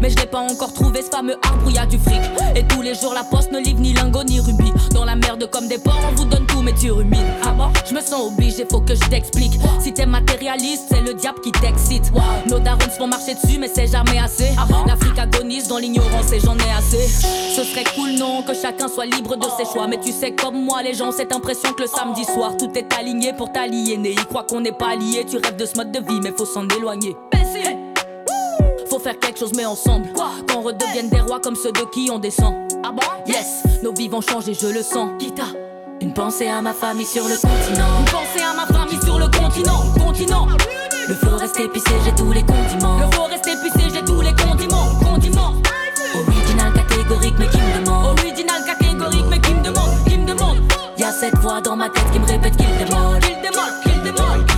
Mais 0.00 0.10
je 0.10 0.16
n'ai 0.16 0.26
pas 0.26 0.40
encore 0.40 0.72
trouvé 0.72 1.02
ce 1.02 1.08
fameux 1.08 1.36
arbre 1.42 1.66
où 1.66 1.70
y 1.70 1.78
a 1.78 1.86
du 1.86 1.98
fric. 1.98 2.20
Et 2.54 2.62
tous 2.64 2.82
les 2.82 2.94
jours, 2.94 3.14
la 3.14 3.24
poste 3.24 3.50
ne 3.52 3.58
livre 3.58 3.80
ni 3.80 3.92
lingot 3.94 4.24
ni 4.24 4.38
rubis. 4.38 4.72
Dans 4.92 5.04
la 5.04 5.16
merde 5.16 5.48
comme 5.50 5.66
des 5.66 5.78
porcs, 5.78 6.00
on 6.10 6.14
vous 6.14 6.24
donne 6.24 6.46
tout, 6.46 6.60
mais 6.60 6.74
tu 6.74 6.90
rumines. 6.90 7.26
Ah 7.42 7.52
bon? 7.52 7.68
Je 7.88 7.94
me 7.94 8.00
sens 8.00 8.32
obligé, 8.32 8.66
faut 8.70 8.80
que 8.80 8.94
je 8.94 9.00
t'explique. 9.08 9.58
Si 9.80 9.92
t'es 9.94 10.06
matérialiste, 10.06 10.84
c'est 10.90 11.00
le 11.00 11.14
diable 11.14 11.40
qui 11.40 11.52
t'excite. 11.52 12.12
Nos 12.46 12.58
darons 12.58 12.80
se 12.80 12.98
font 12.98 13.06
marcher 13.06 13.34
dessus, 13.34 13.58
mais 13.58 13.70
c'est 13.74 13.86
jamais 13.86 14.18
assez. 14.18 14.50
L'Afrique 14.86 15.18
agonise 15.18 15.68
dans 15.68 15.78
l'ignorance 15.78 16.32
et 16.32 16.40
j'en 16.40 16.56
ai 16.56 16.70
assez. 16.76 17.08
Ce 17.08 17.64
serait 17.64 17.84
cool, 17.94 18.12
non, 18.12 18.42
que 18.42 18.54
chacun 18.54 18.88
soit 18.88 19.06
libre 19.06 19.36
de 19.36 19.46
ses 19.56 19.64
choix. 19.72 19.86
Mais 19.88 19.98
tu 19.98 20.12
sais, 20.12 20.32
comme 20.32 20.62
moi, 20.62 20.82
les 20.82 20.94
gens 20.94 21.08
ont 21.08 21.12
cette 21.12 21.34
impression 21.34 21.72
que 21.72 21.82
le 21.82 21.88
samedi 21.88 22.24
soir, 22.24 22.56
tout 22.58 22.70
est 22.76 22.92
aligné 22.98 23.32
pour 23.32 23.52
t'aliéner. 23.52 24.10
Ils 24.10 24.26
croient 24.26 24.44
qu'on 24.44 24.60
n'est 24.60 24.72
pas 24.72 24.94
liés, 24.96 25.24
tu 25.28 25.38
rêves 25.38 25.56
de 25.56 25.64
ce 25.64 25.76
mode 25.76 25.92
de 25.92 26.00
vie, 26.00 26.20
mais 26.22 26.32
faut 26.36 26.46
s'en 26.46 26.68
éloigner. 26.68 27.16
Faire 29.08 29.20
quelque 29.20 29.38
chose, 29.38 29.52
mais 29.56 29.64
ensemble. 29.64 30.12
Qu'on 30.12 30.60
redevienne 30.60 31.08
des 31.08 31.22
rois 31.22 31.40
comme 31.40 31.56
ceux 31.56 31.72
de 31.72 31.80
qui 31.90 32.10
on 32.12 32.18
descend. 32.18 32.54
Ah 32.84 32.92
bon 32.92 33.00
Yes, 33.26 33.62
nos 33.82 33.94
vies 33.94 34.06
vont 34.06 34.20
changer, 34.20 34.52
je 34.52 34.66
le 34.66 34.82
sens. 34.82 35.08
Kita, 35.18 35.44
Une 36.02 36.12
pensée 36.12 36.46
à 36.46 36.60
ma 36.60 36.74
famille 36.74 37.06
sur 37.06 37.24
le 37.24 37.36
continent. 37.36 37.88
une 38.00 38.04
pensée 38.04 38.44
à 38.44 38.52
ma 38.54 38.66
famille 38.66 39.00
sur 39.02 39.18
le 39.18 39.24
continent. 39.28 39.80
Continent. 39.98 40.46
Le 41.08 41.14
flow 41.14 41.38
reste 41.38 41.58
épicé, 41.58 41.90
j'ai 42.04 42.12
tous 42.16 42.32
les 42.32 42.42
condiments. 42.42 42.98
Le 42.98 43.10
flow 43.12 43.24
reste 43.30 43.46
épicé, 43.46 43.88
j'ai 43.94 44.04
tous 44.04 44.20
les 44.20 44.34
condiments. 44.34 44.92
Condiments. 45.02 45.54
Original 46.14 46.70
catégorique, 46.74 47.34
mais 47.38 47.48
qui 47.48 47.56
me 47.56 47.82
demande. 47.82 48.18
Original 48.18 48.62
catégorique, 48.66 49.24
mais 49.30 49.40
qui 49.40 49.54
me 49.54 49.62
demande, 49.62 50.04
qui 50.06 50.18
me 50.18 50.26
demande. 50.26 50.58
Y'a 50.98 51.12
cette 51.12 51.38
voix 51.38 51.62
dans 51.62 51.76
ma 51.76 51.88
tête 51.88 52.10
qui 52.12 52.18
me 52.18 52.26
répète 52.26 52.58
qu'il 52.58 52.86
demande. 52.86 53.20
Qu'il 53.20 53.36
demande, 53.36 53.82
qu'il 53.82 54.02
demande. 54.02 54.57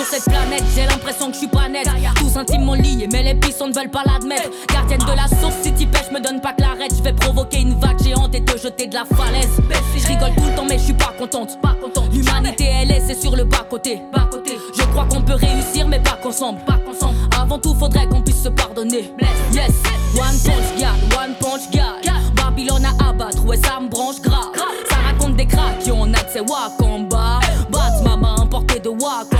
Sur 0.00 0.18
cette 0.18 0.24
planète, 0.24 0.64
j'ai 0.74 0.86
l'impression 0.86 1.26
que 1.26 1.34
je 1.34 1.40
suis 1.40 1.46
pas 1.46 1.68
net. 1.68 1.86
Tous 2.16 2.34
intimement 2.38 2.72
liés, 2.72 3.06
mais 3.12 3.22
les 3.22 3.34
pissons 3.34 3.66
ne 3.66 3.74
veulent 3.74 3.90
pas 3.90 4.02
l'admettre. 4.06 4.48
Gardienne 4.72 5.00
de 5.00 5.12
la 5.14 5.28
source, 5.28 5.56
si 5.62 5.74
t'y 5.74 5.84
pêches, 5.84 6.10
me 6.10 6.20
donne 6.20 6.40
pas 6.40 6.54
clarette. 6.54 6.94
Je 6.96 7.02
vais 7.02 7.12
provoquer 7.12 7.60
une 7.60 7.78
vague 7.78 8.02
géante 8.02 8.34
et 8.34 8.42
te 8.42 8.56
jeter 8.56 8.86
de 8.86 8.94
la 8.94 9.04
falaise. 9.04 9.60
Je 9.94 10.06
rigole 10.06 10.34
tout 10.36 10.44
le 10.48 10.56
temps, 10.56 10.64
mais 10.66 10.78
je 10.78 10.84
suis 10.84 10.94
pas 10.94 11.12
contente. 11.18 11.60
Pas 11.60 11.76
contente. 11.82 12.14
L'humanité, 12.14 12.64
elle 12.80 12.92
est, 12.92 13.02
c'est 13.06 13.20
sur 13.20 13.36
le 13.36 13.44
bas 13.44 13.66
côté. 13.68 14.00
Bas 14.10 14.26
côté. 14.30 14.56
Je 14.74 14.82
crois 14.84 15.04
qu'on 15.04 15.20
peut 15.20 15.34
réussir, 15.34 15.86
mais 15.86 16.00
pas 16.00 16.18
qu'ensemble. 16.22 16.60
Pas 16.64 16.78
qu'ensemble. 16.78 17.18
Avant 17.38 17.58
tout, 17.58 17.74
faudrait 17.74 18.06
qu'on 18.06 18.22
puisse 18.22 18.42
se 18.42 18.48
pardonner. 18.48 19.12
Yes, 19.52 19.70
one 20.16 20.38
punch 20.42 20.78
God, 20.78 21.14
one 21.14 21.34
punch 21.38 21.70
God. 21.70 22.10
Babylone 22.36 22.86
à 22.86 23.10
abattre, 23.10 23.44
ouais, 23.44 23.58
ça 23.58 23.78
me 23.78 23.88
branche 23.88 24.22
grave. 24.22 24.48
Ça 24.88 24.96
raconte 25.06 25.36
des 25.36 25.46
cracks 25.46 25.78
qui 25.80 25.92
ont 25.92 26.06
net, 26.06 26.26
c'est 26.32 26.40
Wakamba. 26.40 27.40
Bat, 27.70 28.02
maman 28.02 28.46
de 28.46 28.88
Wakanda. 28.88 29.39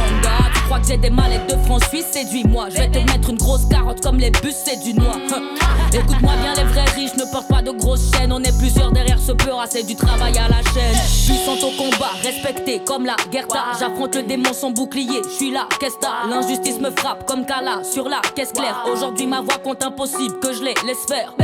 Que 0.81 0.87
j'ai 0.87 0.97
des 0.97 1.11
mallettes 1.11 1.47
de 1.49 1.57
France 1.67 1.83
Suisse, 1.89 2.07
séduis-moi. 2.11 2.69
Je 2.71 2.77
vais 2.77 2.89
te 2.89 2.99
mettre 2.99 3.31
une 3.31 3.37
grosse 3.37 3.67
carotte 3.67 4.01
comme 4.03 4.19
les 4.19 4.31
bus, 4.31 4.55
c'est 4.65 4.83
du 4.83 4.95
noir. 4.95 5.17
Écoute-moi 5.93 6.33
bien, 6.43 6.55
les 6.55 6.65
vrais 6.65 6.85
riches 6.95 7.17
ne 7.17 7.25
portent 7.31 7.49
pas 7.49 7.63
de 7.63 7.71
grosses 7.73 8.11
chaînes. 8.13 8.33
On 8.33 8.43
est 8.43 8.57
plusieurs 8.59 8.91
derrière 8.91 9.19
ce 9.19 9.33
peur, 9.33 9.63
c'est 9.69 9.83
du 9.83 9.95
travail 9.95 10.39
à 10.39 10.49
la 10.49 10.63
chaîne. 10.73 10.97
Puissante 11.27 11.63
au 11.63 11.71
combat, 11.77 12.13
respecté 12.23 12.81
comme 12.85 13.05
la 13.05 13.17
Gerta. 13.33 13.73
J'affronte 13.79 14.15
le 14.15 14.23
démon 14.23 14.53
sans 14.53 14.71
bouclier, 14.71 15.21
je 15.25 15.29
suis 15.29 15.51
là, 15.51 15.69
qu'est-ce 15.79 15.97
L'injustice 16.29 16.81
me 16.81 16.91
frappe 16.91 17.27
comme 17.27 17.45
Kala 17.45 17.83
sur 17.85 18.09
la 18.09 18.21
caisse 18.35 18.53
claire. 18.53 18.85
Aujourd'hui, 18.91 19.27
ma 19.27 19.41
voix 19.41 19.59
compte 19.63 19.85
impossible 19.85 20.39
que 20.41 20.53
je 20.53 20.63
les 20.63 20.75
laisse 20.87 21.05
faire. 21.09 21.35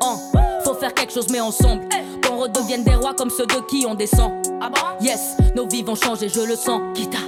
Hein, 0.00 0.16
Faut 0.64 0.74
faire 0.74 0.94
quelque 0.94 1.12
chose, 1.12 1.26
mais 1.30 1.40
ensemble. 1.40 1.88
Qu'on 2.26 2.36
redevienne 2.36 2.84
des 2.84 2.94
rois 2.94 3.14
comme 3.14 3.30
ceux 3.30 3.46
de 3.46 3.60
qui 3.68 3.84
on 3.86 3.94
descend. 3.94 4.32
Ah 4.60 4.70
bon? 4.70 5.04
Yes, 5.04 5.36
nos 5.54 5.66
vies 5.66 5.82
vont 5.82 5.96
changer, 5.96 6.28
je 6.28 6.40
le 6.40 6.56
sens. 6.56 6.80
Kita. 6.94 7.18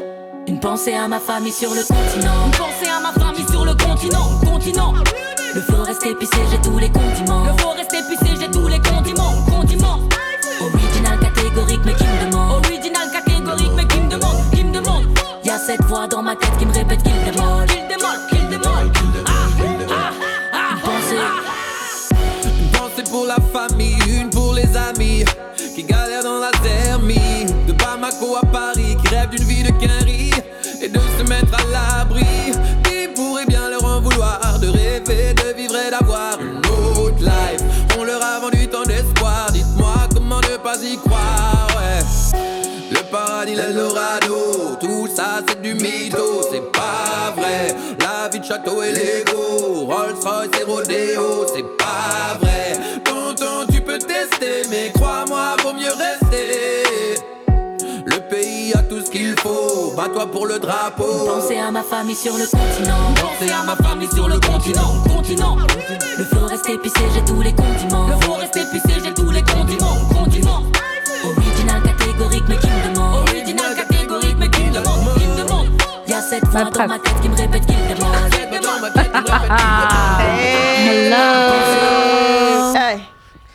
Une 0.50 0.58
pensée 0.58 0.94
à 0.94 1.06
ma 1.06 1.20
famille 1.20 1.52
sur 1.52 1.70
le 1.70 1.80
continent. 1.80 2.46
Une 2.46 2.50
pensée 2.50 2.90
à 2.90 2.98
ma 2.98 3.12
famille 3.12 3.46
sur 3.48 3.64
le 3.64 3.72
continent. 3.72 4.26
Continent. 4.44 4.94
Le 5.54 5.60
flow 5.60 5.84
reste 5.84 6.04
épicé, 6.04 6.38
j'ai 6.50 6.58
tous 6.58 6.76
les 6.76 6.90
condiments. 6.90 7.44
Le 7.44 7.56
flow 7.56 7.70
reste 7.76 7.94
j'ai 8.40 8.50
tous 8.50 8.66
les 8.66 8.80
condiments. 8.80 9.44
Condiments. 9.48 10.00
Original 10.60 11.20
catégorique, 11.20 11.80
mais 11.84 11.94
qui 11.94 12.02
me 12.02 12.26
demande. 12.26 12.66
Original 12.66 13.12
catégorique, 13.12 13.72
mais 13.76 13.86
qui 13.86 14.00
me 14.00 14.10
demande, 14.10 14.50
qui 14.52 14.64
me 14.64 14.72
demande. 14.72 15.04
Y'a 15.44 15.56
cette 15.56 15.84
voix 15.84 16.08
dans 16.08 16.22
ma 16.24 16.34
tête 16.34 16.58
qui 16.58 16.66
me 16.66 16.72
répète 16.72 17.00
qu'il 17.04 17.32
demande. 17.32 17.69
L'Eldorado, 43.54 44.76
tout 44.80 45.08
ça 45.14 45.40
c'est 45.46 45.60
du 45.60 45.74
mytho, 45.74 46.40
c'est 46.50 46.72
pas 46.72 47.32
vrai. 47.36 47.74
La 47.98 48.28
vie 48.28 48.40
de 48.40 48.44
château 48.44 48.82
et 48.82 48.92
Lego, 48.92 49.86
Rolls 49.86 50.14
Royce 50.22 50.50
et 50.60 50.64
Rodeo, 50.64 51.46
c'est 51.52 51.64
pas 51.76 52.38
vrai. 52.40 52.72
Tonton, 53.04 53.66
tu 53.72 53.80
peux 53.80 53.98
tester, 53.98 54.62
mais 54.70 54.92
crois-moi, 54.94 55.56
vaut 55.62 55.72
mieux 55.72 55.92
rester. 55.92 57.20
Le 58.06 58.18
pays 58.28 58.72
a 58.74 58.82
tout 58.82 59.04
ce 59.04 59.10
qu'il 59.10 59.34
faut, 59.40 59.92
bats-toi 59.96 60.26
pour 60.30 60.46
le 60.46 60.58
drapeau. 60.58 61.26
Pensez 61.26 61.58
à 61.58 61.70
ma 61.70 61.82
famille 61.82 62.16
sur 62.16 62.36
le 62.36 62.46
continent. 62.46 63.14
Pensez 63.16 63.52
à 63.52 63.64
ma 63.64 63.76
famille 63.76 64.08
sur 64.14 64.28
le 64.28 64.38
continent, 64.40 65.02
continent. 65.08 65.56
Le 66.18 66.24
flow 66.24 66.46
reste 66.46 66.68
épicé, 66.68 67.00
j'ai 67.14 67.24
tous 67.24 67.40
les 67.42 67.52
condiments. 67.52 68.08
Le 68.08 68.16
flow 68.24 68.34
reste 68.34 68.56
épicé, 68.56 69.00
j'ai 69.04 69.14
tous 69.14 69.30
les 69.30 69.42
condiments. 69.42 69.96
Ma 76.52 76.64
dans 76.64 76.86
ma 76.88 76.98
tête 76.98 77.20
qui 77.22 77.28
me 77.28 77.36
répète 77.36 77.64
qu'il 77.66 77.76
demande. 77.76 78.30
Tête 78.30 78.62
dans 78.62 78.80
ma 78.80 78.90
tête, 78.90 79.04
qui 79.04 79.10
me 79.10 79.16
répète 79.16 79.50
qu'il 79.50 79.60
demande. 79.66 81.10
Hello. 81.12 82.74
Hey. 82.76 83.00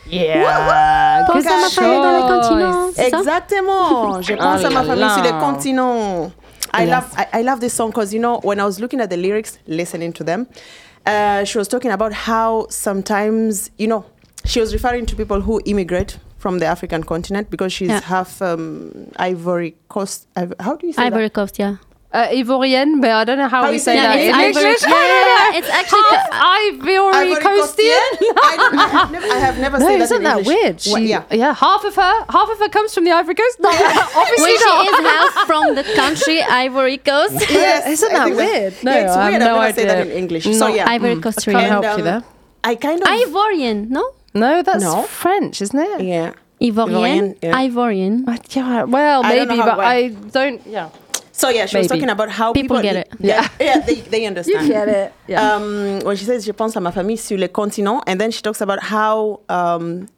Yeah. 0.08 1.24
Pense 1.26 1.46
à 1.46 1.56
ma 1.60 1.68
dans 1.98 2.16
le 2.16 2.22
continent. 2.40 2.90
c'est 2.94 3.10
ça 3.10 3.18
Exactement. 3.18 4.22
Je 4.22 4.34
pense 4.34 4.60
Oh 4.62 4.66
à 4.66 4.70
ma 4.70 4.82
famille 4.84 5.10
sur 5.10 5.22
les 5.22 5.32
continents. 5.40 6.30
I 6.74 6.84
Yes. 6.84 6.90
love 6.90 7.04
I, 7.16 7.40
I 7.40 7.42
love 7.42 7.60
this 7.60 7.72
song 7.74 7.90
because 7.90 8.12
you 8.12 8.20
know 8.20 8.38
when 8.42 8.58
I 8.60 8.64
was 8.64 8.78
looking 8.80 9.00
at 9.00 9.08
the 9.08 9.16
lyrics, 9.16 9.58
listening 9.66 10.12
to 10.14 10.24
them, 10.24 10.46
uh, 11.06 11.44
she 11.44 11.58
was 11.58 11.68
talking 11.68 11.90
about 11.90 12.12
how 12.12 12.66
sometimes 12.70 13.70
you 13.78 13.86
know 13.88 14.04
she 14.44 14.60
was 14.60 14.72
referring 14.74 15.06
to 15.06 15.16
people 15.16 15.40
who 15.40 15.60
immigrate 15.64 16.18
from 16.38 16.58
the 16.58 16.66
African 16.66 17.02
continent 17.02 17.48
because 17.50 17.72
she's 17.72 17.88
Yeah. 17.88 18.00
half 18.02 18.40
um, 18.42 18.90
Ivory 19.16 19.74
Coast. 19.88 20.26
How 20.60 20.76
do 20.76 20.86
you 20.86 20.92
say 20.92 21.02
Ivory 21.06 21.30
Coast, 21.30 21.58
yeah. 21.58 21.76
Uh, 22.12 22.28
Ivorian, 22.28 23.00
but 23.02 23.10
I 23.10 23.24
don't 23.24 23.36
know 23.36 23.48
how, 23.48 23.64
How 23.64 23.70
we 23.70 23.78
say 23.78 23.96
say 23.96 23.96
that 23.96 24.16
that? 24.16 24.20
in 24.22 24.28
it's 24.28 24.56
Ivory, 24.56 24.70
English. 24.70 24.82
yeah, 24.82 24.90
yeah, 24.94 25.50
yeah. 25.52 25.58
It's 25.58 25.68
actually 25.68 26.00
Half 26.16 26.28
Ivory, 26.32 26.96
Ivory 26.96 27.42
Coastian. 27.44 28.10
I, 28.40 28.88
have 28.96 29.10
never, 29.12 29.26
I 29.26 29.38
have 29.38 29.58
never 29.58 29.78
No, 29.82 29.86
said 29.86 30.00
isn't 30.00 30.22
that 30.22 30.36
that 30.36 30.38
in 30.38 30.46
English. 30.46 30.62
weird? 30.64 30.80
She, 30.80 30.92
Well, 30.92 31.02
yeah. 31.02 31.24
yeah. 31.30 31.52
half 31.54 31.84
of 31.84 31.94
her, 31.96 32.14
half 32.30 32.48
of 32.48 32.58
her 32.58 32.68
comes 32.70 32.94
from 32.94 33.04
the 33.04 33.10
Ivory 33.12 33.34
Coast. 33.34 33.58
No, 33.60 33.68
obviously 34.20 34.44
When 34.44 34.58
she 34.58 34.64
not. 34.64 34.86
is 34.86 35.06
half 35.12 35.46
from 35.46 35.74
the 35.74 35.84
country 36.02 36.42
Ivory 36.42 36.98
Coast. 36.98 37.34
Yes, 37.50 37.86
Isn't 37.86 38.12
that 38.12 38.30
weird? 38.34 38.74
No, 38.82 38.92
yeah, 38.92 39.04
it's 39.04 39.16
I 39.16 39.30
have 39.32 39.40
no 39.40 39.56
I've 39.58 39.74
never 39.76 39.80
said 39.80 39.88
that 39.90 39.98
in 39.98 40.06
idea. 40.08 40.16
English. 40.18 40.46
No. 40.46 40.52
So 40.52 40.66
yeah, 40.68 40.88
Ivory 40.88 41.20
Coast 41.20 41.44
Can't 41.44 41.58
help 41.58 41.84
And, 41.84 41.98
you 41.98 42.04
there. 42.04 42.22
I 42.64 42.76
kind 42.76 43.02
of 43.02 43.08
Ivorian, 43.08 43.88
no? 43.90 44.12
No, 44.32 44.62
that's 44.62 44.82
No. 44.82 45.02
French, 45.02 45.60
isn't 45.60 45.78
it? 45.78 46.00
yeah. 46.02 46.32
Ivorian. 46.60 47.36
Ivorian, 47.36 47.36
yeah. 47.42 47.52
Ivorian. 47.68 48.14
Yeah, 48.56 48.84
well, 48.84 49.22
maybe, 49.22 49.56
but. 49.56 49.78
I 49.78 50.08
don't. 50.08 50.66
Yeah, 50.66 50.88
So 51.36 51.50
yeah, 51.50 51.66
she 51.66 51.76
was 51.76 51.86
talking 51.86 52.08
about 52.08 52.30
how 52.30 52.52
People 52.54 52.78
people, 52.78 52.82
get 52.82 52.96
it. 52.96 53.08
Yeah, 53.20 53.46
yeah, 53.60 53.80
they, 53.80 53.96
they 53.96 54.24
understand. 54.26 54.70
it. 54.70 55.12
Yeah. 55.28 55.54
Um, 55.54 55.98
when 56.02 56.16
she 56.16 56.24
says 56.24 56.46
je 56.46 56.52
pense 56.52 56.74
à 56.76 56.80
ma 56.80 56.90
famille 56.92 57.18
sur 57.18 57.36
le 57.36 57.46
continent, 57.48 58.00
and 58.06 58.18
then 58.18 58.30
she 58.30 58.40
talks 58.40 58.62
about 58.62 58.78
how 58.82 59.40
um, 59.50 60.08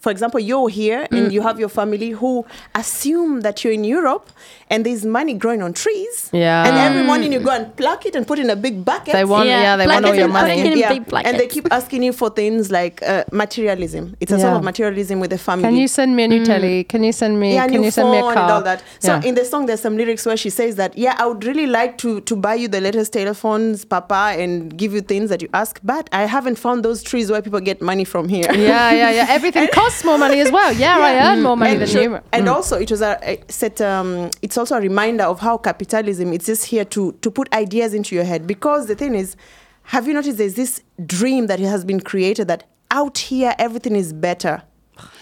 for 0.00 0.10
example, 0.12 0.40
you're 0.40 0.68
here 0.68 1.06
Mm. 1.10 1.18
and 1.18 1.32
you 1.32 1.42
have 1.42 1.58
your 1.58 1.68
family 1.68 2.10
who 2.10 2.44
assume 2.74 3.40
that 3.42 3.62
you're 3.64 3.72
in 3.72 3.84
Europe 3.84 4.30
and 4.70 4.84
there's 4.86 5.04
money 5.04 5.34
growing 5.34 5.62
on 5.62 5.72
trees. 5.72 6.28
Yeah. 6.32 6.66
And 6.66 6.76
every 6.76 7.02
morning 7.02 7.32
you 7.32 7.40
go 7.40 7.50
and 7.50 7.74
pluck 7.76 8.04
it 8.06 8.14
and 8.14 8.26
put 8.26 8.38
it 8.38 8.42
in 8.42 8.50
a 8.50 8.56
big 8.56 8.84
bucket. 8.84 9.12
They 9.12 9.24
want, 9.24 9.48
yeah, 9.48 9.62
Yeah, 9.62 9.76
they 9.76 9.86
want 9.86 10.04
all 10.04 10.14
your 10.14 10.24
and 10.24 10.32
money. 10.32 10.78
yeah. 10.78 10.92
big. 10.92 11.02
And 11.24 11.38
they 11.40 11.46
keep 11.46 11.66
asking 11.72 12.02
you 12.02 12.12
for 12.12 12.30
things 12.30 12.70
like 12.70 13.02
uh, 13.02 13.24
materialism. 13.32 14.16
It's 14.20 14.32
a 14.32 14.38
sort 14.38 14.54
of 14.54 14.62
materialism 14.64 15.20
with 15.20 15.30
the 15.30 15.38
family. 15.38 15.64
Can 15.64 15.76
you 15.76 15.88
send 15.88 16.14
me 16.16 16.24
a 16.24 16.28
new 16.28 16.44
telly? 16.44 16.84
Can 16.84 17.02
you 17.02 17.12
send 17.12 17.40
me? 17.40 17.54
yeah, 17.54 17.66
can 17.66 17.80
new 17.80 17.84
you 17.86 17.90
send 17.90 18.10
me 18.10 18.18
a 18.18 18.20
phone 18.20 18.34
car? 18.34 18.42
and 18.44 18.52
all 18.52 18.62
that. 18.62 18.82
So 19.00 19.12
Yeah. 19.14 19.22
in 19.28 19.34
the 19.34 19.44
song, 19.44 19.66
there's 19.66 19.80
some 19.80 19.96
lyrics 19.96 20.26
where 20.26 20.36
she 20.36 20.50
says 20.50 20.76
that, 20.76 20.96
yeah, 20.96 21.14
I 21.18 21.26
would 21.26 21.44
really 21.44 21.66
like 21.66 21.98
to 21.98 22.20
to 22.20 22.36
buy 22.36 22.54
you 22.54 22.68
the 22.68 22.80
latest 22.80 23.12
telephones, 23.14 23.84
Papa, 23.84 24.22
and 24.42 24.76
give 24.76 24.92
you 24.92 25.00
things 25.00 25.30
that 25.30 25.40
you 25.42 25.48
ask, 25.54 25.80
but 25.82 26.08
I 26.12 26.22
haven't 26.36 26.58
found 26.66 26.84
those 26.84 27.02
trees 27.02 27.30
where 27.30 27.42
people 27.42 27.60
get 27.60 27.80
money 27.80 28.04
from 28.04 28.28
here. 28.28 28.50
yeah, 28.52 28.92
yeah, 28.92 29.10
yeah. 29.18 29.26
Everything 29.38 29.66
costs 29.72 29.87
more 30.04 30.18
money 30.18 30.40
as 30.40 30.50
well. 30.50 30.72
Yeah, 30.72 30.96
I 30.98 31.32
earn 31.32 31.42
more 31.42 31.56
money 31.56 31.72
and 31.72 31.80
than 31.80 31.88
sure- 31.88 32.02
you. 32.02 32.20
And 32.32 32.46
Mm. 32.46 32.54
also, 32.54 32.78
it 32.78 32.90
was 32.90 33.02
a, 33.02 33.18
a 33.22 33.38
set. 33.48 33.80
Um, 33.80 34.30
it's 34.42 34.56
also 34.58 34.76
a 34.76 34.80
reminder 34.80 35.24
of 35.24 35.40
how 35.40 35.58
capitalism. 35.58 36.32
It's 36.32 36.46
just 36.46 36.66
here 36.66 36.84
to 36.86 37.12
to 37.12 37.30
put 37.30 37.52
ideas 37.52 37.94
into 37.94 38.14
your 38.14 38.24
head. 38.24 38.46
Because 38.46 38.86
the 38.86 38.94
thing 38.94 39.14
is, 39.14 39.36
have 39.84 40.06
you 40.06 40.14
noticed 40.14 40.38
there's 40.38 40.54
this 40.54 40.82
dream 41.06 41.46
that 41.48 41.58
has 41.60 41.84
been 41.84 42.00
created 42.00 42.48
that 42.48 42.64
out 42.90 43.18
here 43.18 43.54
everything 43.58 43.96
is 43.96 44.12
better. 44.12 44.62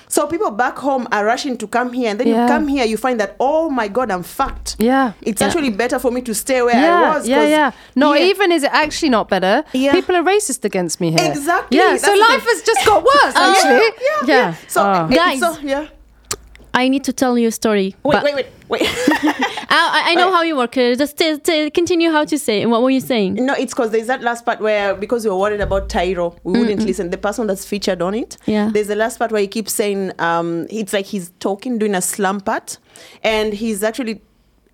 So 0.09 0.27
people 0.27 0.51
back 0.51 0.79
home 0.79 1.07
are 1.13 1.25
rushing 1.25 1.57
to 1.59 1.67
come 1.67 1.93
here, 1.93 2.11
and 2.11 2.21
then 2.21 2.29
Yeah. 2.29 2.43
you 2.43 2.49
come 2.49 2.69
here, 2.69 2.85
you 2.85 2.97
find 2.97 3.19
that 3.21 3.37
oh 3.41 3.69
my 3.71 3.89
god, 3.89 4.11
I'm 4.11 4.23
fucked. 4.23 4.77
Yeah. 4.79 5.13
it's 5.23 5.41
Yeah. 5.41 5.49
actually 5.49 5.71
better 5.71 5.99
for 5.99 6.11
me 6.11 6.21
to 6.23 6.35
stay 6.35 6.63
where 6.63 6.75
I 6.77 7.17
was. 7.17 7.27
yeah, 7.29 7.43
yeah. 7.43 7.71
Here- 7.95 8.27
even 8.31 8.53
is 8.53 8.63
it 8.63 8.71
actually 8.73 9.11
not 9.11 9.29
better. 9.29 9.65
Yeah. 9.73 9.93
People 9.93 10.15
are 10.17 10.23
racist 10.23 10.65
against 10.65 11.01
me 11.01 11.11
here. 11.11 11.25
Exactly, 11.31 11.79
Yeah. 11.79 11.97
So 11.97 12.13
life 12.15 12.45
has 12.47 12.63
just 12.63 12.85
got 12.87 13.03
worse. 13.03 13.35
Oh, 13.37 13.51
actually. 13.53 13.91
Yeah, 14.29 14.37
yeah. 14.37 14.55
So, 14.69 14.83
Oh. 14.83 15.09
Guys. 15.09 15.41
so 15.41 15.57
yeah. 15.63 15.87
I 16.77 16.89
need 16.89 17.05
to 17.05 17.13
tell 17.13 17.39
you 17.39 17.49
a 17.49 17.51
story. 17.53 17.97
Wait, 18.03 18.23
wait, 18.23 18.35
wait, 18.35 18.47
wait. 18.69 18.83
I, 19.69 20.03
I 20.09 20.15
know 20.15 20.31
how 20.31 20.43
you 20.43 20.57
work. 20.57 20.77
Uh, 20.77 20.95
Just 20.95 21.17
t- 21.17 21.39
t- 21.39 21.71
continue 21.71 22.11
how 22.11 22.25
to 22.27 22.39
say. 22.39 22.61
And 22.61 22.71
what 22.71 22.83
were 22.83 22.91
you 22.91 23.01
saying? 23.01 23.35
No, 23.35 23.55
it's 23.55 23.73
because 23.73 23.91
there's 23.93 24.07
that 24.09 24.21
last 24.23 24.45
part 24.45 24.61
where 24.61 24.95
because 24.95 25.25
we 25.25 25.31
were 25.31 25.39
worried 25.39 25.63
about 25.63 25.89
Tyro, 25.89 26.37
we 26.45 26.59
wouldn't 26.59 26.83
listen. 26.83 27.09
The 27.11 27.17
person 27.19 27.47
that's 27.47 27.65
featured 27.65 28.03
on 28.03 28.15
it. 28.15 28.37
Yeah. 28.45 28.71
There's 28.73 28.89
the 28.89 28.95
last 28.95 29.19
part 29.19 29.33
where 29.33 29.41
he 29.41 29.49
keeps 29.49 29.73
saying, 29.73 30.13
um, 30.19 30.67
it's 30.71 30.93
like 30.93 31.07
he's 31.07 31.31
talking, 31.41 31.79
doing 31.79 31.95
a 31.95 32.03
slam 32.03 32.41
part, 32.43 32.77
and 33.23 33.55
he's 33.55 33.83
actually 33.83 34.21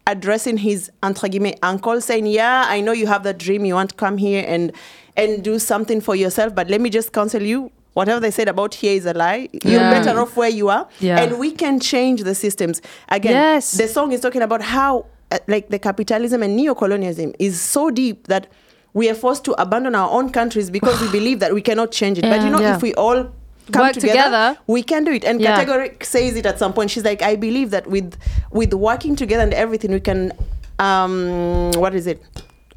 addressing 0.09 0.57
his 0.59 0.91
entre 1.05 1.29
guillemets 1.29 1.59
uncle, 1.63 2.01
saying, 2.01 2.27
"Yeah, 2.27 2.65
I 2.67 2.81
know 2.81 2.91
you 2.93 3.07
have 3.07 3.23
that 3.23 3.39
dream. 3.39 3.65
You 3.65 3.75
want 3.75 3.91
to 3.91 3.97
come 3.97 4.19
here 4.19 4.45
and 4.47 4.73
and 5.17 5.45
do 5.45 5.61
something 5.61 6.01
for 6.01 6.17
yourself, 6.17 6.53
but 6.55 6.69
let 6.69 6.81
me 6.81 6.91
just 6.91 7.13
counsel 7.13 7.43
you." 7.43 7.71
Whatever 7.95 8.21
they 8.21 8.31
said 8.31 8.49
about 8.49 8.75
here 8.75 8.95
is 8.97 9.05
a 9.07 9.13
lie. 9.13 9.49
You're 9.53 9.81
Yeah. 9.81 9.91
better 10.03 10.19
off 10.21 10.37
where 10.37 10.49
you 10.49 10.69
are, 10.71 10.89
Yeah. 11.01 11.21
and 11.21 11.39
we 11.39 11.51
can 11.53 11.79
change 11.79 12.23
the 12.23 12.35
systems. 12.35 12.81
Again, 13.11 13.33
Yes. 13.33 13.73
the 13.73 13.87
song 13.89 14.13
is 14.13 14.21
talking 14.21 14.43
about 14.43 14.63
how 14.63 15.07
uh, 15.31 15.39
like 15.49 15.69
the 15.71 15.79
capitalism 15.79 16.43
and 16.43 16.55
neo-colonialism 16.57 17.33
is 17.39 17.59
so 17.59 17.91
deep 17.91 18.27
that 18.29 18.47
we 18.93 19.09
are 19.09 19.15
forced 19.15 19.45
to 19.45 19.53
abandon 19.61 19.95
our 19.95 20.11
own 20.11 20.29
countries 20.31 20.69
because 20.71 21.01
we 21.01 21.09
believe 21.19 21.39
that 21.41 21.55
we 21.55 21.63
cannot 21.63 21.91
change 21.91 22.19
it 22.19 22.23
but 22.25 22.43
you 22.43 22.51
know 22.51 22.61
Yeah. 22.61 22.77
if 22.77 22.83
we 22.83 22.93
all 22.95 23.31
come 23.73 23.83
Work 23.87 23.93
together, 23.95 24.25
together. 24.25 24.59
we 24.67 24.83
can 24.83 25.05
do 25.05 25.13
it 25.13 25.25
and 25.25 25.41
Yeah. 25.41 25.57
KT 25.65 25.69
Gorique 25.69 26.05
says 26.05 26.37
it 26.37 26.45
at 26.45 26.59
some 26.59 26.75
point 26.75 26.91
she's 26.91 27.05
like 27.05 27.23
i 27.23 27.35
believe 27.37 27.71
that 27.71 27.87
with 27.87 28.17
with 28.51 28.75
working 28.75 29.17
together 29.17 29.43
and 29.43 29.55
everything 29.55 29.91
we 29.93 30.01
can 30.01 30.33
um 30.79 31.71
what 31.77 31.95
is 31.95 32.07
it 32.07 32.21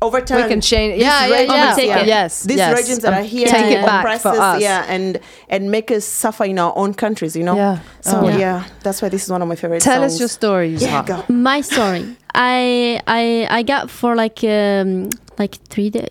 overturn 0.01 0.41
We 0.43 0.47
can 0.49 0.61
change- 0.61 0.95
these 0.95 1.03
yeah, 1.03 1.25
yeah, 1.25 1.35
regimes, 1.41 1.77
yeah. 1.77 1.99
It. 1.99 2.07
Yes, 2.07 2.43
these 2.43 2.57
yes. 2.57 2.73
regimes 2.79 2.99
that 2.99 3.13
Um, 3.13 3.19
are 3.19 3.23
here 3.23 3.47
take 3.47 3.65
to 3.65 3.79
it 3.79 3.85
back 3.85 3.99
oppress 4.03 4.21
for 4.21 4.29
us, 4.29 4.39
us. 4.39 4.61
yeah 4.61 4.85
and 4.87 5.19
and 5.49 5.71
make 5.71 5.89
us 5.91 6.03
suffer 6.05 6.43
in 6.45 6.59
our 6.59 6.73
own 6.75 6.93
countries 6.93 7.35
you 7.35 7.43
know 7.43 7.55
Yeah. 7.55 7.79
so 8.01 8.19
Oh. 8.19 8.27
yeah. 8.27 8.37
Yeah. 8.37 8.63
that's 8.83 9.01
why 9.01 9.09
this 9.09 9.23
is 9.23 9.29
one 9.31 9.41
of 9.41 9.47
my 9.47 9.55
favorite 9.55 9.81
Tell 9.81 10.01
songs 10.01 10.13
us 10.15 10.19
your 10.19 10.29
story. 10.29 10.69
yeah 10.75 11.03
go. 11.05 11.23
My 11.29 11.61
story. 11.61 12.03
I 12.33 12.99
I 13.07 13.47
I 13.49 13.63
got 13.63 13.89
for 13.89 14.15
like 14.15 14.39
um, 14.43 15.09
like 15.39 15.55
three 15.69 15.89
days. 15.89 16.09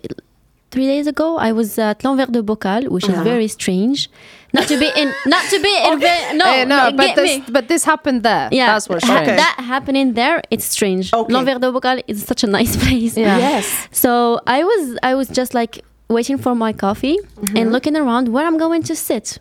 Three 0.71 0.87
days 0.87 1.07
ago, 1.07 1.37
I 1.37 1.53
was 1.53 1.79
at 1.79 2.03
l'Envers 2.03 2.31
de 2.31 2.41
Bocal, 2.43 2.89
which 2.89 3.07
is 3.07 3.17
very 3.23 3.47
strange. 3.47 4.09
Not 4.57 4.67
to 4.71 4.77
be 4.83 4.89
in, 5.01 5.07
not 5.35 5.43
to 5.53 5.57
be 5.67 5.73
in. 5.87 5.99
No, 6.41 6.45
Eh, 6.45 6.63
no, 6.73 6.79
but 6.99 7.05
get 7.07 7.15
this, 7.21 7.37
me. 7.39 7.43
but 7.55 7.63
this 7.67 7.83
happened 7.91 8.19
there. 8.29 8.47
Yeah, 8.51 8.67
that's 8.73 8.87
what's 8.89 9.05
ha- 9.05 9.21
strange. 9.21 9.37
that 9.43 9.55
happening 9.73 10.13
there, 10.21 10.37
it's 10.53 10.65
strange. 10.77 11.05
Okay. 11.13 11.33
L'Envers 11.33 11.59
de 11.59 11.71
Bocal 11.71 11.97
is 12.07 12.17
such 12.31 12.43
a 12.43 12.47
nice 12.47 12.73
place. 12.83 13.13
Yeah. 13.17 13.37
yes 13.37 13.65
So 13.91 14.39
I 14.57 14.59
was 14.69 14.81
I 15.09 15.13
was 15.19 15.27
just 15.39 15.53
like 15.53 15.73
waiting 16.09 16.37
for 16.37 16.53
my 16.55 16.73
coffee 16.73 17.17
Mm-hmm. 17.35 17.57
and 17.57 17.71
looking 17.71 17.95
around 17.97 18.29
where 18.29 18.45
I'm 18.45 18.57
going 18.57 18.83
to 18.83 18.95
sit. 18.95 19.39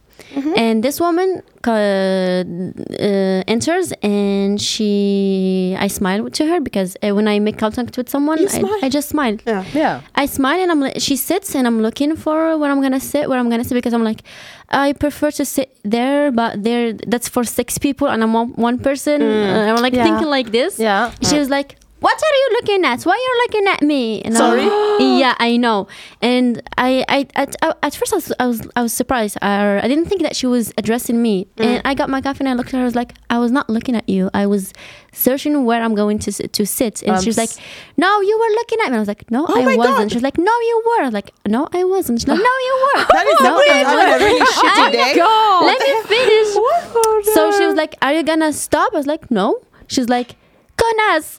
And 0.56 0.82
this 0.82 1.00
woman 1.00 1.42
uh, 1.66 1.70
uh, 1.70 3.42
enters 3.54 3.92
and 4.02 4.60
she 4.60 5.76
I 5.78 5.88
smile 5.88 6.28
to 6.30 6.46
her 6.46 6.60
because 6.60 6.96
uh, 7.02 7.14
when 7.14 7.26
I 7.28 7.38
make 7.40 7.58
contact 7.58 7.96
with 7.96 8.08
someone 8.08 8.38
I. 8.38 8.62
I 8.86 8.88
just 8.88 9.08
smile. 9.08 9.36
yeah 9.46 9.64
yeah. 9.74 10.00
I 10.14 10.26
smile 10.26 10.60
and 10.60 10.70
I'm 10.70 10.80
li- 10.80 10.98
she 10.98 11.16
sits 11.16 11.54
and 11.56 11.66
I'm 11.66 11.80
looking 11.82 12.16
for 12.16 12.56
where 12.58 12.70
I'm 12.70 12.80
gonna 12.80 13.00
sit 13.00 13.28
where 13.28 13.38
I'm 13.38 13.50
gonna 13.50 13.64
sit 13.64 13.74
because 13.74 13.94
I'm 13.94 14.04
like 14.04 14.22
I 14.70 14.92
prefer 14.92 15.30
to 15.32 15.44
sit 15.44 15.68
there 15.82 16.30
but 16.32 16.62
there 16.62 16.92
that's 16.92 17.28
for 17.28 17.44
six 17.44 17.78
people 17.78 18.08
and 18.08 18.22
I'm 18.22 18.32
one, 18.32 18.48
one 18.68 18.78
person 18.78 19.20
uh, 19.22 19.72
I'm 19.74 19.82
like 19.82 19.94
Yeah. 19.94 20.04
thinking 20.04 20.28
like 20.28 20.50
this 20.52 20.78
Yeah. 20.78 21.12
she 21.28 21.38
was 21.38 21.48
like 21.50 21.76
what 22.04 22.18
are 22.28 22.34
you 22.42 22.48
looking 22.56 22.84
at? 22.84 23.02
Why 23.04 23.16
you're 23.24 23.40
looking 23.44 23.66
at 23.74 23.80
me? 23.82 24.20
And 24.22 24.34
Sorry? 24.36 24.62
like, 24.64 25.00
yeah 25.22 25.34
I 25.38 25.56
know. 25.56 25.88
And 26.20 26.62
I, 26.78 27.04
I 27.08 27.18
at, 27.34 27.56
at 27.82 27.94
first 27.94 28.12
I 28.12 28.16
was, 28.16 28.32
I 28.38 28.46
was 28.46 28.60
I 28.76 28.82
was 28.82 28.92
surprised. 28.92 29.38
I, 29.42 29.78
I 29.84 29.88
didn't 29.88 30.06
think 30.06 30.22
that 30.22 30.36
she 30.36 30.46
was 30.46 30.72
addressing 30.78 31.20
me. 31.20 31.46
Mm. 31.56 31.64
and 31.66 31.82
I 31.84 31.94
got 31.94 32.08
my 32.10 32.20
coffee 32.20 32.40
and 32.40 32.48
I 32.48 32.54
looked 32.54 32.70
at 32.74 32.78
her 32.78 32.82
I 32.82 32.84
was 32.84 32.94
like 33.02 33.14
I 33.30 33.38
was 33.38 33.50
not 33.58 33.66
looking 33.70 33.96
at 33.96 34.06
you. 34.08 34.30
I 34.34 34.44
was 34.46 34.72
searching 35.12 35.64
where 35.64 35.82
I'm 35.82 35.94
going 35.94 36.18
to 36.20 36.30
sit, 36.32 36.52
to 36.52 36.66
sit. 36.66 37.02
And 37.02 37.22
she 37.22 37.28
was 37.30 37.38
Um, 37.38 37.42
like 37.44 37.52
no 37.96 38.20
you 38.20 38.36
were 38.38 38.52
looking 38.60 38.78
at 38.80 38.86
me. 38.90 38.94
And 38.94 38.96
I 38.96 39.02
was 39.04 39.08
like 39.08 39.30
no 39.30 39.46
Oh 39.48 39.54
I 39.60 39.76
wasn't. 39.76 39.98
God. 39.98 40.10
she 40.10 40.16
was 40.16 40.22
like 40.30 40.38
no 40.38 40.54
you 40.70 40.76
were. 40.86 41.02
I 41.02 41.04
was 41.10 41.14
like 41.20 41.30
no 41.48 41.68
I 41.72 41.84
wasn't. 41.84 42.20
She's 42.20 42.28
like 42.28 42.38
no 42.50 42.54
you 42.68 42.74
were. 42.84 43.00
That 43.16 43.26
is 43.32 43.40
no, 43.40 43.52
I 43.70 43.74
having 43.80 43.98
a 43.98 44.12
wasn't. 44.12 44.22
really 44.28 44.46
shitty 44.58 44.92
day. 44.92 45.12
God. 45.16 45.64
let 45.70 45.78
me 45.80 45.92
finish. 46.12 46.50
Oh, 46.96 47.22
so 47.34 47.50
she 47.58 47.66
was 47.66 47.74
like 47.76 47.94
are 48.02 48.12
you 48.12 48.22
gonna 48.22 48.52
stop? 48.52 48.92
I 48.92 48.96
was 48.96 49.06
like 49.06 49.30
no. 49.30 49.58
She's 49.88 50.08
like 50.08 50.36
connasse 50.76 51.38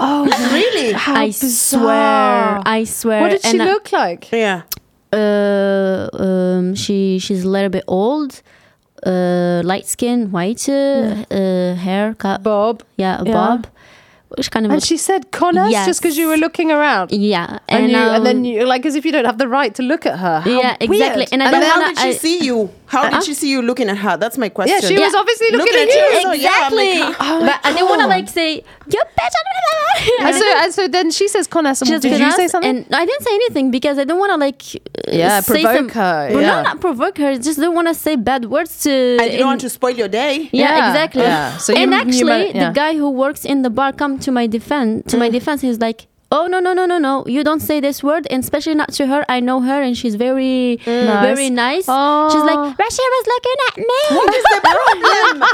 oh, 0.00 0.24
really? 0.52 0.92
How 0.92 1.14
I 1.14 1.26
bizarre. 1.28 1.80
swear 1.80 2.62
I 2.66 2.84
swear 2.84 3.20
What 3.22 3.30
did 3.30 3.42
she 3.42 3.50
And 3.50 3.62
I- 3.62 3.66
look 3.72 3.92
like? 3.92 4.30
yeah 4.32 4.62
uh, 5.12 6.08
um, 6.12 6.74
she 6.76 7.18
she's 7.18 7.44
a 7.44 7.48
little 7.48 7.68
bit 7.68 7.82
old, 7.88 8.42
uh, 9.04 9.60
light 9.64 9.86
skin, 9.86 10.30
white, 10.30 10.68
uh, 10.68 11.24
uh, 11.30 11.74
hair 11.74 12.14
cut, 12.14 12.42
Bob. 12.44 12.82
yeah, 12.96 13.20
Yeah. 13.24 13.32
bob. 13.32 13.66
Which 14.36 14.52
kind 14.52 14.64
of 14.66 14.70
And 14.70 14.80
she 14.80 14.96
said 14.96 15.32
Connors 15.32 15.72
Yes. 15.72 15.86
just 15.86 16.00
because 16.00 16.16
you 16.16 16.28
were 16.28 16.36
looking 16.36 16.70
around. 16.70 17.10
yeah, 17.10 17.58
And, 17.68 17.82
and, 17.86 17.90
you, 17.90 17.98
and 17.98 18.24
then 18.24 18.36
um, 18.36 18.44
you 18.44 18.64
like 18.64 18.86
as 18.86 18.94
if 18.94 19.04
you 19.04 19.10
don't 19.10 19.24
have 19.24 19.38
the 19.38 19.48
right 19.48 19.74
to 19.74 19.82
look 19.82 20.06
at 20.06 20.20
her. 20.20 20.38
How 20.42 20.48
Yeah, 20.50 20.76
exactly. 20.78 21.22
weird. 21.26 21.28
And 21.32 21.42
I 21.42 21.46
And 21.46 21.54
don't 21.54 21.64
how 21.68 21.80
wanna- 21.80 21.94
did 21.94 21.98
she 21.98 22.08
I- 22.10 22.12
see 22.12 22.44
you? 22.44 22.70
How 22.90 23.02
Uh-uh. 23.04 23.10
did 23.10 23.24
she 23.24 23.34
see 23.34 23.48
you 23.54 23.62
looking 23.62 23.88
at 23.88 23.98
her? 23.98 24.16
That's 24.16 24.36
my 24.36 24.48
question. 24.48 24.76
yeah, 24.82 24.88
she 24.88 24.98
was 24.98 25.14
obviously 25.14 25.46
looking, 25.52 25.72
Looking 25.74 25.82
at 25.82 25.88
at 25.88 25.94
you. 25.94 26.16
you. 26.18 26.22
So, 26.22 26.32
yeah, 26.32 26.48
exactly. 26.56 26.98
like, 27.00 27.16
oh 27.20 27.40
but 27.46 27.60
I 27.64 27.72
didn't 27.72 27.88
want 27.88 28.00
to 28.02 28.08
like 28.08 28.28
say 28.28 28.54
you 28.94 29.02
bitch. 29.18 29.36
And 30.20 30.34
so, 30.34 30.44
and 30.62 30.72
so 30.74 30.88
then 30.88 31.10
she 31.10 31.28
says 31.28 31.46
Connors. 31.46 31.82
And 31.82 32.00
did 32.02 32.18
you 32.18 32.30
say 32.32 32.48
something? 32.48 32.84
And 32.84 32.94
I 32.94 33.04
didn't 33.04 33.22
say 33.22 33.34
anything 33.34 33.70
because 33.70 33.98
I 33.98 34.04
don't 34.04 34.18
want 34.18 34.32
to 34.32 34.38
like 34.38 34.62
uh, 34.74 35.12
Yeah, 35.12 35.40
say 35.40 35.62
provoke 35.62 35.76
some, 35.76 35.88
her, 35.90 36.28
yeah. 36.30 36.40
no, 36.48 36.62
not 36.62 36.80
provoke 36.80 37.18
her. 37.18 37.36
Just 37.38 37.58
don't 37.60 37.74
want 37.74 37.88
to 37.88 37.94
say 37.94 38.16
bad 38.16 38.46
words 38.46 38.82
to. 38.84 38.90
and 39.20 39.26
you 39.26 39.32
in- 39.32 39.38
don't 39.38 39.46
want 39.48 39.60
to 39.62 39.70
spoil 39.70 39.90
your 40.02 40.08
day. 40.08 40.48
Yeah, 40.52 40.62
Yeah, 40.78 40.88
exactly. 40.90 41.22
yeah. 41.22 41.56
So 41.58 41.72
you- 41.72 41.78
and 41.82 41.92
you 41.92 41.98
actually, 41.98 42.24
might- 42.24 42.54
yeah. 42.54 42.68
the 42.68 42.74
guy 42.74 42.96
who 42.96 43.10
works 43.10 43.44
in 43.44 43.62
the 43.62 43.70
bar 43.70 43.92
come 43.92 44.18
to 44.20 44.32
my 44.32 44.46
defense. 44.46 45.10
To 45.12 45.16
my 45.18 45.28
defense, 45.28 45.60
he's 45.60 45.78
like, 45.78 46.06
"Oh 46.32 46.46
no, 46.46 46.60
no, 46.60 46.72
no, 46.72 46.86
no, 46.86 46.98
no! 46.98 47.24
You 47.26 47.42
don't 47.44 47.60
say 47.60 47.80
this 47.80 48.02
word, 48.02 48.26
and 48.30 48.42
especially 48.42 48.74
not 48.74 48.92
to 48.98 49.06
her. 49.06 49.24
I 49.28 49.40
know 49.40 49.60
her, 49.60 49.82
and 49.82 49.96
she's 49.96 50.14
very, 50.14 50.78
Nice. 50.86 51.26
very 51.28 51.50
nice. 51.50 51.86
Oh. 51.88 52.28
She's 52.32 52.42
like, 52.50 52.78
Russia 52.78 53.02
was 53.16 53.26
looking 53.34 53.58
at 53.68 53.74
me. 53.78 54.00
What 54.18 54.34
is 54.34 54.44
the 54.54 54.60
problem? 54.68 55.42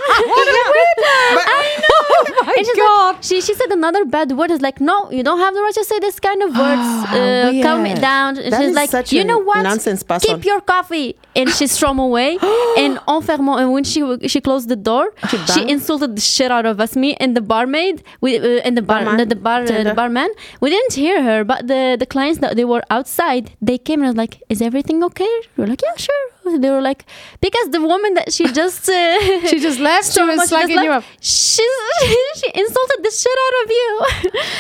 But- 1.37 1.47
oh 1.93 2.45
my 2.47 2.55
And 2.57 2.67
she's 2.67 2.77
God. 2.77 3.15
like, 3.15 3.23
she 3.23 3.41
she 3.41 3.55
said 3.55 3.71
another 3.71 4.05
bad 4.05 4.33
word. 4.33 4.51
Is 4.51 4.61
like, 4.61 4.81
no, 4.81 5.11
you 5.11 5.23
don't 5.23 5.39
have 5.39 5.55
the 5.55 5.61
right 5.63 5.75
to 5.75 5.85
say 5.85 5.99
this 5.99 6.19
kind 6.21 6.43
of 6.43 6.51
words. 6.51 6.87
how 7.11 7.17
uh, 7.17 7.63
calm 7.63 7.87
it 7.87 8.01
down. 8.01 8.39
And 8.39 8.53
That 8.53 8.63
she's 8.63 8.75
like, 8.75 9.13
you 9.13 9.25
know 9.25 9.39
what? 9.39 9.63
nonsense 9.63 10.03
person. 10.03 10.35
Keep 10.35 10.45
your 10.45 10.61
coffee. 10.61 11.17
And 11.35 11.51
she 11.51 11.67
stormed 11.67 12.01
away. 12.01 12.39
and 12.83 12.99
en 13.09 13.21
fermant, 13.29 13.61
and 13.61 13.73
when 13.73 13.85
she 13.85 14.01
she 14.29 14.41
closed 14.41 14.69
the 14.69 14.77
door, 14.77 15.13
she, 15.31 15.37
banged? 15.49 15.71
insulted 15.71 16.17
the 16.17 16.21
shit 16.21 16.51
out 16.51 16.67
of 16.67 16.81
us, 16.81 16.97
me 16.97 17.15
and 17.21 17.37
the 17.37 17.41
barmaid, 17.41 18.03
we 18.21 18.39
uh, 18.39 18.61
and 18.67 18.77
the 18.77 18.83
bar, 18.83 19.05
Barman? 19.05 19.17
the, 19.19 19.27
the 19.35 19.41
bar, 19.49 19.63
uh, 19.63 19.83
the 19.91 19.95
barman. 19.95 20.31
We 20.67 20.71
didn't 20.77 20.95
hear 21.05 21.23
her, 21.29 21.39
but 21.53 21.61
the 21.73 21.83
the 22.03 22.07
clients 22.15 22.39
that 22.45 22.53
they 22.59 22.67
were 22.73 22.83
outside, 22.97 23.45
they 23.69 23.79
came 23.79 23.99
and 24.01 24.07
I 24.09 24.11
was 24.15 24.21
like, 24.25 24.35
"Is 24.53 24.61
everything 24.69 24.99
okay?" 25.11 25.35
We 25.55 25.59
were 25.63 25.71
like, 25.73 25.83
"Yeah, 25.87 25.95
sure." 26.07 26.25
They 26.65 26.71
were 26.77 26.83
like, 26.91 27.03
because 27.47 27.67
the 27.77 27.83
woman 27.93 28.15
that 28.19 28.33
she 28.37 28.45
just 28.61 28.83
uh, 28.89 29.47
She 29.51 29.59
just 29.69 29.79
left 29.91 30.07
so 30.19 30.27
much 30.27 30.39
just 30.39 30.51
slagging 30.53 30.71
you 30.87 30.91
like, 30.91 30.97
off. 30.99 31.07
She's, 31.21 31.77
she 32.41 32.49
insulted 32.65 33.01
the 33.07 33.13
shit 33.21 33.39
out 33.47 33.57
of 33.63 33.69
you. 33.79 33.91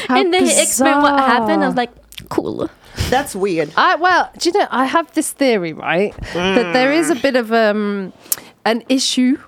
How 0.08 0.16
and 0.20 0.26
then 0.32 0.42
he 0.46 0.54
explained 0.66 1.02
what 1.02 1.18
happened. 1.18 1.60
I 1.64 1.66
was 1.66 1.76
like, 1.82 1.92
cool. 2.28 2.70
That's 3.10 3.34
weird. 3.34 3.68
I 3.76 3.96
well, 3.96 4.30
do 4.38 4.48
you 4.48 4.52
know? 4.58 4.66
I 4.70 4.84
have 4.96 5.06
this 5.18 5.28
theory, 5.32 5.72
right? 5.72 6.12
That 6.34 6.72
there 6.72 6.92
is 7.00 7.10
a 7.10 7.18
bit 7.26 7.34
of 7.34 7.52
um, 7.52 8.12
an 8.64 8.84
issue 8.88 9.38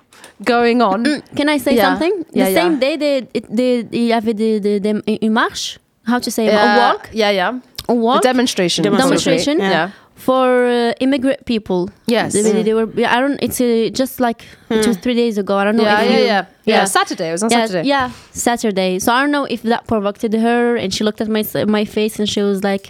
going 0.43 0.81
on. 0.81 1.05
Can 1.35 1.47
I 1.49 1.57
say 1.57 1.75
Yeah. 1.75 1.87
something? 1.87 2.13
Yeah, 2.31 2.45
the 2.45 2.51
yeah. 2.51 2.61
same 2.61 2.79
day, 2.79 2.93
they, 3.03 3.15
it- 3.33 3.47
they, 3.49 3.87
il 3.91 4.07
y 4.07 4.13
avait 4.13 4.35
des, 4.35 4.59
des, 4.59 4.79
des, 4.79 5.19
une 5.21 5.33
marche. 5.33 5.79
How 6.09 6.19
to 6.19 6.31
say 6.31 6.45
Uh, 6.47 6.57
a 6.57 6.77
walk? 6.81 7.09
Yeah, 7.13 7.31
yeah. 7.39 7.59
A 7.87 7.93
walk. 7.93 8.21
The 8.21 8.27
demonstration. 8.33 8.83
Demonstration. 8.83 9.59
Yeah. 9.59 9.71
Yeah. 9.71 9.89
for 10.29 10.47
uh, 10.67 10.93
immigrant 11.05 11.39
people. 11.45 11.89
Yes. 12.05 12.33
They, 12.33 12.63
they 12.67 12.73
were. 12.73 12.89
yeah, 13.01 13.15
I 13.15 13.21
don't. 13.23 13.39
It's 13.41 13.59
uh, 13.61 13.89
just 14.01 14.19
like 14.19 14.41
two 14.83 14.93
three 15.03 15.15
days 15.15 15.37
ago. 15.37 15.53
I 15.61 15.63
don't 15.65 15.77
know. 15.77 15.83
Yeah, 15.89 16.01
if 16.03 16.11
yeah, 16.11 16.17
you, 16.19 16.25
yeah, 16.25 16.45
yeah. 16.65 16.85
Saturday. 16.85 17.29
It 17.29 17.35
was 17.37 17.43
on 17.43 17.49
yeah, 17.51 17.65
Saturday. 17.65 17.87
yeah, 17.93 18.11
Saturday. 18.31 18.91
So 18.99 19.07
I 19.15 19.21
don't 19.21 19.31
know 19.37 19.45
if 19.55 19.61
that 19.71 19.83
provoked 19.87 20.21
her, 20.47 20.75
and 20.81 20.89
she 20.93 21.03
looked 21.07 21.21
at 21.21 21.29
my 21.29 21.43
my 21.77 21.85
face 21.85 22.19
and 22.19 22.27
she 22.33 22.41
was 22.49 22.59
like, 22.71 22.85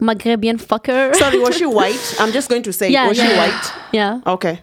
"Maghrebian 0.00 0.58
fucker." 0.70 1.14
Sorry, 1.16 1.38
was 1.46 1.56
she 1.56 1.66
white? 1.80 2.04
I'm 2.20 2.32
just 2.32 2.48
going 2.48 2.62
to 2.62 2.72
say, 2.72 2.86
Yeah, 2.90 3.08
was 3.08 3.18
yeah. 3.18 3.26
she 3.28 3.36
white? 3.42 3.64
yeah. 3.92 4.20
Okay. 4.34 4.60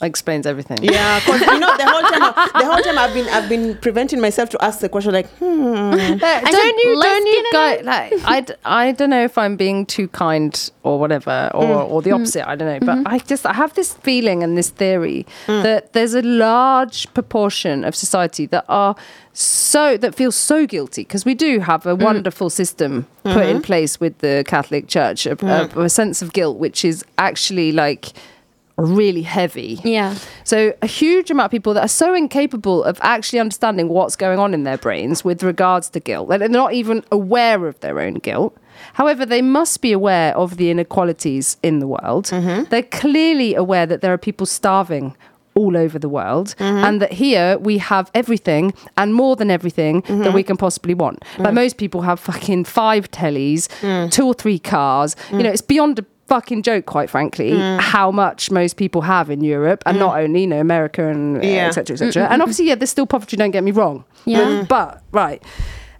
Explains 0.00 0.46
everything. 0.46 0.78
Yeah, 0.82 1.18
because 1.18 1.40
you 1.40 1.58
know 1.58 1.76
the 1.76 1.84
whole 1.86 2.02
time, 2.02 2.50
the 2.60 2.64
whole 2.66 2.82
time 2.82 2.98
I've 2.98 3.12
been, 3.12 3.28
I've 3.30 3.48
been 3.48 3.76
preventing 3.78 4.20
myself 4.20 4.48
to 4.50 4.64
ask 4.64 4.78
the 4.78 4.88
question 4.88 5.12
like, 5.12 5.26
hmm. 5.38 5.90
Don't 5.90 6.20
said, 6.20 6.72
you? 6.84 6.96
"Let's 6.96 7.08
Don't 7.08 7.26
you 7.26 7.42
get 7.42 7.52
guys 7.52 7.84
like? 7.84 8.12
I, 8.24 8.40
d- 8.42 8.54
I 8.64 8.92
don't 8.92 9.10
know 9.10 9.24
if 9.24 9.36
I'm 9.36 9.56
being 9.56 9.84
too 9.86 10.06
kind 10.08 10.70
or 10.84 11.00
whatever, 11.00 11.50
or 11.52 11.64
Mm. 11.64 11.90
or 11.90 12.02
the 12.02 12.12
opposite. 12.12 12.48
I 12.48 12.54
don't 12.54 12.68
know, 12.68 12.86
Mm-hmm. 12.86 13.02
but 13.02 13.12
I 13.12 13.18
just 13.18 13.44
I 13.44 13.52
have 13.54 13.74
this 13.74 13.92
feeling 13.94 14.42
and 14.44 14.56
this 14.56 14.70
theory 14.70 15.26
that 15.48 15.92
there's 15.94 16.14
a 16.14 16.22
large 16.22 17.12
proportion 17.12 17.84
of 17.84 17.96
society 17.96 18.46
that 18.46 18.64
are 18.68 18.94
so 19.32 19.96
that 19.96 20.14
feel 20.14 20.30
so 20.32 20.64
guilty 20.66 21.02
because 21.02 21.24
we 21.24 21.34
do 21.34 21.58
have 21.60 21.82
Mm. 21.82 21.90
a 21.90 21.94
wonderful 21.96 22.50
system 22.50 23.06
put 23.24 23.46
in 23.46 23.62
place 23.62 23.98
with 23.98 24.18
the 24.18 24.44
Catholic 24.46 24.86
Church, 24.88 25.26
a, 25.26 25.36
a, 25.44 25.82
a 25.82 25.88
sense 25.88 26.22
of 26.22 26.32
guilt 26.32 26.58
which 26.58 26.84
is 26.84 27.04
actually 27.18 27.72
like 27.72 28.12
really 28.78 29.22
heavy. 29.22 29.80
Yeah. 29.84 30.16
So 30.44 30.72
a 30.80 30.86
huge 30.86 31.30
amount 31.30 31.46
of 31.46 31.50
people 31.50 31.74
that 31.74 31.84
are 31.84 31.88
so 31.88 32.14
incapable 32.14 32.84
of 32.84 32.98
actually 33.02 33.40
understanding 33.40 33.88
what's 33.88 34.16
going 34.16 34.38
on 34.38 34.54
in 34.54 34.62
their 34.62 34.78
brains 34.78 35.24
with 35.24 35.42
regards 35.42 35.90
to 35.90 36.00
guilt. 36.00 36.28
They're 36.28 36.48
not 36.48 36.72
even 36.72 37.04
aware 37.10 37.66
of 37.66 37.78
their 37.80 38.00
own 38.00 38.14
guilt. 38.14 38.56
However, 38.92 39.26
they 39.26 39.42
must 39.42 39.82
be 39.82 39.92
aware 39.92 40.36
of 40.36 40.56
the 40.56 40.70
inequalities 40.70 41.56
in 41.62 41.80
the 41.80 41.88
world. 41.88 42.26
Mm-hmm. 42.26 42.64
They're 42.70 42.82
clearly 42.82 43.54
aware 43.56 43.86
that 43.86 44.00
there 44.00 44.12
are 44.12 44.18
people 44.18 44.46
starving 44.46 45.16
all 45.54 45.76
over 45.76 45.98
the 45.98 46.08
world 46.08 46.54
mm-hmm. 46.58 46.84
and 46.84 47.02
that 47.02 47.12
here 47.12 47.58
we 47.58 47.78
have 47.78 48.10
everything 48.14 48.72
and 48.96 49.12
more 49.12 49.34
than 49.34 49.50
everything 49.50 50.02
that 50.02 50.08
mm-hmm. 50.08 50.32
we 50.32 50.44
can 50.44 50.56
possibly 50.56 50.94
want. 50.94 51.24
Like 51.38 51.50
mm. 51.50 51.54
most 51.54 51.78
people 51.78 52.02
have 52.02 52.20
fucking 52.20 52.64
five 52.64 53.10
tellies, 53.10 53.66
mm. 53.80 54.08
two 54.12 54.24
or 54.24 54.34
three 54.34 54.60
cars. 54.60 55.16
You 55.32 55.38
mm. 55.38 55.42
know, 55.42 55.50
it's 55.50 55.60
beyond 55.60 55.98
a 55.98 56.06
fucking 56.28 56.62
joke, 56.62 56.86
quite 56.86 57.10
frankly, 57.10 57.52
mm. 57.52 57.80
how 57.80 58.10
much 58.10 58.50
most 58.50 58.76
people 58.76 59.02
have 59.02 59.30
in 59.30 59.42
Europe, 59.42 59.82
and 59.86 59.96
mm. 59.96 60.00
not 60.00 60.20
only 60.20 60.42
you 60.42 60.46
know 60.46 60.60
America 60.60 61.08
and 61.08 61.38
uh, 61.38 61.40
Yeah. 61.40 61.68
etc. 61.68 61.94
etc. 61.94 62.28
And 62.30 62.42
obviously, 62.42 62.66
yeah, 62.66 62.76
there's 62.76 62.90
still 62.90 63.06
poverty. 63.06 63.36
Don't 63.36 63.50
get 63.50 63.64
me 63.64 63.70
wrong. 63.72 64.04
Yeah. 64.24 64.64
But, 64.68 65.02
but 65.10 65.18
right. 65.18 65.42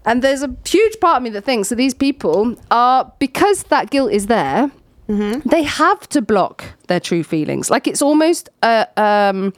And 0.04 0.22
there's 0.22 0.42
a 0.42 0.54
huge 0.64 1.00
part 1.00 1.18
of 1.18 1.22
me 1.22 1.30
that 1.30 1.44
thinks 1.44 1.68
that 1.68 1.76
these 1.76 1.94
people 1.94 2.56
are 2.70 3.12
because 3.18 3.64
that 3.64 3.90
guilt 3.90 4.12
is 4.12 4.26
there. 4.26 4.70
Mm-hmm. 5.08 5.48
They 5.48 5.62
have 5.62 6.08
to 6.10 6.22
block 6.22 6.64
their 6.86 7.00
true 7.00 7.24
feelings. 7.24 7.70
Like 7.70 7.86
it's 7.86 8.02
almost 8.02 8.48
uh, 8.62 8.86
um, 8.96 9.52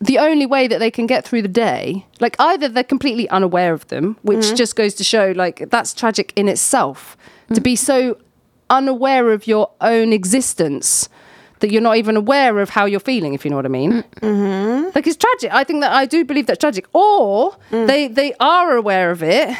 the 0.00 0.18
only 0.18 0.46
way 0.46 0.66
that 0.66 0.78
they 0.78 0.90
can 0.90 1.06
get 1.06 1.24
through 1.24 1.42
the 1.42 1.48
day. 1.48 2.06
Like 2.20 2.36
either 2.38 2.68
they're 2.68 2.84
completely 2.84 3.28
unaware 3.30 3.72
of 3.72 3.86
them, 3.88 4.16
which 4.22 4.40
mm-hmm. 4.40 4.56
just 4.56 4.76
goes 4.76 4.94
to 4.94 5.04
show 5.04 5.32
like 5.36 5.70
that's 5.70 5.94
tragic 5.94 6.32
in 6.36 6.48
itself 6.48 7.16
to 7.54 7.60
mm. 7.60 7.64
be 7.64 7.76
so 7.76 8.18
unaware 8.78 9.30
of 9.36 9.46
your 9.46 9.70
own 9.80 10.12
existence 10.12 11.08
that 11.60 11.70
you're 11.70 11.86
not 11.90 11.96
even 11.96 12.16
aware 12.16 12.58
of 12.58 12.70
how 12.70 12.84
you're 12.86 13.06
feeling 13.12 13.34
if 13.34 13.44
you 13.44 13.50
know 13.50 13.56
what 13.56 13.66
i 13.72 13.74
mean. 13.80 13.92
Mm-hmm. 14.20 14.90
Like 14.94 15.06
it's 15.06 15.16
tragic. 15.16 15.50
I 15.60 15.62
think 15.64 15.80
that 15.82 15.92
i 15.92 16.04
do 16.06 16.24
believe 16.24 16.46
that's 16.46 16.58
tragic. 16.66 16.86
Or 16.92 17.56
mm. 17.70 17.86
they 17.86 18.08
they 18.08 18.30
are 18.40 18.76
aware 18.76 19.10
of 19.12 19.22
it 19.22 19.56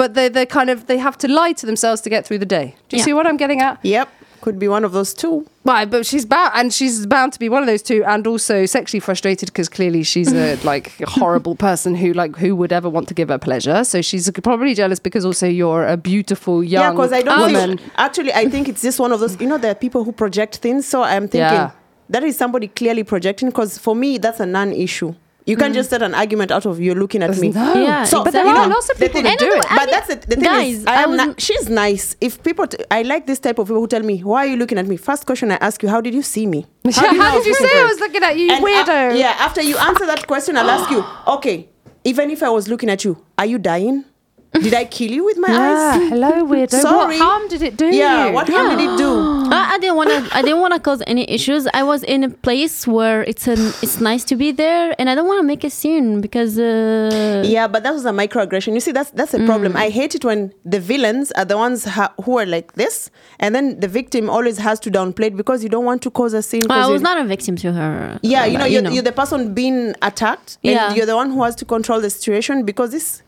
but 0.00 0.14
they 0.14 0.28
they 0.28 0.46
kind 0.46 0.70
of 0.70 0.86
they 0.86 0.98
have 0.98 1.16
to 1.18 1.28
lie 1.28 1.52
to 1.60 1.66
themselves 1.66 2.00
to 2.02 2.10
get 2.10 2.26
through 2.26 2.38
the 2.38 2.46
day. 2.46 2.74
Do 2.88 2.96
you 2.96 3.00
Yeah. 3.00 3.04
see 3.04 3.12
what 3.12 3.26
i'm 3.26 3.36
getting 3.36 3.60
at? 3.60 3.78
Yep, 3.82 4.08
could 4.40 4.58
be 4.58 4.68
one 4.68 4.84
of 4.84 4.92
those 4.92 5.12
two. 5.14 5.46
Right, 5.64 5.88
but 5.90 6.06
she's 6.06 6.24
bound, 6.24 6.52
and 6.54 6.72
she's 6.72 7.06
bound 7.06 7.32
to 7.34 7.38
be 7.38 7.48
one 7.48 7.62
of 7.62 7.66
those 7.66 7.82
two, 7.82 8.02
and 8.04 8.26
also 8.26 8.66
sexually 8.66 9.00
frustrated 9.00 9.48
because 9.50 9.68
clearly 9.68 10.02
she's 10.02 10.32
a 10.32 10.56
like 10.64 10.92
horrible 11.02 11.54
person 11.54 11.94
who 11.94 12.12
like 12.12 12.36
who 12.36 12.56
would 12.56 12.72
ever 12.72 12.88
want 12.88 13.08
to 13.08 13.14
give 13.14 13.28
her 13.28 13.38
pleasure. 13.38 13.84
So 13.84 14.00
she's 14.02 14.30
probably 14.42 14.74
jealous 14.74 14.98
because 14.98 15.24
also 15.24 15.46
you're 15.46 15.86
a 15.86 15.96
beautiful 15.96 16.64
young 16.64 16.82
yeah, 16.82 16.90
because 16.92 17.12
I 17.12 17.22
don't 17.22 17.38
woman. 17.52 17.78
think. 17.78 17.92
Actually, 17.96 18.32
I 18.32 18.46
think 18.48 18.68
it's 18.68 18.82
just 18.82 18.98
one 18.98 19.12
of 19.12 19.20
those. 19.20 19.40
You 19.40 19.46
know, 19.48 19.58
there 19.58 19.72
are 19.72 19.74
people 19.86 20.04
who 20.04 20.12
project 20.12 20.56
things. 20.56 20.86
So 20.86 21.02
I'm 21.02 21.22
thinking 21.28 21.40
Yeah. 21.40 21.70
that 22.08 22.24
is 22.24 22.36
somebody 22.36 22.68
clearly 22.68 23.04
projecting. 23.04 23.48
Because 23.50 23.78
for 23.78 23.94
me, 23.94 24.18
that's 24.18 24.40
a 24.40 24.46
non-issue. 24.46 25.14
You 25.46 25.56
can't 25.56 25.74
just 25.74 25.90
set 25.90 26.02
an 26.02 26.14
argument 26.14 26.50
out 26.52 26.66
of 26.66 26.78
you 26.80 26.94
looking 26.94 27.22
at 27.22 27.36
me. 27.38 27.48
No. 27.50 27.74
Yeah, 27.74 28.04
so, 28.04 28.22
but 28.22 28.32
there 28.32 28.42
exactly. 28.42 28.64
are 28.64 28.68
lots 28.68 28.90
of 28.90 28.98
The 28.98 29.06
people 29.06 29.22
thing- 29.22 29.36
that 29.36 29.38
do 29.38 29.46
it. 29.52 29.64
But 29.68 29.90
that's 29.90 30.08
the, 30.08 30.14
the 30.16 30.36
thing 30.36 30.44
Guys, 30.44 30.74
is, 30.78 30.86
I 30.86 30.94
I 31.00 31.02
am 31.02 31.10
was- 31.10 31.16
not, 31.18 31.40
she's 31.40 31.68
nice. 31.68 32.14
If 32.20 32.42
people, 32.42 32.66
t- 32.66 32.78
I 32.90 33.02
like 33.02 33.26
this 33.26 33.38
type 33.40 33.58
of 33.58 33.66
people 33.66 33.80
who 33.80 33.86
tell 33.88 34.02
me, 34.02 34.18
"Why 34.20 34.44
are 34.44 34.46
you 34.46 34.56
looking 34.56 34.78
at 34.78 34.86
me?" 34.86 34.96
First 34.96 35.26
question 35.26 35.50
I 35.50 35.56
ask 35.56 35.82
you, 35.82 35.88
"How 35.88 36.00
did 36.00 36.14
you 36.14 36.22
see 36.22 36.46
me?" 36.46 36.66
How, 36.94 37.10
do 37.10 37.16
you 37.16 37.22
know 37.22 37.32
did 37.38 37.46
you 37.46 37.54
say 37.54 37.80
I 37.80 37.84
was 37.84 37.98
looking 38.00 38.22
at 38.22 38.36
you, 38.36 38.44
you 38.44 38.52
And, 38.52 38.64
uh, 38.64 38.68
weirdo? 38.68 39.18
yeah, 39.18 39.34
after 39.38 39.62
you 39.62 39.76
answer 39.78 40.06
that 40.06 40.26
question, 40.26 40.56
I'll 40.56 40.70
ask 40.70 40.90
you, 40.90 41.04
okay, 41.34 41.68
even 42.04 42.30
if 42.30 42.42
I 42.42 42.50
was 42.50 42.68
looking 42.68 42.90
at 42.90 43.04
you, 43.04 43.16
are 43.38 43.46
you 43.46 43.58
dying? 43.58 44.04
Did 44.52 44.74
I 44.74 44.84
kill 44.84 45.10
you 45.12 45.24
with 45.24 45.38
my 45.38 45.48
Yeah, 45.48 45.92
eyes? 45.94 46.08
hello, 46.10 46.32
weirdo. 46.44 46.70
Sorry. 46.80 47.18
What 47.18 47.24
harm 47.24 47.48
did 47.48 47.62
it 47.62 47.76
do 47.76 47.86
Yeah, 47.86 48.26
you? 48.26 48.32
what 48.32 48.48
harm 48.48 48.76
did 48.76 48.80
it 48.90 48.98
do? 48.98 49.48
I, 49.52 49.74
I 49.74 49.78
didn't 49.78 49.94
want 49.96 50.10
to. 50.10 50.36
I 50.36 50.42
didn't 50.42 50.58
want 50.60 50.74
to 50.74 50.80
cause 50.80 51.02
any 51.06 51.24
issues. 51.30 51.68
I 51.72 51.84
was 51.84 52.02
in 52.02 52.24
a 52.24 52.30
place 52.30 52.84
where 52.84 53.22
it's 53.22 53.46
an. 53.46 53.58
It's 53.80 54.00
nice 54.00 54.24
to 54.24 54.34
be 54.34 54.50
there, 54.50 54.92
and 54.98 55.08
I 55.08 55.14
don't 55.14 55.28
want 55.28 55.38
to 55.38 55.46
make 55.46 55.62
a 55.62 55.70
scene 55.70 56.20
because. 56.20 56.58
Uh, 56.58 57.42
Yeah, 57.46 57.68
but 57.68 57.84
that 57.84 57.92
was 57.94 58.04
a 58.04 58.10
microaggression. 58.10 58.74
You 58.74 58.80
see, 58.80 58.90
that's 58.92 59.10
that's 59.12 59.34
a 59.34 59.44
problem. 59.46 59.76
I 59.76 59.88
hate 59.88 60.16
it 60.16 60.24
when 60.24 60.52
the 60.64 60.80
villains 60.80 61.30
are 61.32 61.44
the 61.44 61.56
ones 61.56 61.84
ha- 61.84 62.12
who 62.24 62.38
are 62.38 62.46
like 62.46 62.72
this, 62.74 63.08
and 63.38 63.54
then 63.54 63.78
the 63.78 63.88
victim 63.88 64.28
always 64.28 64.58
has 64.58 64.80
to 64.80 64.90
downplay 64.90 65.26
it 65.26 65.36
because 65.36 65.62
you 65.62 65.68
don't 65.70 65.84
want 65.84 66.02
to 66.02 66.10
cause 66.10 66.34
a 66.34 66.42
scene. 66.42 66.64
'cause 66.66 66.86
I 66.88 66.90
was 66.90 67.02
not 67.02 67.18
a 67.18 67.24
victim 67.24 67.54
to 67.64 67.72
her. 67.72 68.18
Yeah, 68.22 68.46
you 68.46 68.58
know, 68.58 68.66
you're, 68.66 68.86
you're 68.90 69.02
the 69.12 69.12
person 69.22 69.54
being 69.54 69.94
attacked, 70.02 70.58
and 70.64 70.72
Yeah. 70.74 70.94
you're 70.94 71.06
the 71.06 71.16
one 71.16 71.30
who 71.30 71.42
has 71.44 71.54
to 71.56 71.64
control 71.64 72.00
the 72.00 72.10
situation 72.10 72.64
because 72.64 72.90
this 72.90 73.22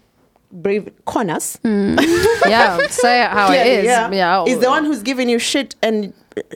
brave 0.53 0.91
corners, 1.05 1.57
hmm. 1.63 1.97
yeah, 2.47 2.87
say 2.89 3.23
it 3.25 3.31
how 3.31 3.47
it 3.53 3.63
clearly, 3.63 3.79
is. 3.79 3.85
yeah, 3.87 4.45
is 4.45 4.59
the 4.59 4.67
oh. 4.67 4.71
one 4.71 4.85
who's 4.85 5.03
giving 5.03 5.29
you 5.29 5.39
shit, 5.39 5.75
and 5.83 6.13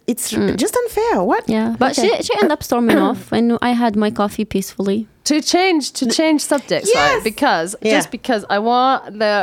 it's 0.07 0.31
hmm. 0.35 0.55
just 0.57 0.77
unfair. 0.77 1.23
What? 1.23 1.49
Yeah, 1.49 1.75
but 1.79 1.99
Okay. 1.99 2.09
she 2.19 2.23
she 2.25 2.35
ended 2.35 2.53
up 2.53 2.63
storming 2.63 2.99
off, 3.09 3.33
and 3.33 3.59
I 3.63 3.71
had 3.71 3.97
my 3.97 4.11
coffee 4.11 4.45
peacefully. 4.45 5.09
to 5.27 5.41
change 5.43 5.91
to 5.93 6.07
change 6.07 6.41
subjects 6.41 6.89
right 6.95 7.15
Yes. 7.15 7.25
because 7.25 7.69
Yeah. 7.83 7.97
just 7.97 8.09
because 8.19 8.43
i 8.57 8.59
want 8.69 9.19
the 9.23 9.35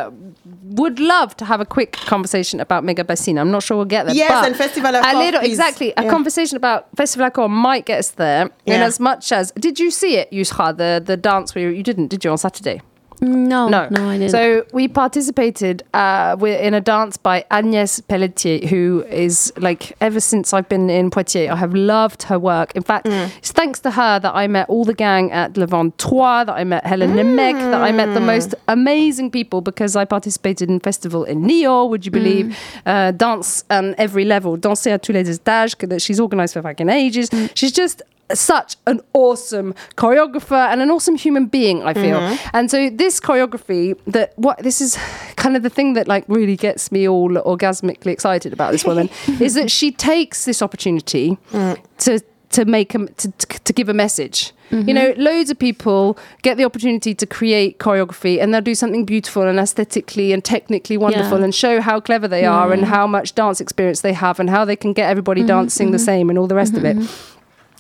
would 0.82 0.98
love 1.14 1.30
to 1.42 1.46
have 1.52 1.60
a 1.60 1.66
quick 1.76 1.92
conversation 2.14 2.58
about 2.66 2.82
mega 2.90 3.04
bassina 3.04 3.40
i'm 3.44 3.52
not 3.52 3.64
sure 3.64 3.76
we'll 3.80 3.94
get 3.98 4.04
there 4.06 4.16
Yes, 4.16 4.32
but 4.32 4.46
and 4.48 4.56
Festival 4.56 4.92
À 4.94 5.02
Corps, 5.02 5.24
little 5.26 5.42
please. 5.42 5.50
exactly 5.60 5.90
a 5.98 6.04
Yeah. 6.04 6.10
conversation 6.16 6.56
about 6.64 6.80
festival 7.02 7.28
À 7.30 7.32
Corps 7.34 7.50
might 7.68 7.86
get 7.92 8.00
us 8.00 8.12
there 8.24 8.44
in 8.66 8.80
as 8.90 8.98
much 9.10 9.32
as 9.40 9.52
did 9.66 9.76
you 9.84 9.90
see 9.92 10.14
it 10.22 10.28
Yusha, 10.32 10.66
the 10.82 10.92
the 11.12 11.18
dance 11.18 11.48
where 11.56 11.70
you 11.80 11.84
didn't 11.90 12.08
did 12.14 12.24
you 12.24 12.32
on 12.32 12.38
saturday 12.38 12.78
No, 13.24 13.70
no, 13.70 13.88
no, 13.90 14.10
I 14.10 14.18
didn't. 14.18 14.32
So 14.32 14.66
we 14.74 14.88
participated 14.88 15.84
uh, 15.94 16.36
in 16.42 16.74
a 16.74 16.82
dance 16.82 17.18
by 17.18 17.46
Agnès 17.50 18.06
Pelletier, 18.08 18.68
who 18.68 19.06
is 19.10 19.54
like 19.58 19.96
ever 20.02 20.20
since 20.20 20.54
I've 20.54 20.68
been 20.68 20.90
in 20.90 21.10
Poitiers, 21.10 21.50
I 21.50 21.56
have 21.56 21.74
loved 21.74 22.24
her 22.24 22.38
work. 22.38 22.76
In 22.76 22.84
fact, 22.84 23.06
mm. 23.06 23.30
it's 23.38 23.52
thanks 23.52 23.80
to 23.82 23.92
her 23.92 24.20
that 24.20 24.36
I 24.36 24.48
met 24.48 24.70
all 24.70 24.84
the 24.84 24.94
gang 24.94 25.32
at 25.32 25.56
Le 25.58 25.68
Vent 25.68 25.98
that 25.98 26.50
I 26.50 26.64
met 26.64 26.86
Helen 26.86 27.12
Nemec, 27.12 27.54
that 27.72 27.82
I 27.82 27.92
met 27.92 28.14
the 28.14 28.20
mm. 28.20 28.26
most 28.26 28.56
amazing 28.68 29.32
people 29.32 29.62
because 29.62 29.96
I 29.96 30.06
participated 30.06 30.70
in 30.70 30.80
festival 30.80 31.24
in 31.24 31.44
Niort. 31.44 31.90
Would 31.90 32.06
you 32.06 32.12
mm. 32.12 32.20
believe? 32.20 32.58
Uh, 32.86 33.12
dance 33.12 33.64
on 33.70 33.96
every 33.98 34.26
level, 34.26 34.58
danser 34.58 34.92
à 34.92 35.00
tous 35.00 35.14
les 35.14 35.30
étages 35.30 35.78
that 35.88 36.02
she's 36.02 36.20
organised 36.20 36.54
for 36.54 36.62
fucking 36.62 36.90
ages. 36.90 37.30
She's 37.56 37.72
just 37.72 38.02
such 38.40 38.78
an 38.88 39.02
awesome 39.14 39.74
choreographer 39.96 40.72
and 40.72 40.82
an 40.82 40.90
awesome 40.90 41.16
human 41.16 41.46
being 41.46 41.84
i 41.84 41.94
feel. 41.94 42.20
Mm-hmm. 42.20 42.50
And 42.54 42.72
so 42.72 42.90
this 42.90 43.20
choreography 43.20 43.98
that 44.08 44.34
what 44.38 44.60
this 44.60 44.82
is 44.82 44.98
kind 45.36 45.56
of 45.56 45.64
the 45.64 45.70
thing 45.70 45.94
that 45.94 46.08
like 46.08 46.26
really 46.28 46.56
gets 46.56 46.92
me 46.92 47.08
all 47.08 47.30
orgasmically 47.30 48.08
excited 48.08 48.54
about 48.54 48.72
this 48.72 48.86
woman 48.86 49.10
is 49.40 49.54
that 49.56 49.72
she 49.72 49.92
takes 49.92 50.46
this 50.46 50.62
opportunity 50.62 51.38
mm. 51.52 51.78
to 52.00 52.20
to 52.54 52.66
make 52.66 52.94
a 52.94 53.06
to, 53.08 53.32
to 53.32 53.74
give 53.74 53.90
a 53.90 53.94
message. 53.94 54.52
You 54.70 54.78
mm-hmm. 54.80 54.94
know 54.94 55.14
loads 55.18 55.52
of 55.52 55.60
people 55.60 56.18
get 56.42 56.58
the 56.58 56.66
opportunity 56.66 57.14
to 57.14 57.26
create 57.28 57.78
choreography 57.78 58.42
and 58.42 58.54
they'll 58.54 58.62
do 58.62 58.74
something 58.74 59.06
beautiful 59.06 59.44
and 59.44 59.60
aesthetically 59.60 60.34
and 60.34 60.44
technically 60.44 60.98
wonderful 60.98 61.40
Yeah. 61.40 61.44
and 61.44 61.54
show 61.54 61.82
how 61.82 62.00
clever 62.00 62.28
they 62.28 62.46
are 62.46 62.72
and 62.72 62.86
how 62.86 63.06
much 63.06 63.36
dance 63.36 63.62
experience 63.62 64.02
they 64.02 64.14
have 64.14 64.40
and 64.40 64.50
how 64.50 64.66
they 64.66 64.76
can 64.76 64.94
get 64.94 65.10
everybody 65.10 65.42
mm-hmm. 65.42 65.60
dancing 65.60 65.92
the 65.92 66.00
same 66.00 66.30
and 66.30 66.40
all 66.40 66.48
the 66.48 66.56
rest 66.56 66.76
of 66.76 66.86
it 66.86 66.98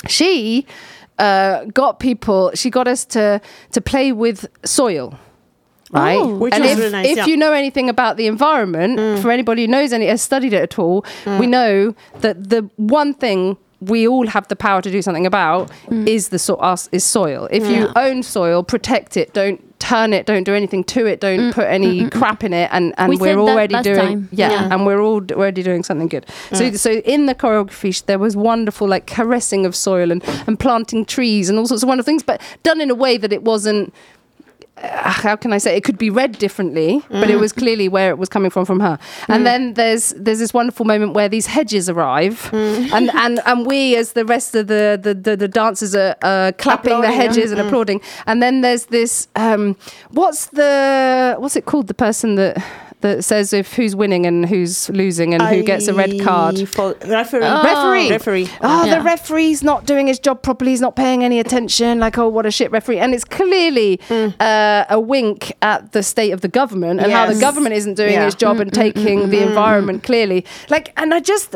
she 0.07 0.65
uh, 1.19 1.65
got 1.65 1.99
people 1.99 2.51
she 2.55 2.69
got 2.69 2.87
us 2.87 3.05
to 3.05 3.41
to 3.71 3.81
play 3.81 4.11
with 4.11 4.47
soil 4.65 5.17
right 5.91 6.17
Oh. 6.17 6.35
Which 6.37 6.53
and 6.53 6.63
was 6.63 6.71
if, 6.71 6.77
really 6.79 6.91
nice, 6.91 7.07
if 7.07 7.17
yeah. 7.17 7.25
you 7.27 7.37
know 7.37 7.53
anything 7.53 7.89
about 7.89 8.17
the 8.17 8.27
environment 8.27 8.97
mm. 8.97 9.21
for 9.21 9.31
anybody 9.31 9.63
who 9.63 9.67
knows 9.67 9.93
any 9.93 10.07
has 10.07 10.21
studied 10.21 10.53
it 10.53 10.61
at 10.61 10.79
all 10.79 11.03
mm. 11.23 11.39
we 11.39 11.47
know 11.47 11.95
that 12.21 12.49
the 12.49 12.69
one 12.77 13.13
thing 13.13 13.57
we 13.83 14.07
all 14.07 14.27
have 14.27 14.47
the 14.47 14.55
power 14.55 14.81
to 14.81 14.91
do 14.91 15.01
something 15.01 15.25
about 15.25 15.69
mm. 15.87 16.07
is 16.07 16.29
the 16.29 16.39
so- 16.39 16.59
is 16.91 17.03
soil. 17.03 17.47
If 17.51 17.67
you 17.67 17.89
own 17.95 18.23
soil, 18.23 18.63
protect 18.63 19.17
it. 19.17 19.33
Don't 19.33 19.72
turn 19.83 20.13
it. 20.13 20.25
Don't 20.25 20.45
do 20.45 20.53
anything 20.53 20.83
to 20.85 21.05
it. 21.05 21.19
Don't 21.19 21.53
put 21.53 21.67
any 21.67 22.09
crap 22.09 22.43
in 22.43 22.53
it. 22.53 22.69
And 22.71 22.93
and 22.97 23.09
We 23.09 23.17
we're 23.17 23.37
already 23.39 23.79
doing 23.81 24.29
yeah, 24.31 24.51
Yeah. 24.51 24.69
and 24.71 24.85
we're 24.85 25.01
all 25.01 25.21
already 25.31 25.61
doing 25.63 25.83
something 25.83 26.07
good. 26.07 26.25
So 26.53 26.71
so 26.71 26.91
in 27.15 27.25
the 27.25 27.35
choreography, 27.35 27.91
there 28.05 28.19
was 28.19 28.35
wonderful 28.35 28.87
like 28.87 29.05
caressing 29.07 29.65
of 29.65 29.75
soil 29.75 30.11
and 30.11 30.23
and 30.47 30.57
planting 30.59 31.05
trees 31.05 31.49
and 31.49 31.59
all 31.59 31.67
sorts 31.67 31.83
of 31.83 31.89
wonderful 31.89 32.05
things, 32.11 32.23
but 32.23 32.41
done 32.63 32.79
in 32.81 32.89
a 32.89 32.95
way 32.95 33.17
that 33.17 33.33
it 33.33 33.43
wasn't 33.43 33.93
how 34.77 35.35
can 35.35 35.53
I 35.53 35.59
say? 35.59 35.77
It 35.77 35.83
could 35.83 35.97
be 35.97 36.09
read 36.09 36.37
differently, 36.39 37.03
but 37.09 37.29
it 37.29 37.37
was 37.39 37.53
clearly 37.53 37.87
where 37.87 38.09
it 38.09 38.17
was 38.17 38.27
coming 38.27 38.49
from 38.49 38.65
from 38.65 38.79
her. 38.79 38.97
And 39.27 39.45
then 39.45 39.75
there's 39.75 40.13
there's 40.17 40.39
this 40.39 40.53
wonderful 40.53 40.85
moment 40.85 41.13
where 41.13 41.29
these 41.29 41.45
hedges 41.45 41.89
arrive, 41.89 42.49
and, 42.53 43.11
and 43.11 43.39
and 43.45 43.65
we 43.65 43.95
as 43.95 44.13
the 44.13 44.25
rest 44.25 44.55
of 44.55 44.67
the 44.67 44.99
the, 45.01 45.13
the, 45.13 45.37
the 45.37 45.47
dancers 45.47 45.95
are 45.95 46.15
uh, 46.21 46.51
clapping 46.57 46.89
the 46.89 46.97
Applauding, 46.97 47.11
yeah. 47.11 47.17
hedges 47.17 47.51
and 47.51 47.61
applauding. 47.61 48.01
And 48.25 48.41
then 48.41 48.61
there's 48.61 48.85
this 48.85 49.27
um, 49.35 49.77
what's 50.11 50.47
the 50.47 51.35
what's 51.37 51.55
it 51.55 51.65
called? 51.65 51.87
The 51.87 51.93
person 51.93 52.35
that 52.35 52.57
that 53.03 53.23
says 53.23 53.51
if 53.51 53.73
who's 53.73 53.95
winning 53.95 54.25
and 54.25 54.45
who's 54.45 54.89
losing 54.89 55.33
and 55.33 55.43
who 55.43 55.61
gets 55.61 55.87
a 55.89 55.93
red 55.93 56.21
card. 56.21 56.57
I- 56.57 56.65
For 56.65 56.95
referee. 57.05 57.41
Oh. 57.43 57.63
Referee. 57.63 58.09
Referee. 58.09 58.49
Oh, 58.61 58.85
Yeah. 58.85 58.97
the 58.97 59.01
referee's 59.03 59.61
not 59.61 59.85
doing 59.85 60.07
his 60.07 60.19
job 60.19 60.41
properly. 60.41 60.71
He's 60.71 60.81
not 60.81 60.95
paying 60.95 61.21
any 61.23 61.37
attention. 61.39 61.99
Like, 61.99 62.17
oh, 62.17 62.29
what 62.29 62.45
a 62.45 62.51
shit 62.51 62.71
referee. 62.71 62.99
And 62.99 63.13
it's 63.13 63.25
clearly 63.25 63.97
mm. 64.07 64.33
uh, 64.39 64.85
a 64.89 64.99
wink 64.99 65.51
at 65.61 65.91
the 65.91 66.01
state 66.01 66.31
of 66.31 66.39
the 66.41 66.47
government 66.47 67.01
and 67.01 67.11
how 67.11 67.27
the 67.27 67.39
government 67.39 67.75
isn't 67.75 67.95
doing 67.95 68.13
Yeah. 68.13 68.25
his 68.25 68.35
job 68.35 68.59
and 68.61 68.71
mm, 68.71 68.75
mm, 68.75 68.93
taking 68.93 69.29
the 69.29 69.43
environment 69.43 70.03
clearly. 70.03 70.45
Like, 70.69 70.93
and 70.95 71.13
I 71.13 71.19
just, 71.19 71.55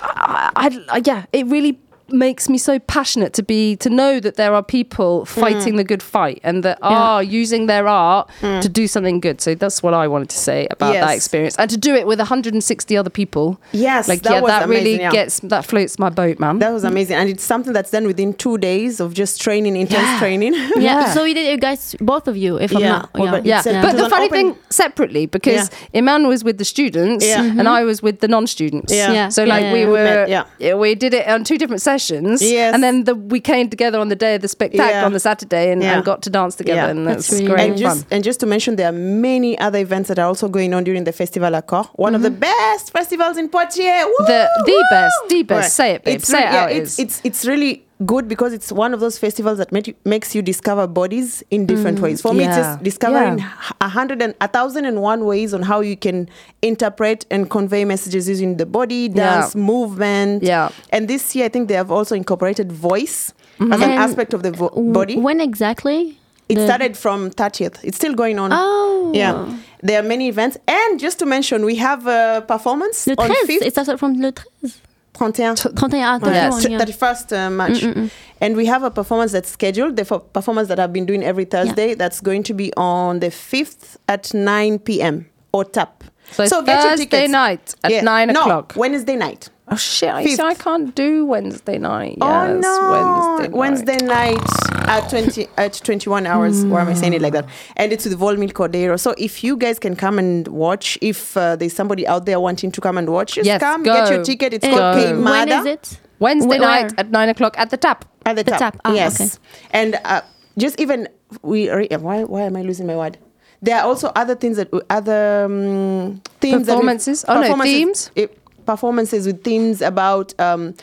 I, 0.00 0.50
I, 0.56 0.84
I- 0.88 1.02
yeah, 1.04 1.26
it 1.32 1.46
really 1.46 1.78
makes 2.08 2.48
me 2.48 2.58
so 2.58 2.78
passionate 2.78 3.32
to 3.32 3.42
be 3.42 3.76
to 3.76 3.90
know 3.90 4.20
that 4.20 4.36
there 4.36 4.54
are 4.54 4.62
people 4.62 5.22
mm. 5.22 5.28
fighting 5.28 5.76
the 5.76 5.84
good 5.84 6.02
fight 6.02 6.40
and 6.42 6.62
that 6.62 6.78
are 6.82 7.22
using 7.22 7.66
their 7.66 7.88
art 7.88 8.28
mm. 8.40 8.60
to 8.60 8.68
do 8.68 8.86
something 8.86 9.20
good 9.20 9.40
so 9.40 9.54
that's 9.54 9.82
what 9.82 9.94
i 9.94 10.06
wanted 10.06 10.28
to 10.28 10.36
say 10.36 10.66
about 10.70 10.92
that 10.92 11.14
experience 11.14 11.56
and 11.56 11.70
to 11.70 11.76
do 11.76 11.94
it 11.94 12.06
with 12.06 12.18
160 12.18 12.96
other 12.96 13.10
people 13.10 13.58
Yes, 13.72 14.08
like 14.08 14.22
that 14.22 14.32
yeah 14.32 14.40
was 14.40 14.50
that 14.50 14.68
really 14.68 14.98
yeah. 14.98 15.10
gets 15.10 15.40
that 15.40 15.64
floats 15.64 15.98
my 15.98 16.10
boat 16.10 16.38
man 16.38 16.58
That 16.58 16.72
was 16.72 16.84
amazing. 16.84 17.16
And 17.16 17.28
it's 17.28 17.44
something 17.44 17.72
that's 17.72 17.90
done 17.90 18.06
within 18.06 18.32
two 18.34 18.58
days 18.58 19.00
of 19.00 19.14
just 19.14 19.40
training, 19.40 19.76
intense 19.76 20.02
Yeah. 20.02 20.18
training. 20.18 20.54
Yeah. 20.54 20.70
Yeah. 20.86 21.12
So 21.12 21.24
you 21.24 21.34
did 21.34 21.50
you 21.50 21.58
guys, 21.58 21.96
both 22.00 22.28
of 22.28 22.36
you, 22.36 22.58
if 22.58 22.74
I'm 22.74 22.82
not. 22.82 23.10
Well, 23.14 23.32
but 23.32 23.44
yeah, 23.44 23.58
It's 23.58 23.66
a- 23.66 23.82
but 23.82 23.96
the 23.96 24.08
funny 24.08 24.26
open- 24.26 24.52
thing 24.52 24.56
separately 24.70 25.26
because 25.26 25.70
Iman 25.94 26.28
was 26.28 26.44
with 26.44 26.58
the 26.58 26.64
students 26.64 27.24
Yeah. 27.24 27.42
and 27.42 27.58
mm-hmm. 27.58 27.78
I 27.78 27.82
was 27.82 28.02
with 28.02 28.20
the 28.20 28.28
non-students. 28.28 28.92
Yeah. 28.92 29.12
Yeah. 29.12 29.28
So 29.28 29.44
like 29.44 29.64
Yeah, 29.64 29.72
we 29.72 29.84
were, 29.86 30.26
Yeah. 30.28 30.44
yeah, 30.58 30.74
we 30.74 30.94
did 30.94 31.12
it 31.14 31.26
on 31.26 31.44
two 31.44 31.58
different 31.58 31.82
sessions. 31.82 31.95
Yes. 31.98 32.74
and 32.74 32.82
then 32.82 33.04
the, 33.04 33.14
we 33.14 33.40
came 33.40 33.68
together 33.68 33.98
on 33.98 34.08
the 34.08 34.16
day 34.16 34.34
of 34.36 34.42
the 34.42 34.48
spectacle 34.48 34.86
Yeah. 34.86 35.04
on 35.04 35.12
the 35.12 35.20
Saturday 35.20 35.72
and, 35.72 35.82
Yeah. 35.82 35.94
and 35.96 36.04
got 36.04 36.22
to 36.22 36.30
dance 36.30 36.54
together, 36.56 36.80
Yeah. 36.82 36.88
and 36.90 37.06
That's 37.06 37.28
that's, 37.28 37.40
really 37.40 37.54
great 37.54 37.70
and 37.70 37.80
fun. 37.80 37.82
just 37.82 38.06
and 38.10 38.24
just 38.24 38.40
to 38.40 38.46
mention, 38.46 38.76
there 38.76 38.88
are 38.88 38.92
many 38.92 39.58
other 39.58 39.78
events 39.78 40.08
that 40.08 40.18
are 40.18 40.26
also 40.26 40.48
going 40.48 40.74
on 40.74 40.84
during 40.84 41.04
the 41.04 41.12
Festival 41.12 41.50
À 41.52 41.62
Corps. 41.66 41.88
One 41.94 42.14
of 42.14 42.22
the 42.22 42.30
mm-hmm. 42.30 42.40
best 42.40 42.92
festivals 42.92 43.36
in 43.38 43.48
Poitiers. 43.48 44.04
Woo! 44.04 44.26
The- 44.26 44.48
the 44.66 44.72
Woo! 44.72 44.82
best, 44.90 45.14
the 45.28 45.42
best. 45.42 45.62
Right. 45.62 45.70
Say 45.72 45.90
it, 45.94 46.04
babe. 46.04 46.16
It's 46.16 46.28
Say 46.28 46.38
re- 46.42 46.48
it 46.48 46.52
yeah, 46.52 46.68
it 46.68 46.76
it's. 46.82 46.98
It's 46.98 47.20
it's 47.24 47.46
really 47.46 47.85
good 48.04 48.28
because 48.28 48.52
it's 48.52 48.70
one 48.70 48.92
of 48.92 49.00
those 49.00 49.18
festivals 49.18 49.56
that 49.58 49.72
make 49.72 49.86
you, 49.86 49.94
makes 50.04 50.34
you 50.34 50.42
discover 50.42 50.86
bodies 50.86 51.42
in 51.50 51.64
different 51.64 51.98
mm. 51.98 52.02
ways. 52.02 52.20
For 52.20 52.34
me, 52.34 52.44
it's 52.44 52.56
just 52.56 52.82
discovering 52.82 53.38
Yeah. 53.38 53.52
a 53.80 53.88
hundred 53.88 54.20
and 54.20 54.34
a 54.40 54.48
thousand 54.48 54.84
and 54.84 55.00
one 55.00 55.24
ways 55.24 55.54
on 55.54 55.62
how 55.62 55.80
you 55.80 55.96
can 55.96 56.28
interpret 56.60 57.24
and 57.30 57.48
convey 57.48 57.84
messages 57.84 58.28
using 58.28 58.58
the 58.58 58.66
body, 58.66 59.08
dance, 59.08 59.54
movement. 59.54 60.42
Yeah. 60.42 60.68
And 60.90 61.08
this 61.08 61.34
year, 61.34 61.46
I 61.46 61.48
think 61.48 61.68
they 61.68 61.74
have 61.74 61.90
also 61.90 62.14
incorporated 62.14 62.70
voice 62.70 63.32
mm-hmm. 63.58 63.72
as 63.72 63.80
an 63.80 63.90
And 63.90 63.98
aspect 63.98 64.34
of 64.34 64.42
the 64.42 64.50
vo- 64.50 64.70
body. 64.92 65.16
When 65.16 65.40
exactly? 65.40 66.18
It 66.48 66.56
The- 66.56 66.66
started 66.66 66.96
from 66.96 67.30
30th. 67.30 67.78
It's 67.82 67.96
still 67.96 68.14
going 68.14 68.38
on. 68.38 68.50
Oh. 68.52 69.12
Yeah. 69.14 69.56
There 69.82 69.98
are 70.00 70.02
many 70.02 70.28
events. 70.28 70.58
And 70.68 71.00
just 71.00 71.18
to 71.20 71.26
mention, 71.26 71.64
we 71.64 71.76
have 71.76 72.06
a 72.06 72.44
performance 72.46 73.06
Le 73.06 73.14
on 73.18 73.30
5th, 73.30 73.62
it 73.62 73.72
started 73.72 73.98
from 73.98 74.20
le 74.20 74.32
13. 74.32 74.72
31. 75.16 75.56
31, 75.56 76.20
ah, 76.22 76.30
Yeah. 76.30 76.50
31, 76.50 76.72
yeah. 76.72 76.78
31st 76.78 77.32
uh, 77.46 77.50
March. 77.50 78.10
And 78.40 78.56
we 78.56 78.66
have 78.66 78.82
a 78.82 78.90
performance 78.90 79.32
that's 79.32 79.48
scheduled, 79.50 79.96
the 79.96 80.04
fo- 80.04 80.18
performance 80.20 80.68
that 80.68 80.78
I've 80.78 80.92
been 80.92 81.06
doing 81.06 81.22
every 81.24 81.44
Thursday, 81.46 81.94
that's 81.94 82.20
going 82.20 82.42
to 82.44 82.54
be 82.54 82.72
on 82.76 83.20
the 83.20 83.28
5th 83.28 83.96
at 84.08 84.32
9 84.34 84.78
p.m. 84.80 85.26
or 85.52 85.64
tap. 85.64 86.04
So, 86.32 86.44
get 86.62 86.82
your 86.82 86.90
Thursday 86.90 87.04
tickets. 87.06 87.30
night 87.32 87.74
at 87.84 87.90
Yeah. 87.92 88.00
nine 88.02 88.28
No, 88.28 88.40
o'clock. 88.42 88.72
Wednesday 88.76 89.16
night. 89.16 89.48
Oh 89.68 89.74
shit! 89.76 90.10
I, 90.10 90.22
Fifth. 90.22 90.36
so 90.36 90.46
I 90.46 90.54
can't 90.54 90.94
do 90.94 91.26
Wednesday 91.26 91.76
night. 91.78 92.18
oh 92.20 92.56
no! 92.56 93.38
Wednesday 93.48 93.48
night. 93.48 93.52
Wednesday 93.52 93.96
night 94.06 94.88
at 94.88 95.10
twenty 95.10 95.48
at 95.56 95.72
twenty 95.84 96.08
one 96.08 96.24
hours. 96.24 96.64
Why 96.64 96.82
am 96.82 96.88
I 96.88 96.94
saying 96.94 97.14
it 97.14 97.20
like 97.22 97.32
that? 97.32 97.46
And 97.76 97.92
it's 97.92 98.04
with 98.04 98.16
Volmil 98.18 98.52
Cordero. 98.52 98.98
So 98.98 99.12
if 99.18 99.42
you 99.42 99.56
guys 99.56 99.80
can 99.80 99.96
come 99.96 100.20
and 100.20 100.46
watch, 100.48 100.96
if 101.02 101.36
uh, 101.36 101.56
there's 101.56 101.72
somebody 101.72 102.06
out 102.06 102.26
there 102.26 102.38
wanting 102.38 102.70
to 102.70 102.80
come 102.80 102.96
and 102.96 103.08
watch, 103.10 103.34
just 103.34 103.46
Yes, 103.46 103.60
come 103.60 103.82
go. 103.82 103.92
get 103.92 104.10
your 104.12 104.22
ticket. 104.24 104.54
It's 104.54 104.64
And 104.64 104.76
called 104.76 104.94
Go. 104.96 105.02
K 105.02 105.12
when 105.14 105.24
Mada 105.24 105.64
it? 105.66 106.00
Wednesday 106.20 106.48
Where? 106.48 106.60
night 106.60 106.92
at 106.96 107.10
nine 107.10 107.28
o'clock 107.28 107.58
at 107.58 107.70
the 107.70 107.76
tap. 107.76 108.04
at 108.24 108.36
the, 108.36 108.44
The 108.44 108.52
top. 108.52 108.58
tap. 108.60 108.76
Ah, 108.84 108.92
yes, 108.92 109.20
okay. 109.20 109.30
and 109.72 109.98
uh, 110.04 110.20
just 110.56 110.80
even 110.80 111.08
we. 111.42 111.68
are- 111.70 111.84
Why 111.98 112.22
why 112.22 112.42
am 112.42 112.54
I 112.56 112.62
losing 112.62 112.86
my 112.86 112.94
word? 112.96 113.18
There 113.62 113.76
are 113.76 113.82
also 113.84 114.12
other 114.14 114.36
things 114.36 114.58
that 114.58 114.68
other 114.90 115.44
um, 115.46 116.22
themes 116.40 116.66
that 116.66 116.74
we- 116.74 116.76
Performances? 116.76 117.24
Oh, 117.26 117.40
no, 117.40 117.62
themes? 117.62 118.10
eh, 118.16 118.26
performances 118.66 119.26
with 119.26 119.42
themes 119.44 119.80
about 119.80 120.38
um, 120.40 120.74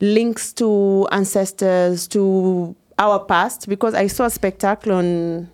links 0.00 0.52
to 0.54 1.06
ancestors, 1.12 2.06
to 2.08 2.74
our 2.98 3.18
past. 3.20 3.68
Because 3.68 3.94
I 3.94 4.06
saw 4.08 4.26
a 4.26 4.30
spectacle 4.30 4.92
on 4.92 5.48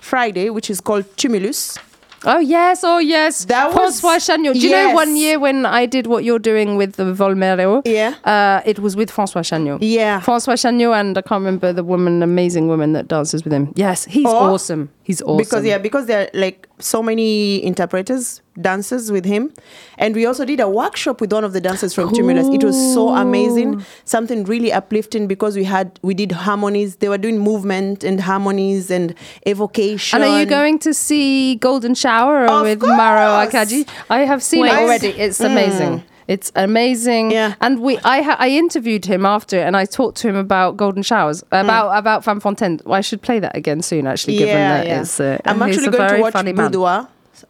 Friday, 0.00 0.50
which 0.50 0.70
is 0.70 0.80
called 0.80 1.04
Tumulus. 1.16 1.78
Oh 2.24 2.38
yes, 2.40 2.82
oh 2.82 2.98
yes. 2.98 3.44
That 3.44 3.72
was- 3.72 4.00
François 4.02 4.18
Chaignaud. 4.18 4.54
Do 4.54 4.58
you 4.58 4.70
know 4.72 4.92
one 4.92 5.16
year 5.16 5.38
when 5.38 5.64
I 5.64 5.86
did 5.86 6.08
what 6.08 6.24
you're 6.24 6.40
doing 6.40 6.76
with 6.76 6.96
the 6.96 7.04
Volmero? 7.14 7.80
Yeah. 7.84 8.14
Uh, 8.24 8.60
it 8.66 8.80
was 8.80 8.96
with 8.96 9.08
François 9.12 9.42
Chaignaud. 9.48 9.78
Yeah. 9.82 10.20
François 10.20 10.54
Chaignaud 10.58 10.94
and 10.98 11.16
I 11.16 11.22
can't 11.22 11.38
remember 11.38 11.72
the 11.72 11.84
woman, 11.84 12.20
amazing 12.24 12.66
woman 12.66 12.92
that 12.94 13.06
dances 13.06 13.44
with 13.44 13.52
him. 13.52 13.72
Yes, 13.76 14.04
he's 14.04 14.26
Oh. 14.26 14.52
awesome. 14.52 14.90
He's 15.08 15.22
awesome. 15.22 15.38
Because 15.38 15.64
yeah, 15.64 15.78
because 15.78 16.04
there 16.04 16.26
are 16.26 16.30
like 16.34 16.68
so 16.80 17.02
many 17.02 17.64
interpreters, 17.64 18.42
dancers 18.60 19.10
with 19.10 19.24
him, 19.24 19.54
and 19.96 20.14
we 20.14 20.26
also 20.26 20.44
did 20.44 20.60
a 20.60 20.68
workshop 20.68 21.22
with 21.22 21.32
one 21.32 21.44
of 21.44 21.54
the 21.54 21.62
dancers 21.62 21.94
from 21.94 22.12
Tumulus. 22.12 22.46
It 22.48 22.62
was 22.62 22.76
so 22.92 23.08
amazing, 23.14 23.82
something 24.04 24.44
really 24.44 24.70
uplifting 24.70 25.26
because 25.26 25.56
we 25.56 25.64
had 25.64 25.98
we 26.02 26.12
did 26.12 26.32
harmonies. 26.32 26.96
They 26.96 27.08
were 27.08 27.16
doing 27.16 27.38
movement 27.38 28.04
and 28.04 28.20
harmonies 28.20 28.90
and 28.90 29.14
evocation. 29.46 30.20
And 30.20 30.30
are 30.30 30.40
you 30.40 30.44
going 30.44 30.78
to 30.80 30.92
see 30.92 31.54
Golden 31.54 31.94
Shower 31.94 32.62
with 32.62 32.82
Maro 32.82 33.48
course. 33.48 33.54
Akaji? 33.54 33.88
I 34.10 34.26
have 34.26 34.42
seen 34.42 34.60
Wait. 34.60 34.72
it 34.72 34.76
already. 34.76 35.08
It's 35.08 35.40
amazing. 35.40 36.00
Mm. 36.00 36.02
It's 36.28 36.52
amazing. 36.54 37.30
Yeah. 37.30 37.54
And 37.62 37.80
we, 37.80 37.98
I, 38.04 38.20
ha- 38.20 38.36
I 38.38 38.50
interviewed 38.50 39.06
him 39.06 39.24
after, 39.24 39.58
it 39.58 39.62
and 39.62 39.74
I 39.76 39.86
talked 39.86 40.18
to 40.18 40.28
him 40.28 40.36
about 40.36 40.76
Golden 40.76 41.02
Showers, 41.02 41.42
about 41.50 41.96
about 41.96 42.22
Femme 42.22 42.38
Fontaine. 42.38 42.80
Well, 42.84 42.94
I 42.94 43.00
should 43.00 43.22
play 43.22 43.40
that 43.40 43.56
again 43.56 43.80
soon, 43.82 44.06
actually, 44.06 44.36
given 44.38 44.54
that 44.54 44.86
it's. 44.86 45.18
Uh, 45.18 45.38
I'm 45.46 45.60
actually 45.62 45.88
going 45.88 46.10
to 46.16 46.20
watch 46.20 46.34
funny 46.34 46.52
man. 46.52 46.70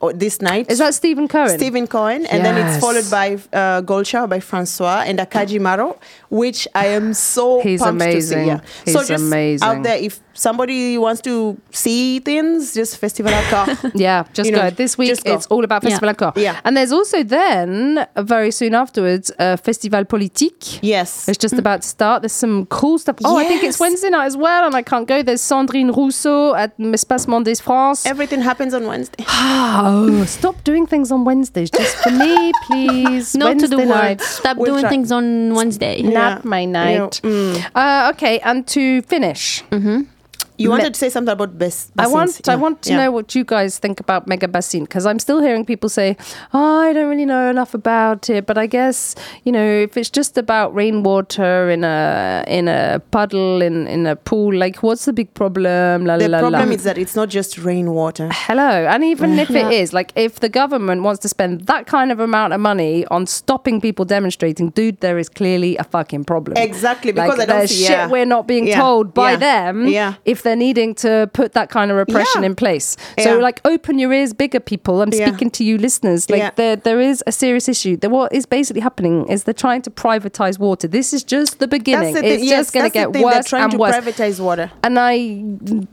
Or 0.01 0.13
this 0.13 0.41
night. 0.41 0.71
Is 0.71 0.79
that 0.79 0.95
Steven 0.95 1.29
Cohen? 1.29 1.59
Steven 1.59 1.87
Cohen, 1.87 2.27
and 2.27 2.45
then 2.45 2.57
it's 2.57 2.79
followed 2.81 3.11
by 3.11 3.39
uh, 3.53 3.81
by 4.27 4.41
Francois 4.41 5.05
and 5.07 5.19
Akaji 5.19 5.61
Maro, 5.61 5.99
which 6.31 6.67
I 6.75 6.87
am 6.89 7.15
so 7.15 7.61
He's 7.61 7.81
pumped 7.81 8.03
amazing. 8.03 8.39
to 8.39 8.45
see. 8.45 8.47
Yeah. 8.49 8.61
so 8.95 8.99
He's 9.01 9.09
just 9.09 9.25
amazing. 9.25 9.69
out 9.69 9.83
there, 9.83 9.97
if 9.97 10.21
somebody 10.35 10.97
wants 10.99 11.21
to 11.23 11.57
see 11.73 12.21
things, 12.21 12.75
just 12.75 12.97
Festival 12.99 13.33
À 13.33 13.43
Corps. 13.51 13.91
Yeah, 13.95 14.25
just 14.33 14.49
You 14.51 14.57
go. 14.57 14.63
know, 14.63 14.71
this 14.71 14.97
week 14.97 15.23
go. 15.25 15.35
it's 15.35 15.47
all 15.47 15.65
about 15.65 15.83
Yeah. 15.83 15.91
Festival 15.91 16.09
À 16.15 16.17
Corps. 16.17 16.33
Yeah. 16.41 16.61
And 16.65 16.77
there's 16.77 16.93
also 16.93 17.23
then, 17.25 18.07
uh, 18.15 18.23
very 18.23 18.51
soon 18.53 18.75
afterwards, 18.75 19.33
uh, 19.39 19.57
Festival 19.57 20.05
Politique. 20.05 20.81
yes. 20.83 21.29
It's 21.29 21.39
just 21.39 21.55
about 21.59 21.83
to 21.83 21.89
start. 21.89 22.23
There's 22.23 22.33
some 22.33 22.67
cool 22.67 22.99
stuff. 22.99 23.17
Oh, 23.25 23.37
I 23.37 23.45
think 23.49 23.65
it's 23.65 23.81
Wednesday 23.81 24.11
night 24.11 24.27
as 24.27 24.37
well, 24.37 24.67
and 24.67 24.75
I 24.77 24.83
can't 24.83 25.09
go. 25.09 25.23
There's 25.23 25.43
Sandrine 25.43 25.91
Rousseau 25.97 26.55
at 26.55 26.77
Espace 26.79 27.27
Mendès 27.27 27.61
France. 27.61 28.07
Everything 28.07 28.41
happens 28.43 28.75
on 28.75 28.87
Wednesday. 28.87 29.25
Oh, 29.81 30.25
stop 30.25 30.63
doing 30.65 30.87
things 30.87 31.13
on 31.13 31.25
Wednesdays 31.25 31.71
just 31.71 31.97
for 31.99 32.11
me, 32.11 32.53
please. 32.67 33.35
No 33.35 33.55
to 33.55 33.69
the 33.69 33.77
night. 33.77 34.19
word. 34.19 34.21
Stop 34.21 34.57
We'll 34.57 34.67
doing 34.73 34.81
try. 34.83 34.91
things 34.91 35.13
on 35.13 35.55
Wednesday. 35.55 36.03
Nap 36.03 36.45
my 36.45 36.65
night. 36.65 37.21
Yeah. 37.23 37.31
Mm. 37.31 37.71
Uh, 37.75 38.11
okay, 38.15 38.39
and 38.41 38.67
to 38.69 39.03
finish, 39.03 39.63
You 40.59 40.69
Me- 40.69 40.71
wanted 40.73 40.95
to 40.95 40.99
say 40.99 41.09
something 41.09 41.33
about 41.33 41.57
best. 41.57 41.93
I 41.99 42.09
want 42.09 42.49
I 42.49 42.57
want 42.57 42.83
to 42.83 42.91
yeah. 42.91 42.97
know 43.05 43.11
what 43.13 43.35
you 43.35 43.45
guys 43.45 43.79
think 43.79 44.01
about 44.01 44.27
mega 44.27 44.49
basin 44.49 44.83
because 44.85 45.07
I'm 45.07 45.19
still 45.21 45.41
hearing 45.41 45.65
people 45.65 45.89
say, 45.89 46.17
"Oh, 46.53 46.81
I 46.81 46.93
don't 46.93 47.09
really 47.09 47.27
know 47.27 47.49
enough 47.49 47.75
about 47.75 48.29
it." 48.29 48.45
But 48.45 48.59
I 48.59 48.67
guess 48.67 49.15
you 49.45 49.53
know 49.53 49.65
if 49.65 49.97
it's 49.97 50.11
just 50.11 50.37
about 50.37 50.75
rainwater 50.75 51.71
in 51.71 51.85
a 51.85 52.45
in 52.49 52.67
a 52.69 53.01
puddle 53.13 53.63
in 53.63 53.87
in 53.87 54.07
a 54.07 54.17
pool, 54.17 54.53
like 54.55 54.83
what's 54.83 55.05
the 55.05 55.13
big 55.13 55.33
problem? 55.35 56.05
La, 56.07 56.17
The 56.19 56.29
la, 56.29 56.41
problem 56.41 56.69
la. 56.71 56.75
is 56.75 56.83
that 56.83 56.99
it's 56.99 57.15
not 57.15 57.29
just 57.29 57.57
rainwater. 57.59 58.29
Hello, 58.33 58.87
and 58.93 59.05
even 59.05 59.39
if 59.39 59.51
it 59.51 59.71
is, 59.73 59.93
like, 59.93 60.13
if 60.17 60.41
the 60.41 60.49
government 60.49 61.03
wants 61.03 61.21
to 61.21 61.29
spend 61.29 61.63
that 61.67 61.87
kind 61.87 62.11
of 62.11 62.19
amount 62.21 62.53
of 62.53 62.61
money 62.61 63.07
on 63.07 63.27
stopping 63.27 63.81
people 63.81 64.05
demonstrating, 64.05 64.71
dude, 64.71 65.01
there 65.01 65.19
is 65.19 65.29
clearly 65.29 65.77
a 65.77 65.85
fucking 65.85 66.25
problem. 66.25 66.57
Exactly, 66.57 67.13
Like, 67.13 67.31
because 67.31 67.41
I 67.41 67.47
don't 67.47 67.69
see- 67.69 67.85
shit 67.85 67.91
yeah. 67.91 68.09
we're 68.09 68.27
not 68.27 68.47
being 68.49 68.67
Yeah, 68.67 68.81
told 68.81 69.15
by 69.15 69.33
yeah, 69.33 69.37
them 69.37 69.87
yeah. 69.89 70.15
if 70.25 70.43
they're 70.49 70.57
needing 70.57 70.95
to 70.97 71.31
put 71.33 71.53
that 71.53 71.69
kind 71.71 71.91
of 71.91 71.97
repression 71.97 72.43
Yeah. 72.43 72.47
in 72.47 72.55
place. 72.55 72.97
So, 73.21 73.37
Yeah. 73.37 73.43
like, 73.43 73.61
open 73.65 73.99
your 73.99 74.13
ears 74.13 74.33
bigger, 74.33 74.61
people. 74.61 75.03
I'm 75.03 75.11
Yeah. 75.13 75.27
speaking 75.29 75.51
to 75.51 75.65
you, 75.65 75.79
listeners. 75.79 76.29
Like, 76.31 76.57
there, 76.57 76.77
there 76.77 77.01
is 77.01 77.23
a 77.27 77.33
serious 77.33 77.69
issue. 77.69 77.97
The, 77.97 78.09
what 78.11 78.33
is 78.33 78.47
basically 78.47 78.81
happening 78.81 79.27
is 79.29 79.45
they're 79.45 79.55
trying 79.67 79.83
to 79.83 79.91
privatize 79.91 80.59
water. 80.59 80.89
This 80.89 81.13
is 81.13 81.23
just 81.23 81.59
the 81.59 81.69
beginning. 81.69 82.15
The 82.15 82.25
it's. 82.27 82.43
Yes, 82.45 82.59
just 82.67 82.73
going 82.75 82.87
to 82.87 82.91
the 82.91 82.99
get 82.99 83.05
thing. 83.13 83.23
They're 83.23 83.23
worse 83.37 83.47
trying 83.47 83.63
and 83.65 83.73
to 83.73 83.79
worse. 83.79 83.95
privatize 83.97 84.41
water. 84.41 84.71
And 84.83 84.99
I 84.99 85.43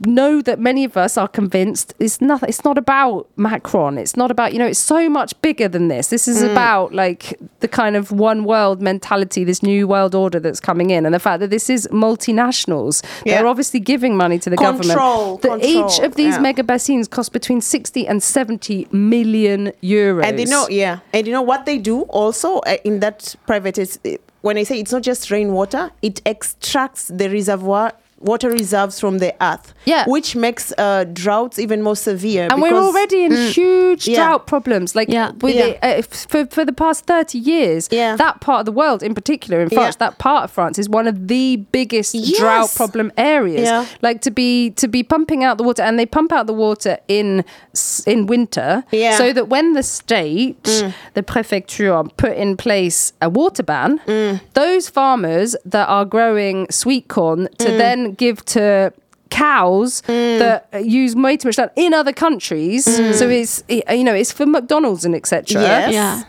know 0.06 0.40
that 0.42 0.58
many 0.58 0.84
of 0.84 0.96
us 0.96 1.18
are 1.18 1.28
convinced 1.28 1.94
it's 1.98 2.20
not. 2.20 2.42
It's 2.48 2.64
not 2.64 2.78
about 2.78 3.26
Macron. 3.36 3.98
It's 3.98 4.16
not 4.16 4.30
about 4.30 4.52
you 4.52 4.58
know. 4.58 4.66
It's 4.66 4.78
so 4.78 5.08
much 5.08 5.30
bigger 5.42 5.68
than 5.68 5.88
this. 5.88 6.08
This 6.08 6.26
Mm. 6.26 6.30
is 6.32 6.42
about 6.42 6.94
like 6.94 7.38
the 7.60 7.68
kind 7.68 7.96
of 7.96 8.10
one 8.12 8.44
world 8.44 8.80
mentality, 8.80 9.44
this 9.44 9.62
new 9.62 9.86
world 9.88 10.14
order 10.14 10.40
that's 10.40 10.60
coming 10.60 10.90
in, 10.90 11.04
and 11.06 11.14
the 11.14 11.18
fact 11.28 11.40
that 11.40 11.50
this 11.50 11.68
is 11.68 11.86
multinationals. 11.92 13.02
They're 13.24 13.46
obviously 13.46 13.80
giving 13.80 14.16
money 14.16 14.38
to 14.38 14.45
the 14.50 14.56
Control, 14.56 15.38
government. 15.38 15.62
That 15.62 15.68
each 15.68 15.98
of 16.00 16.14
these 16.14 16.34
yeah. 16.34 16.40
mega 16.40 16.62
bassins 16.62 17.08
cost 17.08 17.32
between 17.32 17.60
sixty 17.60 18.06
and 18.06 18.22
seventy 18.22 18.88
million 18.92 19.72
euros. 19.82 20.24
And 20.24 20.38
you 20.40 20.46
know, 20.46 20.66
yeah, 20.68 21.00
and 21.12 21.26
you 21.26 21.32
know 21.32 21.42
what 21.42 21.66
they 21.66 21.78
do 21.78 22.02
also 22.02 22.58
uh, 22.58 22.76
in 22.84 23.00
that 23.00 23.34
private 23.46 23.78
uh, 23.78 24.10
when 24.42 24.56
I 24.56 24.62
say 24.62 24.78
it's 24.78 24.92
not 24.92 25.02
just 25.02 25.30
rainwater, 25.30 25.90
it 26.02 26.22
extracts 26.24 27.08
the 27.08 27.28
reservoir 27.28 27.92
water 28.20 28.50
reserves 28.50 28.98
from 28.98 29.18
the 29.18 29.34
earth, 29.42 29.74
Yeah. 29.84 30.04
which 30.06 30.34
makes 30.34 30.72
uh, 30.78 31.04
droughts 31.12 31.58
even 31.58 31.82
more 31.82 31.96
severe. 31.96 32.48
and 32.50 32.62
we're 32.62 32.74
already 32.74 33.24
in 33.24 33.32
huge 33.32 34.08
Yeah. 34.08 34.16
drought 34.16 34.46
problems. 34.46 34.94
Like 34.94 35.08
Yeah. 35.08 35.32
with 35.40 35.54
Yeah. 35.54 35.64
it, 35.66 35.78
uh, 35.82 36.02
for 36.28 36.46
for 36.46 36.64
the 36.64 36.72
past 36.72 37.04
thirty 37.06 37.38
years, 37.38 37.88
Yeah. 37.90 38.16
that 38.16 38.40
part 38.40 38.60
of 38.60 38.66
the 38.66 38.72
world, 38.72 39.02
in 39.02 39.14
particular 39.14 39.60
in 39.60 39.68
Yeah. 39.70 39.78
France, 39.78 39.96
that 39.96 40.18
part 40.18 40.44
of 40.44 40.50
France 40.50 40.78
is 40.78 40.88
one 40.88 41.06
of 41.06 41.28
the 41.28 41.56
biggest 41.72 42.14
Yes. 42.14 42.38
drought 42.38 42.70
problem 42.74 43.12
areas. 43.18 43.66
Yeah. 43.68 43.84
Like 44.02 44.20
to 44.22 44.30
be 44.30 44.70
to 44.70 44.88
be 44.88 45.02
pumping 45.02 45.44
out 45.44 45.58
the 45.58 45.64
water, 45.64 45.82
and 45.82 45.98
they 45.98 46.06
pump 46.06 46.32
out 46.32 46.46
the 46.46 46.54
water 46.66 46.98
in 47.08 47.44
in 48.06 48.26
winter, 48.26 48.82
Yeah. 48.90 49.12
Mm. 49.12 49.18
so 49.18 49.32
that 49.34 49.48
when 49.48 49.74
the 49.74 49.82
state, 49.82 50.56
the 51.14 51.22
prefecture, 51.22 52.02
put 52.16 52.32
in 52.36 52.56
place 52.56 53.12
a 53.20 53.28
water 53.28 53.62
ban, 53.62 54.00
Mm. 54.06 54.40
those 54.54 54.88
farmers 54.88 55.54
that 55.66 55.86
are 55.88 56.04
growing 56.04 56.66
sweet 56.70 57.08
corn 57.08 57.48
to 57.58 57.68
Mm. 57.68 57.78
Then 58.06 58.14
give 58.14 58.44
to 58.46 58.92
cows 59.28 60.02
mm. 60.02 60.38
that 60.38 60.84
use 60.84 61.16
way 61.16 61.36
too 61.36 61.48
much 61.48 61.58
land 61.58 61.70
in 61.76 61.92
other 61.92 62.12
countries. 62.12 62.86
Mm. 62.86 63.14
So 63.14 63.28
it's 63.28 63.62
you 63.68 64.04
know 64.04 64.14
it's 64.14 64.32
for 64.32 64.46
McDonald's 64.46 65.04
and 65.04 65.14
etc. 65.14 65.60
Yes. 65.60 65.92
Yeah. 65.92 66.22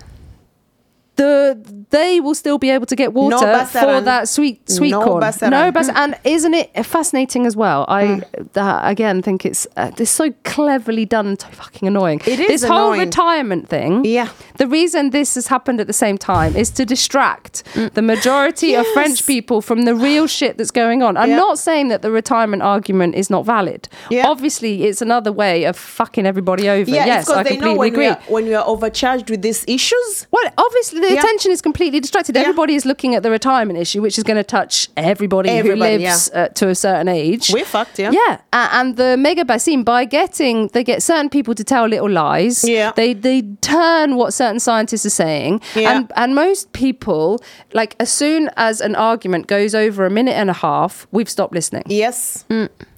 The 1.18 1.58
they 1.90 2.20
will 2.20 2.36
still 2.36 2.58
be 2.58 2.70
able 2.70 2.86
to 2.86 2.96
get 2.96 3.14
water 3.14 3.38
for 3.66 4.02
that 4.02 4.28
sweet 4.30 4.70
sweet 4.70 4.92
No 4.92 5.04
corn. 5.04 5.24
basaran. 5.24 5.50
No 5.52 5.72
bas 5.72 5.90
and 5.94 6.16
isn't 6.24 6.54
it 6.54 6.86
fascinating 6.86 7.46
as 7.46 7.56
well? 7.56 7.86
I 7.88 8.22
that, 8.54 8.90
again 8.90 9.22
think 9.22 9.46
it's 9.46 9.68
uh, 9.78 9.92
it's 9.98 10.12
so 10.12 10.32
cleverly 10.44 11.06
done 11.06 11.28
and 11.28 11.42
so 11.42 11.48
fucking 11.50 11.88
annoying. 11.88 12.22
It 12.26 12.40
is 12.40 12.48
this 12.48 12.64
whole 12.64 12.92
retirement 12.92 13.68
thing. 13.70 14.06
Yeah. 14.06 14.30
The 14.58 14.68
reason 14.68 15.10
this 15.12 15.36
has 15.36 15.48
happened 15.48 15.80
at 15.82 15.88
the 15.88 15.94
same 15.94 16.18
time 16.18 16.56
is 16.56 16.70
to 16.72 16.86
distract 16.86 17.64
the 17.96 18.02
majority 18.02 18.76
of 18.76 18.86
French 18.94 19.26
people 19.26 19.62
from 19.62 19.86
the 19.86 19.96
real 19.96 20.28
shit 20.28 20.58
that's 20.58 20.72
going 20.72 21.02
on. 21.04 21.18
I'm 21.18 21.30
Yeah. 21.32 21.38
not 21.38 21.58
saying 21.60 21.88
that 21.90 22.02
the 22.02 22.12
retirement 22.12 22.62
argument 22.64 23.16
is 23.16 23.30
not 23.30 23.46
valid. 23.46 23.88
Yeah. 24.10 24.28
Obviously, 24.28 24.84
it's 24.84 25.02
another 25.02 25.32
way 25.32 25.64
of 25.66 25.76
fucking 25.78 26.26
everybody 26.26 26.70
over. 26.70 26.90
Yeah, 26.90 27.06
yes, 27.06 27.30
I 27.30 27.44
they 27.44 27.50
completely 27.58 27.74
know 27.74 27.80
when 27.80 27.94
agree. 27.94 28.06
we, 28.06 28.12
are, 28.12 28.20
when 28.28 28.46
we 28.46 28.54
are 28.54 28.66
overcharged 28.68 29.30
with 29.30 29.42
these 29.42 29.64
issues. 29.68 30.28
Well, 30.32 30.52
obviously, 30.58 31.07
the 31.08 31.14
Yeah. 31.16 31.20
attention 31.22 31.52
is 31.52 31.62
completely 31.62 32.00
distracted. 32.00 32.36
Yeah. 32.36 32.42
Everybody 32.44 32.76
is 32.76 32.86
looking 32.86 33.16
at 33.16 33.24
the 33.24 33.32
retirement 33.32 33.80
issue, 33.80 34.02
which 34.02 34.18
is 34.18 34.24
going 34.24 34.38
to 34.38 34.44
touch 34.44 34.90
everybody, 34.98 35.50
Everybody, 35.50 35.94
who 35.94 36.00
lives 36.06 36.30
uh, 36.34 36.48
to 36.60 36.70
a 36.70 36.76
certain 36.76 37.08
age. 37.08 37.50
We're 37.54 37.66
fucked, 37.66 38.00
yeah. 38.00 38.12
Yeah, 38.12 38.38
A- 38.54 38.70
and 38.80 38.98
the 38.98 39.16
mega 39.18 39.46
basin 39.46 39.84
by 39.84 40.06
getting 40.06 40.68
they 40.74 40.84
get 40.84 41.02
certain 41.04 41.30
people 41.30 41.54
to 41.56 41.64
tell 41.64 41.86
little 41.88 42.10
lies. 42.10 42.64
Yeah. 42.64 42.92
they 42.96 43.14
they 43.14 43.42
turn 43.62 44.16
what 44.16 44.34
certain 44.34 44.60
scientists 44.60 45.06
are 45.06 45.16
saying, 45.26 45.62
Yeah. 45.76 45.92
and 45.92 46.12
and 46.16 46.36
most 46.36 46.72
people 46.74 47.40
like 47.74 47.96
as 48.00 48.12
soon 48.12 48.50
as 48.58 48.82
an 48.82 48.96
argument 48.96 49.48
goes 49.48 49.74
over 49.76 50.06
a 50.06 50.10
minute 50.10 50.36
and 50.42 50.50
a 50.50 50.54
half, 50.54 51.08
we've 51.12 51.30
stopped 51.30 51.54
listening. 51.54 51.84
Yes. 51.88 52.46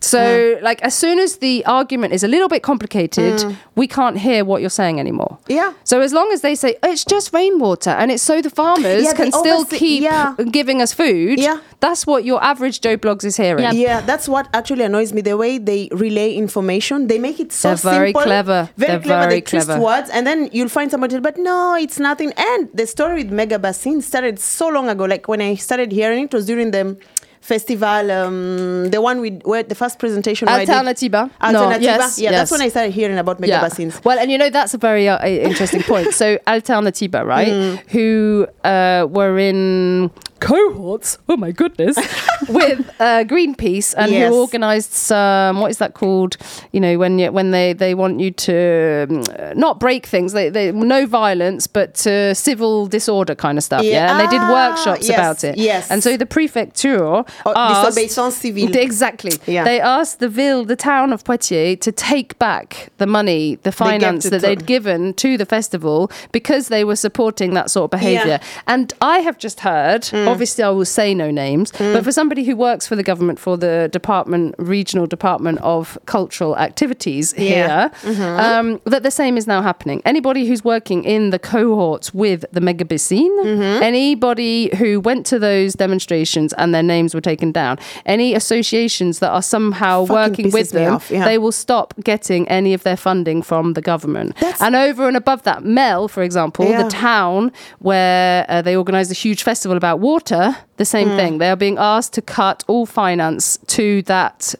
So 0.01 0.57
like 0.61 0.81
as 0.81 0.93
soon 0.95 1.19
as 1.19 1.37
the 1.37 1.65
argument 1.65 2.13
is 2.13 2.23
a 2.23 2.27
little 2.27 2.47
bit 2.47 2.63
complicated, 2.63 3.55
we 3.75 3.87
can't 3.87 4.17
hear 4.17 4.45
what 4.45 4.61
you're 4.61 4.69
saying 4.69 4.99
anymore. 4.99 5.37
Mm. 5.45 5.55
Yeah. 5.55 5.73
So 5.83 6.01
as 6.01 6.13
long 6.13 6.31
as 6.31 6.41
they 6.41 6.55
say 6.55 6.75
"Oh, 6.83 6.91
it's 6.91 7.05
just 7.05 7.33
rainwater 7.33 7.89
and 7.91 8.11
it's 8.11 8.23
so 8.23 8.41
the 8.41 8.49
farmers 8.49 9.03
Yeah, 9.07 9.13
can 9.13 9.31
still 9.31 9.65
keep 9.65 10.03
yeah. 10.03 10.35
giving 10.51 10.81
us 10.81 10.93
food, 10.93 11.39
Yeah. 11.39 11.59
that's 11.79 12.07
what 12.07 12.23
your 12.23 12.43
average 12.43 12.81
Joe 12.81 12.97
blogs 12.97 13.23
is 13.25 13.37
hearing. 13.37 13.63
Yeah. 13.63 13.71
Yeah, 13.71 14.01
that's 14.01 14.27
what 14.29 14.47
actually 14.53 14.83
annoys 14.83 15.11
me. 15.13 15.21
The 15.21 15.35
way 15.37 15.57
they 15.57 15.89
relay 15.91 16.33
information, 16.33 17.07
they 17.07 17.19
make 17.19 17.39
it 17.39 17.51
so 17.51 17.69
They're 17.69 17.91
very 17.93 18.07
simple, 18.09 18.21
clever. 18.23 18.69
Very 18.77 18.91
They're 18.91 18.99
clever. 19.01 19.21
very 19.21 19.33
they 19.35 19.41
twist 19.41 19.67
clever. 19.67 19.81
words, 19.83 20.09
and 20.09 20.25
then 20.25 20.49
you'll 20.51 20.69
find 20.69 20.89
somebody. 20.91 21.19
But 21.19 21.37
no, 21.37 21.75
it's 21.75 21.99
nothing. 21.99 22.31
And 22.37 22.69
the 22.73 22.85
story 22.87 23.15
with 23.23 23.31
Mega 23.31 23.59
Basin 23.59 24.01
started 24.01 24.39
so 24.39 24.67
long 24.69 24.87
ago. 24.89 25.05
Like 25.05 25.27
when 25.27 25.41
I 25.41 25.55
started 25.55 25.91
hearing 25.91 26.25
it, 26.25 26.33
was 26.33 26.45
during 26.45 26.71
the 26.71 26.97
festival, 27.41 28.11
um, 28.11 28.89
the 28.89 29.01
one 29.01 29.21
with 29.21 29.41
where 29.43 29.63
the 29.63 29.75
first 29.75 29.97
presentation. 29.99 30.47
did- 30.47 30.69
Alternatiba. 30.69 31.31
No, 31.51 31.59
yes, 31.81 32.19
yeah, 32.19 32.31
that's 32.31 32.51
when 32.51 32.61
I 32.61 32.69
started 32.69 32.91
hearing 32.93 33.17
about 33.17 33.39
Mega 33.39 33.53
Basins. 33.61 34.01
Well, 34.03 34.19
and 34.19 34.31
you 34.31 34.37
know 34.37 34.49
that's 34.49 34.73
a 34.73 34.77
very 34.77 35.07
uh, 35.09 35.25
interesting 35.25 35.83
point. 35.83 36.13
So 36.19 36.37
Alternatiba, 36.47 37.23
right? 37.25 37.47
Mm. 37.47 37.79
Who 37.91 38.47
uh, 38.63 39.07
were 39.09 39.37
in 39.39 40.11
cohorts? 40.39 41.17
Oh 41.27 41.37
my 41.37 41.51
goodness, 41.51 41.95
with 42.49 42.79
uh, 42.99 43.23
Greenpeace 43.25 43.93
and 43.97 44.11
Yes. 44.11 44.29
who 44.31 44.39
organised 44.41 44.93
some. 44.93 45.59
What 45.59 45.71
is 45.71 45.77
that 45.77 45.93
called? 45.93 46.37
You 46.71 46.79
know, 46.79 46.97
when 46.97 47.19
you, 47.19 47.31
when 47.31 47.51
they 47.51 47.73
they 47.73 47.93
want 47.95 48.19
you 48.19 48.31
to 48.31 49.07
um, 49.09 49.59
not 49.59 49.79
break 49.79 50.05
things. 50.05 50.33
They, 50.33 50.49
they 50.49 50.71
no 50.71 51.05
violence, 51.05 51.67
but 51.67 52.05
uh, 52.07 52.33
civil 52.33 52.87
disorder 52.87 53.35
kind 53.35 53.57
of 53.57 53.63
stuff. 53.63 53.83
Yeah, 53.83 53.91
Yeah. 53.91 54.11
and 54.11 54.19
they 54.19 54.27
did 54.27 54.41
Ah, 54.41 54.51
workshops 54.69 55.07
yes, 55.07 55.17
about 55.17 55.43
it. 55.43 55.57
yes. 55.57 55.89
and 55.91 56.01
so 56.03 56.17
the 56.17 56.25
prefecture 56.25 57.03
Oh, 57.03 57.25
asked, 57.55 57.95
civile. 57.95 58.75
Exactly. 58.75 59.31
Yeah. 59.45 59.63
They 59.63 59.79
asked 59.79 60.19
the 60.19 60.29
ville, 60.29 60.65
the 60.65 60.75
town 60.75 61.13
of 61.13 61.23
Poitiers, 61.23 61.77
to 61.81 61.91
take 61.91 62.37
back 62.39 62.89
the 62.97 63.05
money, 63.07 63.55
the 63.63 63.71
finance 63.71 64.23
to 64.23 64.29
that 64.31 64.41
they'd 64.41 64.65
given 64.65 65.13
to 65.15 65.37
the 65.37 65.45
festival 65.45 66.11
because 66.31 66.67
they 66.69 66.83
were 66.83 66.95
supporting 66.95 67.53
that 67.53 67.69
sort 67.69 67.85
of 67.85 67.91
behaviour. 67.99 68.39
And 68.67 68.93
I 69.01 69.19
have 69.19 69.37
just 69.37 69.59
heard, 69.61 70.03
Mm. 70.03 70.27
Obviously, 70.31 70.63
I 70.63 70.69
will 70.69 70.85
say 70.85 71.13
no 71.13 71.29
names, 71.31 71.71
but 71.77 72.03
for 72.03 72.11
somebody 72.11 72.43
who 72.43 72.55
works 72.55 72.87
for 72.87 72.95
the 72.95 73.03
government 73.03 73.39
for 73.39 73.57
the 73.57 73.89
department, 73.91 74.55
regional 74.57 75.07
department 75.07 75.59
of 75.59 75.97
cultural 76.05 76.57
activities 76.57 77.33
Yeah. 77.37 77.43
here, 77.43 77.91
Mm-hmm. 78.03 78.39
um, 78.39 78.81
that 78.85 79.03
the 79.03 79.11
same 79.11 79.37
is 79.37 79.45
now 79.47 79.61
happening. 79.61 80.01
Anybody 80.05 80.45
who's 80.47 80.63
working 80.63 81.03
in 81.03 81.29
the 81.31 81.39
cohorts 81.39 82.13
with 82.13 82.45
the 82.51 82.61
Mega 82.61 82.85
Basin, 82.85 83.29
Mm-hmm. 83.43 83.83
anybody 83.83 84.75
who 84.77 84.99
went 84.99 85.25
to 85.27 85.39
those 85.39 85.73
demonstrations 85.73 86.53
and 86.53 86.73
their 86.73 86.83
names 86.83 87.13
were 87.15 87.21
taken 87.21 87.51
down, 87.51 87.77
any 88.05 88.33
associations 88.35 89.19
that 89.19 89.31
are 89.31 89.41
somehow 89.41 90.05
Fucking 90.05 90.29
working 90.45 90.51
with 90.51 90.71
them, 90.71 90.93
off, 90.95 91.09
yeah. 91.11 91.25
they 91.25 91.37
will 91.37 91.51
stop 91.51 91.93
getting 92.03 92.47
any 92.47 92.73
of 92.73 92.83
their 92.83 92.97
funding 92.97 93.41
from 93.41 93.73
the 93.73 93.81
government. 93.81 94.35
That's- 94.35 94.61
and 94.61 94.75
over 94.75 95.07
and 95.07 95.17
above 95.17 95.43
that, 95.43 95.63
Melle, 95.63 96.09
for 96.09 96.23
example, 96.23 96.65
Yeah. 96.65 96.83
the 96.83 96.89
town 96.89 97.51
where 97.79 98.45
uh, 98.49 98.61
they 98.61 98.75
organised 98.75 99.11
a 99.11 99.13
huge 99.13 99.43
festival 99.43 99.77
about 99.77 99.99
water, 99.99 100.18
the 100.25 100.85
same 100.85 101.09
Mm. 101.09 101.15
thing. 101.15 101.37
They 101.39 101.49
are 101.49 101.55
being 101.55 101.77
asked 101.77 102.13
to 102.13 102.21
cut 102.21 102.63
all 102.67 102.85
finance 102.85 103.57
to 103.67 104.01
that 104.03 104.55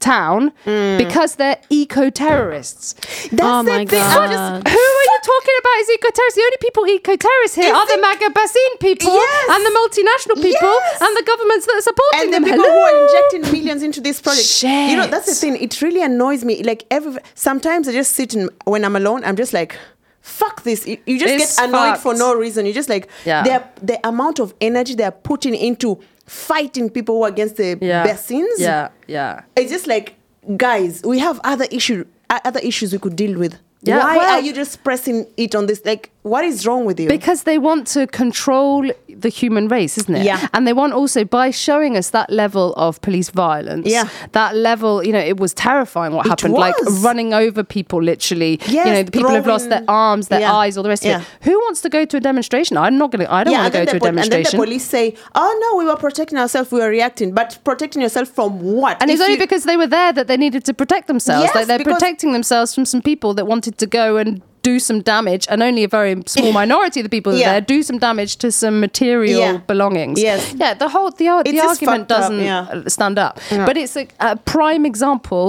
town 0.00 0.52
Mm. 0.66 0.98
because 0.98 1.36
they're 1.36 1.56
eco-terrorists. 1.70 2.94
That's 3.32 3.42
Oh 3.42 3.62
the 3.62 3.70
my 3.70 3.84
thing. 3.86 4.00
God. 4.00 4.30
Just- 4.30 4.68
Who 4.74 4.82
are 5.00 5.06
you 5.12 5.18
talking 5.24 5.56
about 5.60 5.76
as 5.80 5.90
eco-terrorists? 5.90 6.36
The 6.36 6.42
only 6.42 6.56
people 6.60 6.86
eco-terrorists 6.86 7.56
here 7.56 7.70
Is 7.72 7.74
are 7.74 7.86
the 7.86 7.94
it- 7.94 8.00
Maga 8.02 8.30
Basin 8.30 8.72
people 8.80 9.14
Yes. 9.14 9.48
and 9.50 9.64
the 9.64 9.70
multinational 9.70 10.42
people 10.42 10.68
Yes. 10.68 11.00
and 11.00 11.16
the 11.16 11.22
governments 11.22 11.66
that 11.66 11.76
are 11.76 11.80
supporting 11.90 12.20
and 12.20 12.28
the 12.28 12.40
them. 12.40 12.44
people 12.44 12.64
Hello? 12.64 12.74
who 12.74 12.80
are 12.80 13.06
injecting 13.06 13.52
millions 13.52 13.82
into 13.82 14.00
this 14.02 14.20
project. 14.20 14.62
You 14.62 14.96
know, 14.98 15.06
that's 15.06 15.26
the 15.26 15.34
thing. 15.34 15.56
It 15.56 15.80
really 15.80 16.02
annoys 16.02 16.44
me. 16.44 16.62
Like 16.62 16.84
every 16.90 17.20
sometimes 17.34 17.88
I 17.88 17.92
just 17.92 18.12
sit 18.14 18.34
in 18.34 18.50
when 18.66 18.84
I'm 18.84 18.96
alone. 18.96 19.24
I'm 19.24 19.36
just 19.36 19.52
like. 19.54 19.76
Fuck 20.24 20.62
this! 20.62 20.86
You, 20.86 20.96
you 21.04 21.18
just 21.18 21.58
get 21.58 21.68
annoyed 21.68 21.98
for 21.98 22.14
no 22.14 22.34
reason. 22.34 22.64
You 22.64 22.72
just 22.72 22.88
like 22.88 23.10
Yeah. 23.26 23.42
the 23.82 24.00
amount 24.08 24.38
of 24.40 24.54
energy 24.58 24.94
they're 24.94 25.10
putting 25.10 25.54
into 25.54 26.00
fighting 26.26 26.88
people 26.88 27.16
who 27.16 27.24
are 27.24 27.28
against 27.28 27.56
the 27.56 27.76
Yeah. 27.78 28.04
basins. 28.04 28.58
Yeah, 28.58 28.88
yeah. 29.06 29.42
It's 29.54 29.70
just 29.70 29.86
like 29.86 30.14
guys, 30.56 31.02
we 31.04 31.18
have 31.18 31.38
other 31.44 31.66
issue, 31.70 32.06
other 32.30 32.60
issues 32.60 32.94
we 32.94 32.98
could 32.98 33.16
deal 33.16 33.38
with. 33.38 33.58
Yeah, 33.82 33.98
Why 33.98 34.16
well- 34.16 34.38
are 34.38 34.40
you 34.40 34.54
just 34.54 34.82
pressing 34.82 35.26
it 35.36 35.54
on 35.54 35.66
this? 35.66 35.82
Like, 35.84 36.10
what 36.24 36.42
is 36.42 36.66
wrong 36.66 36.86
with 36.86 36.98
you? 36.98 37.06
Because 37.06 37.42
they 37.44 37.58
want 37.58 37.86
to 37.88 38.06
control 38.06 38.90
the 39.08 39.28
human 39.28 39.68
race, 39.68 39.98
isn't 39.98 40.14
it? 40.16 40.24
Yeah. 40.24 40.48
And 40.54 40.66
they 40.66 40.72
want 40.72 40.94
also 40.94 41.22
by 41.24 41.50
showing 41.50 41.98
us 41.98 42.10
that 42.10 42.30
level 42.30 42.72
of 42.76 42.98
police 43.02 43.28
violence. 43.28 43.86
Yeah. 43.86 44.08
That 44.32 44.56
level, 44.56 45.04
you 45.04 45.12
know, 45.12 45.18
it 45.20 45.36
was 45.38 45.52
terrifying 45.52 46.14
what 46.14 46.24
It 46.24 46.30
happened. 46.30 46.54
Like 46.54 46.74
running 47.02 47.34
over 47.34 47.62
people, 47.62 48.02
literally. 48.02 48.58
you 48.66 48.82
know, 48.84 49.02
the 49.02 49.10
people 49.12 49.30
have 49.32 49.46
lost 49.46 49.68
their 49.68 49.84
arms, 49.86 50.28
their 50.28 50.40
Yeah. 50.40 50.54
eyes, 50.54 50.78
all 50.78 50.82
the 50.82 50.88
rest 50.88 51.04
of 51.04 51.10
Yeah. 51.10 51.20
it. 51.20 51.26
Who 51.42 51.52
wants 51.60 51.82
to 51.82 51.90
go 51.90 52.06
to 52.06 52.16
a 52.16 52.20
demonstration? 52.20 52.78
I'm 52.78 52.96
not 52.96 53.10
gonna. 53.12 53.26
I 53.28 53.44
don't 53.44 53.52
yeah, 53.52 53.60
want 53.62 53.74
to 53.74 53.78
go 53.80 53.84
to 53.84 53.96
a 53.96 54.00
pol- 54.00 54.08
and 54.08 54.18
then 54.18 54.24
the 54.24 54.30
demonstration. 54.30 54.58
police 54.64 54.84
say, 54.96 55.14
"Oh 55.34 55.52
no, 55.64 55.76
we 55.78 55.84
were 55.84 55.96
protecting 55.96 56.38
ourselves. 56.38 56.72
We 56.72 56.80
were 56.80 56.88
reacting, 56.88 57.32
but 57.34 57.58
protecting 57.64 58.00
yourself 58.00 58.28
from 58.28 58.60
what?" 58.60 58.96
And 59.02 59.10
it's 59.10 59.20
only 59.20 59.34
you- 59.34 59.38
because 59.46 59.64
they 59.64 59.76
were 59.76 59.86
there 59.98 60.12
that 60.14 60.26
they 60.26 60.38
needed 60.38 60.64
to 60.64 60.72
protect 60.72 61.06
themselves. 61.06 61.44
Yes, 61.44 61.54
like 61.54 61.66
they're 61.66 61.80
protecting 61.92 62.32
themselves 62.32 62.74
from 62.74 62.86
some 62.86 63.02
people 63.02 63.34
that 63.34 63.46
wanted 63.46 63.76
to 63.78 63.86
go 63.86 64.16
and 64.16 64.40
do 64.70 64.78
some 64.80 64.98
damage, 65.02 65.44
and 65.50 65.62
only 65.62 65.84
a 65.84 65.88
very 65.88 66.14
small 66.26 66.52
minority 66.62 67.00
of 67.00 67.04
the 67.04 67.14
people 67.16 67.32
Yeah. 67.34 67.52
there 67.52 67.60
do 67.76 67.82
some 67.82 67.98
damage 67.98 68.32
to 68.42 68.50
some 68.50 68.80
material 68.80 69.40
Yeah. 69.40 69.58
belongings. 69.72 70.20
Yes. 70.20 70.40
Yeah, 70.62 70.74
the 70.74 70.88
whole 70.88 71.10
the, 71.10 71.26
the 71.44 71.60
argument 71.60 72.08
doesn't 72.08 72.40
yeah. 72.40 72.66
uh, 72.74 72.88
stand 72.88 73.18
up. 73.26 73.38
But 73.68 73.76
it's 73.76 73.96
a, 73.96 74.04
a 74.20 74.36
prime 74.54 74.84
example 74.92 75.46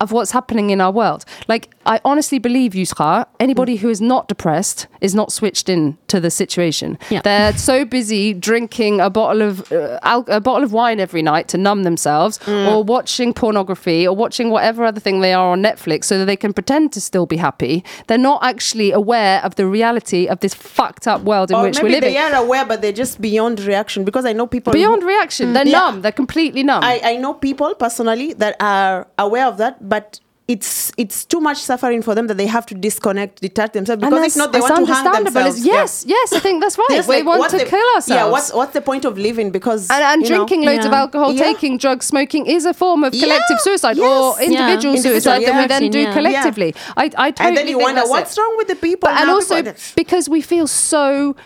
of 0.00 0.12
what's 0.12 0.32
happening 0.32 0.70
in 0.70 0.80
our 0.80 0.90
world. 0.92 1.24
Like 1.48 1.70
I 1.86 2.00
honestly 2.04 2.38
believe, 2.38 2.72
Yusra, 2.72 3.26
anybody 3.38 3.76
mm. 3.76 3.80
who 3.80 3.88
is 3.90 4.00
not 4.00 4.28
depressed 4.28 4.86
is 5.00 5.14
not 5.14 5.32
switched 5.32 5.68
in 5.68 5.96
to 6.08 6.20
the 6.20 6.30
situation. 6.30 6.98
Yeah. 7.10 7.20
They're 7.22 7.56
so 7.56 7.84
busy 7.84 8.32
drinking 8.34 9.00
a 9.00 9.10
bottle 9.10 9.42
of 9.42 9.70
uh, 9.72 9.98
al- 10.02 10.24
a 10.28 10.40
bottle 10.40 10.64
of 10.64 10.72
wine 10.72 10.98
every 11.00 11.22
night 11.22 11.48
to 11.48 11.58
numb 11.58 11.82
themselves, 11.84 12.38
mm. 12.40 12.70
or 12.70 12.82
watching 12.82 13.32
pornography, 13.34 14.06
or 14.06 14.16
watching 14.16 14.50
whatever 14.50 14.84
other 14.84 15.00
thing 15.00 15.20
they 15.20 15.32
are 15.32 15.50
on 15.52 15.62
Netflix, 15.62 16.04
so 16.04 16.18
that 16.18 16.24
they 16.24 16.36
can 16.36 16.52
pretend 16.52 16.92
to 16.92 17.00
still 17.00 17.26
be 17.26 17.36
happy. 17.36 17.84
They're 18.06 18.18
not 18.18 18.42
actually 18.42 18.92
aware 18.92 19.40
of 19.44 19.54
the 19.56 19.66
reality 19.66 20.26
of 20.26 20.40
this 20.40 20.54
fucked 20.54 21.06
up 21.06 21.22
world 21.22 21.50
in 21.50 21.56
or 21.56 21.62
which 21.64 21.80
we're 21.80 21.90
living. 21.90 22.12
they 22.12 22.18
are 22.18 22.34
aware, 22.34 22.64
but 22.64 22.82
they're 22.82 22.92
just 22.92 23.20
beyond 23.20 23.60
reaction. 23.60 24.04
Because 24.04 24.24
I 24.24 24.32
know 24.32 24.46
people 24.46 24.72
who- 24.72 24.78
Beyond 24.78 25.02
reaction, 25.02 25.48
mm. 25.50 25.54
they're 25.54 25.66
Yeah. 25.66 25.78
numb. 25.78 26.02
They're 26.02 26.12
completely 26.12 26.62
numb. 26.62 26.82
I, 26.82 27.00
I 27.04 27.16
know 27.16 27.34
people 27.34 27.74
personally 27.74 28.32
that 28.34 28.56
are 28.60 29.06
aware 29.18 29.46
of 29.46 29.58
that, 29.58 29.83
but 29.88 30.20
it's 30.46 30.92
it's 30.98 31.24
too 31.24 31.40
much 31.40 31.56
suffering 31.56 32.02
for 32.02 32.14
them 32.14 32.26
that 32.26 32.36
they 32.36 32.46
have 32.46 32.66
to 32.66 32.74
disconnect, 32.74 33.40
detach 33.40 33.72
themselves 33.72 34.02
And 34.02 34.10
because 34.10 34.26
if 34.26 34.34
that's- 34.34 34.36
not, 34.36 34.52
they 34.52 34.60
want 34.60 34.86
to 34.86 34.92
hang 34.92 35.06
understandable. 35.06 35.32
themselves. 35.42 35.66
It's- 35.66 35.74
Yes, 35.74 36.04
yes, 36.06 36.32
I 36.34 36.40
think 36.44 36.60
that's 36.62 36.76
right. 36.76 36.86
Just 36.90 37.08
we 37.08 37.16
like, 37.22 37.24
want 37.24 37.50
to 37.52 37.56
the- 37.58 37.64
kill 37.64 37.86
ourselves. 37.94 38.08
Yeah, 38.10 38.28
what's 38.34 38.52
what's 38.52 38.74
the 38.74 38.82
point 38.82 39.06
of 39.06 39.16
living? 39.16 39.48
Because 39.58 39.88
and, 39.90 40.02
and 40.04 40.22
you 40.22 40.28
know, 40.28 40.36
drinking 40.44 40.62
loads 40.68 40.84
of 40.84 40.92
alcohol, 40.92 41.32
Yeah. 41.32 41.44
taking 41.50 41.78
drugs, 41.78 42.04
smoking 42.04 42.44
is 42.44 42.66
a 42.66 42.74
form 42.74 43.04
of 43.04 43.12
collective 43.12 43.56
Yeah. 43.58 43.68
suicide 43.68 43.96
Yes. 43.96 44.06
or 44.06 44.24
individual 44.42 44.94
Individual, 44.96 45.12
suicide 45.14 45.40
that 45.46 45.56
we 45.62 45.66
then 45.66 45.90
do 45.90 46.00
Yeah. 46.00 46.12
collectively. 46.12 46.74
I, 46.94 47.04
I 47.04 47.30
totally 47.30 47.48
and 47.48 47.56
then 47.56 47.66
you 47.68 47.76
think 47.78 47.86
wonder 47.88 48.04
what's 48.14 48.36
it. 48.36 48.40
wrong 48.40 48.54
with 48.58 48.68
the 48.68 48.76
people. 48.76 49.08
But, 49.08 49.20
and 49.20 49.30
also 49.30 49.56
People- 49.62 49.72
because 49.96 50.28
we 50.28 50.42
feel 50.42 50.66
so 50.66 51.36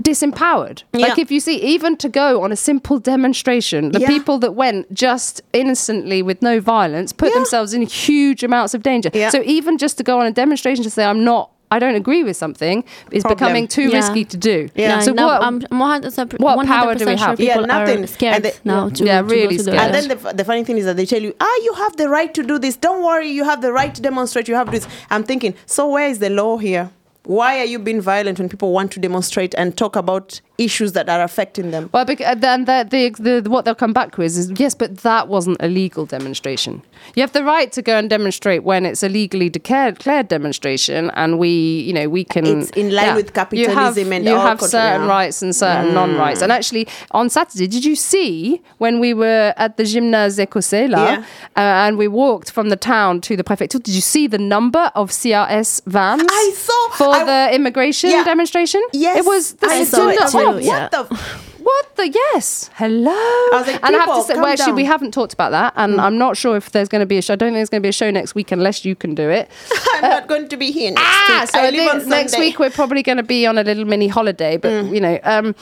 disempowered. 0.00 0.82
Like 0.92 1.18
if 1.18 1.30
you 1.30 1.40
see, 1.40 1.56
even 1.62 1.96
to 1.98 2.08
go 2.08 2.42
on 2.42 2.52
a 2.52 2.56
simple 2.56 2.98
demonstration, 2.98 3.92
the 3.92 4.00
Yeah. 4.00 4.08
people 4.08 4.38
that 4.38 4.52
went 4.54 4.92
just 4.92 5.42
innocently 5.52 6.22
with 6.22 6.42
no 6.42 6.60
violence 6.60 7.12
put 7.12 7.28
Yeah. 7.28 7.34
themselves 7.36 7.74
in 7.74 7.82
huge 7.82 8.42
amounts 8.42 8.74
of 8.74 8.82
danger. 8.82 9.10
Yeah. 9.12 9.30
So 9.30 9.42
even 9.44 9.78
just 9.78 9.98
to 9.98 10.04
go 10.04 10.18
on 10.20 10.26
a 10.26 10.30
demonstration 10.32 10.82
to 10.84 10.90
say 10.90 11.04
I'm 11.04 11.24
not. 11.24 11.50
I 11.70 11.78
don't 11.78 11.94
agree 11.94 12.22
with 12.22 12.36
something 12.36 12.84
is 13.12 13.22
Problem. 13.22 13.38
becoming 13.38 13.66
too 13.66 13.88
Yeah. 13.88 13.96
risky 13.96 14.26
to 14.26 14.36
do. 14.36 14.68
Yeah. 14.74 15.00
So 15.00 15.12
no, 15.14 15.26
what? 15.28 15.42
I'm 15.42 15.58
100%, 15.70 16.38
what 16.38 16.58
100% 16.58 16.66
power 16.66 16.94
do 16.94 17.06
we 17.06 17.16
sure 17.16 17.26
have? 17.28 17.40
Yeah, 17.40 17.60
nothing. 17.60 18.04
are 18.04 18.06
scared 18.06 18.42
they- 18.42 18.52
now 18.62 18.90
to, 18.90 19.02
Yeah, 19.04 19.22
to 19.22 19.26
go 19.26 19.34
really 19.34 19.56
to 19.56 19.62
the 19.62 19.70
scared. 19.72 19.80
And 19.80 19.94
then 19.94 20.08
the, 20.08 20.34
the 20.34 20.44
funny 20.44 20.64
thing 20.64 20.76
is 20.76 20.84
that 20.84 20.98
they 20.98 21.06
tell 21.06 21.22
you, 21.22 21.32
ah, 21.40 21.56
you 21.64 21.72
have 21.78 21.96
the 21.96 22.10
right 22.10 22.32
to 22.34 22.42
do 22.42 22.58
this. 22.58 22.76
Don't 22.76 23.02
worry, 23.02 23.30
you 23.30 23.44
have 23.44 23.62
the 23.62 23.72
right 23.72 23.94
to 23.94 24.02
demonstrate. 24.02 24.48
You 24.48 24.54
have 24.56 24.70
this. 24.70 24.86
I'm 25.10 25.22
thinking, 25.24 25.54
so 25.64 25.88
where 25.88 26.08
is 26.08 26.18
the 26.18 26.28
law 26.28 26.58
here? 26.58 26.90
Why 27.24 27.60
are 27.60 27.64
you 27.64 27.78
being 27.78 28.00
violent 28.00 28.38
when 28.40 28.48
people 28.48 28.72
want 28.72 28.90
to 28.92 29.00
demonstrate 29.00 29.54
and 29.56 29.76
talk 29.76 29.94
about 29.94 30.40
issues 30.58 30.92
that 30.92 31.08
are 31.08 31.22
affecting 31.22 31.70
them? 31.70 31.88
Well, 31.92 32.04
bec- 32.04 32.18
then 32.40 32.64
the, 32.64 32.86
the, 32.90 33.40
the, 33.40 33.48
what 33.50 33.64
they'll 33.64 33.76
come 33.76 33.92
back 33.92 34.18
with 34.18 34.36
is 34.36 34.50
yes, 34.56 34.74
but 34.74 34.98
that 34.98 35.28
wasn't 35.28 35.56
a 35.60 35.68
legal 35.68 36.04
demonstration. 36.04 36.82
You 37.14 37.22
have 37.22 37.32
the 37.32 37.44
right 37.44 37.70
to 37.72 37.82
go 37.82 37.96
and 37.96 38.10
demonstrate 38.10 38.64
when 38.64 38.84
it's 38.84 39.02
a 39.04 39.08
legally 39.08 39.48
declared, 39.48 39.98
declared 39.98 40.28
demonstration, 40.28 41.10
and 41.14 41.38
we, 41.38 41.80
you 41.82 41.92
know, 41.92 42.08
we 42.08 42.24
can. 42.24 42.44
It's 42.44 42.70
in 42.70 42.90
line 42.90 43.14
with 43.14 43.26
You 43.52 43.68
have, 43.68 43.94
capitalism 43.94 44.12
and 44.12 44.24
you 44.24 44.34
have 44.34 44.60
certain 44.60 45.02
yeah. 45.02 45.06
rights 45.08 45.42
and 45.42 45.54
certain 45.54 45.94
non-rights. 45.94 46.42
And 46.42 46.50
actually, 46.50 46.88
on 47.12 47.30
Saturday, 47.30 47.66
did 47.68 47.84
you 47.84 47.94
see 47.94 48.60
when 48.78 48.98
we 48.98 49.14
were 49.14 49.54
at 49.56 49.76
the 49.76 49.84
Gymnase 49.84 50.44
Écossais 50.44 50.90
Yeah. 50.90 51.24
uh, 51.56 51.60
and 51.86 51.98
we 51.98 52.08
walked 52.08 52.50
from 52.50 52.68
the 52.68 52.76
town 52.76 53.20
to 53.22 53.36
the 53.36 53.44
prefecture? 53.44 53.78
Did 53.78 53.94
you 53.94 54.00
see 54.00 54.26
the 54.26 54.38
number 54.38 54.90
of 54.96 55.10
CRS 55.10 55.82
vans? 55.86 56.22
I 56.28 56.52
saw- 56.56 56.88
I- 57.14 57.24
the 57.24 57.54
immigration 57.54 58.10
Yeah. 58.10 58.24
demonstration. 58.24 58.82
Yes, 58.92 59.18
it 59.18 59.24
was. 59.24 59.52
The 59.54 59.66
I 59.66 59.84
saw 59.84 60.08
it 60.08 60.18
oh, 60.20 60.30
too, 60.30 60.38
what 60.38 60.62
yeah. 60.62 60.88
What 60.92 61.08
the? 61.08 61.18
What 61.62 61.96
the 61.96 62.08
yes? 62.08 62.70
Hello. 62.74 63.10
was 63.10 63.66
like, 63.66 63.82
and 63.82 63.96
I 63.96 63.98
have 63.98 64.16
to 64.16 64.22
say, 64.22 64.34
well, 64.34 64.46
actually, 64.46 64.72
we 64.72 64.84
haven't 64.84 65.12
talked 65.12 65.32
about 65.32 65.50
that, 65.50 65.72
and 65.76 65.94
mm. 65.94 66.02
I'm 66.02 66.18
not 66.18 66.36
sure 66.36 66.56
if 66.56 66.70
there's 66.72 66.88
going 66.88 67.00
to 67.00 67.06
be 67.06 67.18
a 67.18 67.22
show. 67.22 67.34
I 67.34 67.36
don't 67.36 67.48
think 67.48 67.56
there's 67.56 67.70
going 67.70 67.82
to 67.82 67.86
be 67.86 67.90
a 67.90 67.92
show 67.92 68.10
next 68.10 68.34
week 68.34 68.52
unless 68.52 68.84
you 68.84 68.94
can 68.94 69.14
do 69.14 69.30
it. 69.30 69.50
I'm 69.94 70.04
uh, 70.04 70.08
not 70.08 70.28
going 70.28 70.48
to 70.48 70.56
be 70.56 70.70
here 70.70 70.90
next 70.90 71.04
ah, 71.04 71.38
week. 71.40 71.50
so 71.50 71.58
I 71.58 71.66
I 71.66 71.70
think 71.70 72.06
next 72.06 72.38
week 72.38 72.58
we're 72.58 72.70
probably 72.70 73.02
going 73.02 73.18
to 73.18 73.22
be 73.22 73.46
on 73.46 73.58
a 73.58 73.62
little 73.62 73.84
mini 73.84 74.08
holiday, 74.08 74.56
but 74.56 74.70
mm. 74.70 74.94
you 74.94 75.00
know, 75.00 75.18
um, 75.22 75.54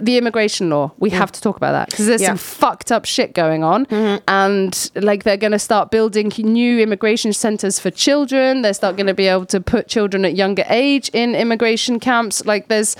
the 0.00 0.16
immigration 0.16 0.70
law. 0.70 0.92
We 0.98 1.10
mm. 1.10 1.14
have 1.14 1.32
to 1.32 1.40
talk 1.40 1.56
about 1.56 1.72
that 1.72 1.90
because 1.90 2.06
there's 2.06 2.22
Yeah. 2.22 2.28
some 2.28 2.38
fucked 2.38 2.90
up 2.90 3.04
shit 3.04 3.34
going 3.34 3.62
on, 3.62 3.86
mm-hmm. 3.86 4.22
and 4.28 4.90
like 4.96 5.24
they're 5.24 5.36
going 5.36 5.52
to 5.52 5.58
start 5.58 5.90
building 5.90 6.32
new 6.38 6.80
immigration 6.80 7.32
centers 7.32 7.78
for 7.78 7.90
children. 7.90 8.62
They're 8.62 8.74
start 8.74 8.96
going 8.96 9.06
to 9.06 9.14
be 9.14 9.28
able 9.28 9.46
to 9.46 9.60
put 9.60 9.88
children 9.88 10.24
at 10.24 10.34
younger 10.34 10.64
age 10.68 11.08
in 11.12 11.34
immigration 11.34 12.00
camps. 12.00 12.44
Like 12.44 12.68
there's. 12.68 12.96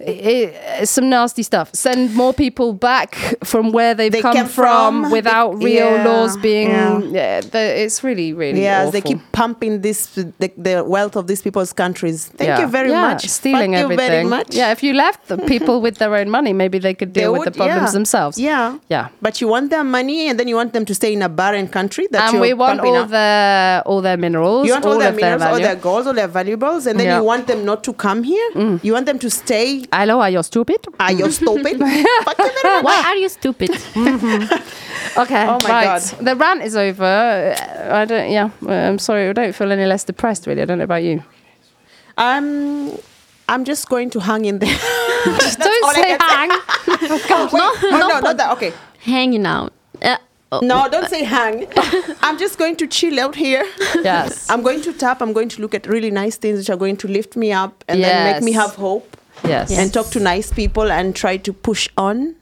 I- 0.00 0.52
i- 0.80 0.84
some 0.84 1.08
nasty 1.08 1.42
stuff. 1.42 1.70
Send 1.72 2.14
more 2.14 2.32
people 2.32 2.72
back 2.72 3.16
from 3.44 3.72
where 3.72 3.94
they've 3.94 4.12
They 4.12 4.22
come 4.22 4.46
from, 4.46 5.02
from. 5.02 5.10
without 5.10 5.58
They- 5.58 5.64
real 5.66 5.90
yeah, 5.96 6.04
laws 6.04 6.36
being. 6.36 6.68
yeah. 6.70 7.00
Yeah, 7.12 7.40
the, 7.40 7.58
it's 7.82 8.02
really, 8.04 8.32
really. 8.32 8.62
Yes, 8.62 8.92
they 8.92 9.00
keep 9.00 9.20
pumping 9.32 9.80
this 9.82 10.06
the, 10.14 10.50
the 10.56 10.84
wealth 10.84 11.16
of 11.16 11.26
these 11.26 11.42
people's 11.42 11.72
countries. 11.72 12.26
Thank 12.36 12.48
Yeah. 12.48 12.60
you 12.60 12.66
very 12.66 12.90
much. 12.92 13.26
Stealing 13.28 13.72
Thank 13.72 13.84
everything. 13.84 14.04
you 14.06 14.10
very 14.10 14.24
much. 14.24 14.54
Yeah, 14.54 14.70
if 14.72 14.82
you 14.82 14.92
left 14.94 15.28
the 15.28 15.38
people 15.38 15.80
with 15.80 15.98
their 15.98 16.14
own 16.14 16.28
money, 16.30 16.52
maybe 16.52 16.78
they 16.78 16.94
could 16.94 17.14
They 17.14 17.22
deal 17.22 17.32
with 17.32 17.40
would- 17.44 17.54
the 17.54 17.58
problems 17.58 17.92
themselves. 17.92 18.38
Yeah. 18.38 18.78
Yeah. 18.88 19.08
But 19.22 19.40
you 19.40 19.48
want 19.48 19.70
their 19.70 19.84
money 19.84 20.28
and 20.28 20.38
then 20.38 20.48
you 20.48 20.56
want 20.56 20.72
them 20.72 20.84
to 20.84 20.94
stay 20.94 21.12
in 21.12 21.22
a 21.22 21.28
barren 21.28 21.68
country 21.68 22.08
that 22.10 22.22
and 22.24 22.32
you're 22.34 22.42
we 22.42 22.52
want 22.54 22.80
all 22.80 22.96
up. 22.96 23.10
their 23.10 23.82
all 23.86 24.00
their 24.00 24.16
minerals, 24.16 24.66
You 24.66 24.72
want 24.72 24.84
all, 24.86 24.98
their 24.98 25.10
of 25.10 25.16
minerals, 25.16 25.42
all 25.42 25.58
their 25.60 25.76
goals, 25.76 26.06
all 26.06 26.14
their 26.14 26.28
valuables, 26.28 26.86
and 26.86 26.98
then. 26.98 27.06
Mm. 27.08 27.16
you 27.18 27.22
want 27.24 27.46
them 27.46 27.64
not 27.64 27.84
to 27.84 27.92
come 27.92 28.22
here. 28.24 28.48
You 28.82 28.92
want 28.92 29.06
them 29.06 29.18
to 29.18 29.30
stay. 29.30 29.83
Hello, 29.92 30.20
are 30.20 30.30
you 30.30 30.42
stupid? 30.42 30.86
Are 30.98 31.12
you 31.12 31.30
stupid? 31.30 31.78
Fuck 32.24 32.38
you 32.38 32.50
very 32.62 32.82
much. 32.82 32.84
Why 32.84 33.02
are 33.06 33.16
you 33.16 33.28
stupid? 33.28 33.70
Okay, 35.16 35.46
Oh 35.46 35.58
my 35.62 35.68
right. 35.68 35.84
God. 35.84 36.02
The 36.26 36.34
rant 36.34 36.62
is 36.62 36.74
over. 36.76 37.04
I 37.04 38.04
don't. 38.04 38.30
Yeah, 38.32 38.50
I'm 38.66 38.98
sorry. 38.98 39.28
I 39.28 39.32
don't 39.32 39.54
feel 39.54 39.70
any 39.70 39.86
less 39.86 40.02
depressed. 40.02 40.46
Really, 40.48 40.62
I 40.62 40.64
don't 40.64 40.78
know 40.78 40.84
about 40.84 41.04
you. 41.04 41.22
Um, 42.16 42.98
I'm 43.48 43.64
just 43.64 43.88
going 43.88 44.10
to 44.10 44.18
hang 44.20 44.44
in 44.44 44.58
there. 44.58 44.76
don't 45.24 45.84
all 45.84 45.90
I 45.90 45.94
say 45.94 46.16
can 46.16 46.20
say. 46.20 46.34
hang. 46.36 46.50
oh, 47.30 47.78
no, 47.82 48.20
not 48.20 48.36
that. 48.38 48.52
Okay. 48.52 48.72
Hanging 49.00 49.46
out. 49.46 49.72
Uh, 50.02 50.16
oh, 50.50 50.60
No, 50.60 50.88
don't 50.88 51.08
say 51.08 51.22
hang. 51.22 51.66
I'm 52.22 52.36
just 52.38 52.58
going 52.58 52.74
to 52.76 52.86
chill 52.88 53.20
out 53.20 53.36
here. 53.36 53.64
yes. 54.02 54.50
I'm 54.50 54.62
going 54.62 54.80
to 54.82 54.92
tap. 54.92 55.20
I'm 55.22 55.32
going 55.32 55.48
to 55.50 55.60
look 55.62 55.74
at 55.74 55.86
really 55.86 56.10
nice 56.10 56.36
things 56.36 56.58
which 56.58 56.70
are 56.70 56.76
going 56.76 56.96
to 56.98 57.08
lift 57.08 57.36
me 57.36 57.52
up 57.52 57.84
and 57.86 58.02
then 58.02 58.32
make 58.32 58.42
me 58.42 58.52
have 58.52 58.74
hope 58.74 59.13
yes. 59.44 59.70
and 59.70 59.92
talk 59.92 60.06
to 60.10 60.20
nice 60.20 60.52
people 60.52 60.90
and 60.90 61.14
try 61.14 61.36
to 61.38 61.52
push 61.52 61.88
on. 61.96 62.36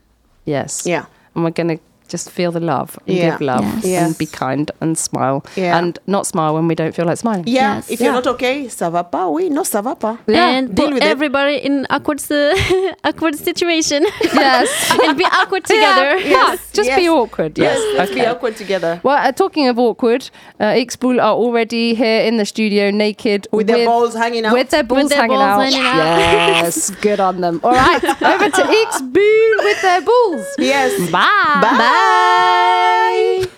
Yes. 0.44 0.86
Yeah. 0.86 1.06
And 1.34 1.44
we're 1.44 1.50
gonna 1.50 1.78
just 2.12 2.30
feel 2.30 2.52
the 2.52 2.60
love 2.60 2.90
and 3.06 3.16
Yeah. 3.16 3.30
give 3.30 3.40
love 3.40 3.64
Yes. 3.64 3.84
Yes. 3.84 4.02
and 4.02 4.18
be 4.18 4.26
kind 4.26 4.70
and 4.80 4.96
smile 4.98 5.38
Yeah. 5.56 5.78
and 5.78 5.98
not 6.06 6.26
smile 6.26 6.52
when 6.56 6.68
we 6.68 6.74
don't 6.74 6.94
feel 6.94 7.06
like 7.10 7.18
smiling. 7.18 7.44
Yeah. 7.46 7.76
Yes. 7.76 7.90
If 7.90 8.00
you're 8.00 8.12
not 8.20 8.26
okay, 8.34 8.68
ça 8.68 8.90
va 8.90 9.02
pas. 9.04 9.26
Oui, 9.36 9.48
no, 9.50 9.62
ça 9.64 9.80
va 9.82 9.94
pas. 9.94 10.16
Yeah. 10.28 10.48
and 10.56 10.74
deal 10.74 10.86
put 10.86 10.94
with 10.94 11.02
it. 11.02 11.08
everybody 11.14 11.56
in 11.68 11.86
awkward 11.90 12.20
uh, 12.30 12.54
awkward 13.08 13.34
situation. 13.48 14.04
Yes. 14.42 14.68
and 15.06 15.16
be 15.18 15.24
awkward 15.40 15.64
together. 15.64 16.10
Yeah, 16.18 16.30
yeah, 16.52 16.56
just 16.78 16.90
be 16.96 17.08
awkward. 17.08 17.58
Yes. 17.58 17.78
Yes, 17.78 17.98
let's 17.98 18.12
be 18.14 18.26
awkward 18.26 18.56
together. 18.56 19.00
Well, 19.02 19.16
uh, 19.28 19.32
talking 19.32 19.68
of 19.68 19.78
awkward, 19.78 20.22
uh, 20.60 20.74
Ixbul 20.82 21.16
are 21.26 21.34
already 21.44 21.94
here 21.94 22.20
in 22.28 22.36
the 22.36 22.44
studio 22.44 22.90
naked 22.90 23.46
With 23.52 23.66
their 23.66 23.86
balls 23.86 24.14
hanging 24.14 24.44
out. 24.46 24.52
With 24.54 24.70
their 24.70 24.82
balls, 24.84 25.08
their 25.08 25.20
hanging, 25.20 25.36
balls 25.38 25.58
out. 25.58 25.72
hanging 25.72 25.86
out. 25.86 26.64
Yes, 26.64 26.90
good 27.00 27.20
on 27.20 27.40
them. 27.40 27.60
All 27.64 27.72
right, 27.72 28.02
over 28.32 28.48
to 28.58 28.62
Ixbul 28.82 29.50
with 29.68 29.80
their 29.82 30.00
balls. 30.02 30.46
Yes. 30.58 30.92
Bye. 31.10 31.60
Bye. 31.62 32.01
Bye. 32.02 33.51